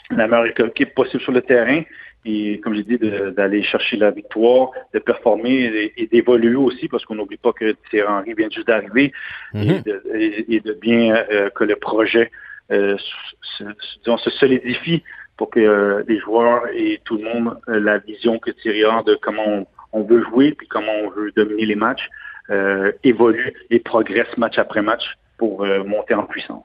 la 0.10 0.28
meilleure 0.28 0.48
équipe 0.68 0.96
possible 0.96 1.22
sur 1.22 1.32
le 1.32 1.42
terrain. 1.42 1.82
Et 2.26 2.60
comme 2.62 2.74
j'ai 2.76 2.84
dit, 2.84 2.98
d'aller 3.36 3.62
chercher 3.64 3.98
la 3.98 4.10
victoire, 4.12 4.72
de 4.94 5.00
performer 5.00 5.54
et, 5.66 6.02
et 6.04 6.08
d'évoluer 6.08 6.56
aussi, 6.56 6.88
parce 6.88 7.04
qu'on 7.06 7.16
n'oublie 7.16 7.38
pas 7.38 7.52
que 7.54 7.76
Thierry 7.90 8.08
Henry 8.12 8.34
vient 8.34 8.50
juste 8.50 8.68
d'arriver 8.68 9.12
Mhm. 9.54 9.62
et, 9.70 9.82
de, 9.82 10.04
et- 10.16 10.56
et 10.56 10.60
de 10.62 10.74
bien 10.74 11.16
euh, 11.32 11.50
que 11.52 11.64
le 11.64 11.76
projet 11.76 12.32
euh, 12.72 12.96
se, 12.98 13.64
se- 13.64 14.00
disons, 14.04 14.18
se 14.18 14.30
solidifie 14.32 15.04
pour 15.38 15.50
que 15.50 15.60
euh, 15.60 16.04
les 16.08 16.20
joueurs 16.20 16.64
et 16.74 17.02
tout 17.04 17.18
le 17.18 17.24
monde 17.24 17.58
euh, 17.68 17.80
la 17.80 17.98
vision 17.98 18.40
que 18.40 18.52
Thierry 18.52 18.84
a 18.84 19.04
de 19.04 19.16
comment 19.16 19.48
on, 19.48 19.68
on 19.94 20.04
veut 20.04 20.24
jouer 20.24 20.54
puis 20.54 20.68
comment 20.68 20.94
on 21.04 21.10
veut 21.10 21.32
dominer 21.32 21.66
les 21.66 21.76
matchs 21.76 22.10
euh, 22.50 22.92
évolue 23.04 23.54
et 23.70 23.80
progresse 23.80 24.36
match 24.38 24.58
après 24.58 24.82
match 24.82 25.18
pour 25.38 25.66
monter 25.86 26.14
en 26.14 26.26
puissance. 26.26 26.64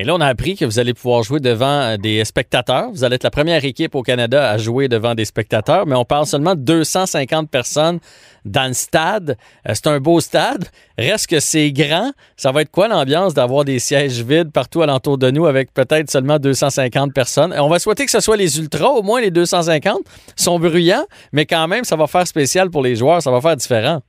Et 0.00 0.04
là, 0.04 0.14
on 0.14 0.20
a 0.22 0.26
appris 0.28 0.56
que 0.56 0.64
vous 0.64 0.78
allez 0.78 0.94
pouvoir 0.94 1.22
jouer 1.22 1.40
devant 1.40 1.66
euh, 1.66 1.96
des 1.98 2.24
spectateurs. 2.24 2.90
Vous 2.90 3.04
allez 3.04 3.16
être 3.16 3.22
la 3.22 3.30
première 3.30 3.62
équipe 3.66 3.94
au 3.94 4.02
Canada 4.02 4.48
à 4.48 4.56
jouer 4.56 4.88
devant 4.88 5.14
des 5.14 5.26
spectateurs, 5.26 5.84
mais 5.86 5.94
on 5.94 6.06
parle 6.06 6.24
seulement 6.24 6.54
de 6.54 6.62
250 6.62 7.50
personnes 7.50 7.98
dans 8.46 8.66
le 8.66 8.72
stade. 8.72 9.36
Euh, 9.68 9.72
C'est 9.74 9.88
un 9.88 10.00
beau 10.00 10.20
stade. 10.20 10.64
Reste 10.96 11.26
que 11.26 11.38
c'est 11.38 11.70
grand. 11.70 12.12
Ça 12.38 12.50
va 12.50 12.62
être 12.62 12.70
quoi 12.70 12.88
l'ambiance 12.88 13.34
d'avoir 13.34 13.66
des 13.66 13.78
sièges 13.78 14.22
vides 14.22 14.52
partout 14.52 14.80
alentour 14.80 15.18
de 15.18 15.30
nous 15.30 15.44
avec 15.44 15.74
peut-être 15.74 16.10
seulement 16.10 16.38
250 16.38 17.12
personnes? 17.12 17.54
On 17.58 17.68
va 17.68 17.78
souhaiter 17.78 18.06
que 18.06 18.10
ce 18.10 18.20
soit 18.20 18.38
les 18.38 18.58
ultras, 18.58 18.88
au 18.88 19.02
moins 19.02 19.20
les 19.20 19.30
250. 19.30 19.98
Ils 20.38 20.42
sont 20.42 20.58
bruyants, 20.58 21.04
mais 21.32 21.44
quand 21.44 21.68
même, 21.68 21.84
ça 21.84 21.96
va 21.96 22.06
faire 22.06 22.26
spécial 22.26 22.70
pour 22.70 22.82
les 22.82 22.96
joueurs. 22.96 23.20
Ça 23.20 23.30
va 23.30 23.42
faire 23.42 23.56
différent. 23.56 24.00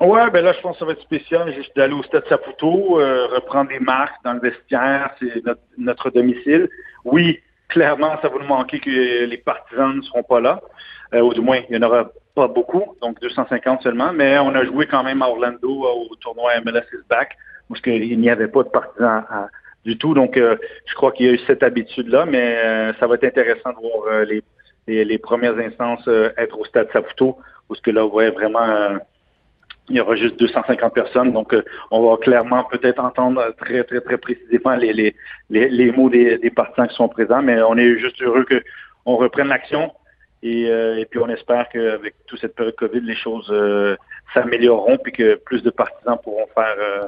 Ouais, 0.00 0.30
ben 0.30 0.42
là, 0.42 0.52
je 0.54 0.60
pense 0.60 0.74
que 0.76 0.78
ça 0.80 0.84
va 0.86 0.92
être 0.92 1.02
spécial. 1.02 1.52
Juste 1.52 1.76
d'aller 1.76 1.92
au 1.92 2.02
Stade 2.02 2.26
Saputo, 2.28 2.98
euh, 3.00 3.26
reprendre 3.26 3.68
des 3.68 3.80
marques 3.80 4.16
dans 4.24 4.32
le 4.32 4.40
vestiaire, 4.40 5.10
c'est 5.20 5.44
notre, 5.44 5.60
notre 5.76 6.10
domicile. 6.10 6.70
Oui, 7.04 7.38
clairement, 7.68 8.16
ça 8.22 8.28
va 8.28 8.38
nous 8.38 8.46
manquer 8.46 8.80
que 8.80 9.24
les 9.26 9.36
partisans 9.38 9.94
ne 9.94 10.02
seront 10.02 10.22
pas 10.22 10.40
là, 10.40 10.60
euh, 11.14 11.20
ou 11.20 11.34
du 11.34 11.40
moins, 11.42 11.58
il 11.68 11.76
n'y 11.78 11.84
en 11.84 11.86
aura 11.86 12.10
pas 12.34 12.48
beaucoup, 12.48 12.96
donc 13.02 13.20
250 13.20 13.82
seulement, 13.82 14.12
mais 14.12 14.38
on 14.38 14.54
a 14.54 14.64
joué 14.64 14.86
quand 14.86 15.02
même 15.04 15.20
à 15.20 15.28
Orlando 15.28 15.84
euh, 15.84 16.10
au 16.10 16.14
tournoi 16.16 16.52
MLS 16.64 16.84
is 16.94 17.04
Back, 17.08 17.36
parce 17.68 17.80
qu'il 17.82 18.18
n'y 18.18 18.30
avait 18.30 18.48
pas 18.48 18.62
de 18.62 18.68
partisans 18.70 19.24
à- 19.28 19.48
du 19.84 19.96
tout, 19.98 20.12
donc 20.14 20.36
euh, 20.36 20.56
je 20.86 20.94
crois 20.94 21.10
qu'il 21.12 21.26
y 21.26 21.28
a 21.28 21.32
eu 21.32 21.38
cette 21.46 21.62
habitude-là, 21.62 22.26
mais 22.26 22.56
euh, 22.64 22.92
ça 23.00 23.06
va 23.06 23.14
être 23.16 23.24
intéressant 23.24 23.70
de 23.70 23.76
voir 23.80 24.12
euh, 24.12 24.24
les, 24.24 24.42
les, 24.86 25.04
les 25.04 25.18
premières 25.18 25.56
instances 25.58 26.06
euh, 26.08 26.30
être 26.38 26.58
au 26.58 26.64
Stade 26.64 26.88
Saputo, 26.92 27.38
parce 27.68 27.80
que 27.80 27.90
là, 27.90 28.04
on 28.04 28.08
va 28.08 28.30
vraiment... 28.30 28.98
il 29.90 29.96
y 29.96 30.00
aura 30.00 30.14
juste 30.16 30.38
250 30.38 30.94
personnes, 30.94 31.32
donc 31.32 31.52
euh, 31.52 31.62
on 31.90 32.08
va 32.08 32.16
clairement 32.16 32.64
peut-être 32.64 33.00
entendre 33.02 33.54
très, 33.58 33.84
très, 33.84 34.00
très 34.00 34.16
précisément 34.18 34.74
les, 34.76 34.92
les, 34.92 35.14
les, 35.50 35.68
les 35.68 35.92
mots 35.92 36.08
des, 36.08 36.38
des 36.38 36.50
partisans 36.50 36.88
qui 36.88 36.94
sont 36.94 37.08
présents, 37.08 37.42
mais 37.42 37.60
on 37.62 37.76
est 37.76 37.98
juste 37.98 38.22
heureux 38.22 38.46
qu'on 39.04 39.16
reprenne 39.16 39.48
l'action 39.48 39.92
et, 40.42 40.70
euh, 40.70 40.96
et 40.98 41.04
puis 41.04 41.18
on 41.20 41.28
espère 41.28 41.68
qu'avec 41.68 42.14
toute 42.26 42.40
cette 42.40 42.54
période 42.54 42.76
COVID, 42.76 43.00
les 43.00 43.16
choses 43.16 43.48
euh, 43.50 43.96
s'amélioreront 44.32 44.96
puis 44.98 45.12
que 45.12 45.34
plus 45.34 45.62
de 45.62 45.70
partisans 45.70 46.16
pourront 46.22 46.46
faire 46.54 46.76
euh, 46.78 47.06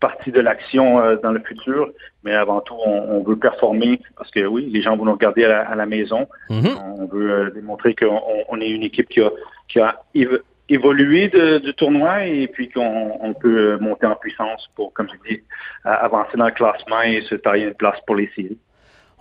partie 0.00 0.32
de 0.32 0.40
l'action 0.40 0.98
euh, 1.00 1.16
dans 1.22 1.32
le 1.32 1.40
futur. 1.40 1.90
Mais 2.24 2.34
avant 2.34 2.60
tout, 2.60 2.74
on, 2.84 3.16
on 3.16 3.22
veut 3.22 3.36
performer 3.36 4.00
parce 4.18 4.30
que 4.30 4.44
oui, 4.44 4.68
les 4.70 4.82
gens 4.82 4.96
vont 4.96 5.04
nous 5.06 5.12
regarder 5.12 5.44
à 5.44 5.48
la, 5.48 5.60
à 5.62 5.74
la 5.76 5.86
maison. 5.86 6.26
Mhm. 6.50 6.76
On 6.98 7.06
veut 7.06 7.30
euh, 7.30 7.50
démontrer 7.52 7.94
qu'on 7.94 8.16
on- 8.16 8.44
on 8.50 8.60
est 8.60 8.68
une 8.68 8.82
équipe 8.82 9.08
qui 9.08 9.20
a, 9.22 9.30
qui 9.68 9.80
a 9.80 9.98
évo- 10.68 10.92
évolué 10.92 11.28
de- 11.28 11.58
du 11.58 11.74
tournoi 11.74 12.24
et 12.26 12.46
puis 12.48 12.68
qu'on 12.68 13.12
on 13.20 13.34
peut 13.34 13.78
monter 13.80 14.06
en 14.06 14.16
puissance 14.16 14.68
pour, 14.74 14.92
comme 14.92 15.08
je 15.08 15.30
dis, 15.34 15.40
avancer 15.84 16.36
dans 16.36 16.46
le 16.46 16.52
classement 16.52 17.02
et 17.02 17.22
se 17.28 17.34
tailler 17.34 17.64
une 17.64 17.74
place 17.74 17.98
pour 18.06 18.16
les 18.16 18.30
séries. 18.34 18.58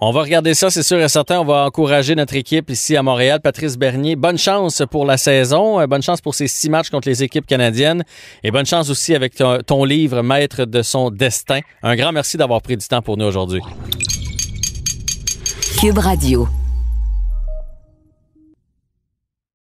On 0.05 0.11
va 0.11 0.21
regarder 0.23 0.53
ça, 0.53 0.69
c'est 0.69 0.83
sûr 0.83 0.99
et 0.99 1.07
certain. 1.07 1.39
On 1.39 1.45
va 1.45 1.65
encourager 1.65 2.13
notre 2.15 2.35
équipe 2.35 2.69
ici 2.69 2.97
à 2.97 3.03
Montréal. 3.03 3.39
Patrice 3.41 3.77
Bernier, 3.77 4.17
bonne 4.17 4.37
chance 4.37 4.83
pour 4.91 5.05
la 5.05 5.15
saison. 5.17 5.79
Euh, 5.79 5.87
Bonne 5.87 6.01
chance 6.01 6.19
pour 6.19 6.35
ces 6.35 6.47
six 6.47 6.69
matchs 6.69 6.89
contre 6.89 7.07
les 7.07 7.23
équipes 7.23 7.45
canadiennes. 7.45 8.03
Et 8.43 8.51
bonne 8.51 8.65
chance 8.65 8.89
aussi 8.89 9.15
avec 9.15 9.35
ton, 9.35 9.59
ton 9.59 9.85
livre 9.85 10.21
Maître 10.21 10.65
de 10.65 10.81
son 10.81 11.09
destin. 11.09 11.59
Un 11.83 11.95
grand 11.95 12.11
merci 12.11 12.35
d'avoir 12.35 12.61
pris 12.61 12.75
du 12.75 12.85
temps 12.85 13.01
pour 13.01 13.15
nous 13.15 13.25
aujourd'hui. 13.25 13.61
Cube 15.79 15.99
Radio. 15.99 16.47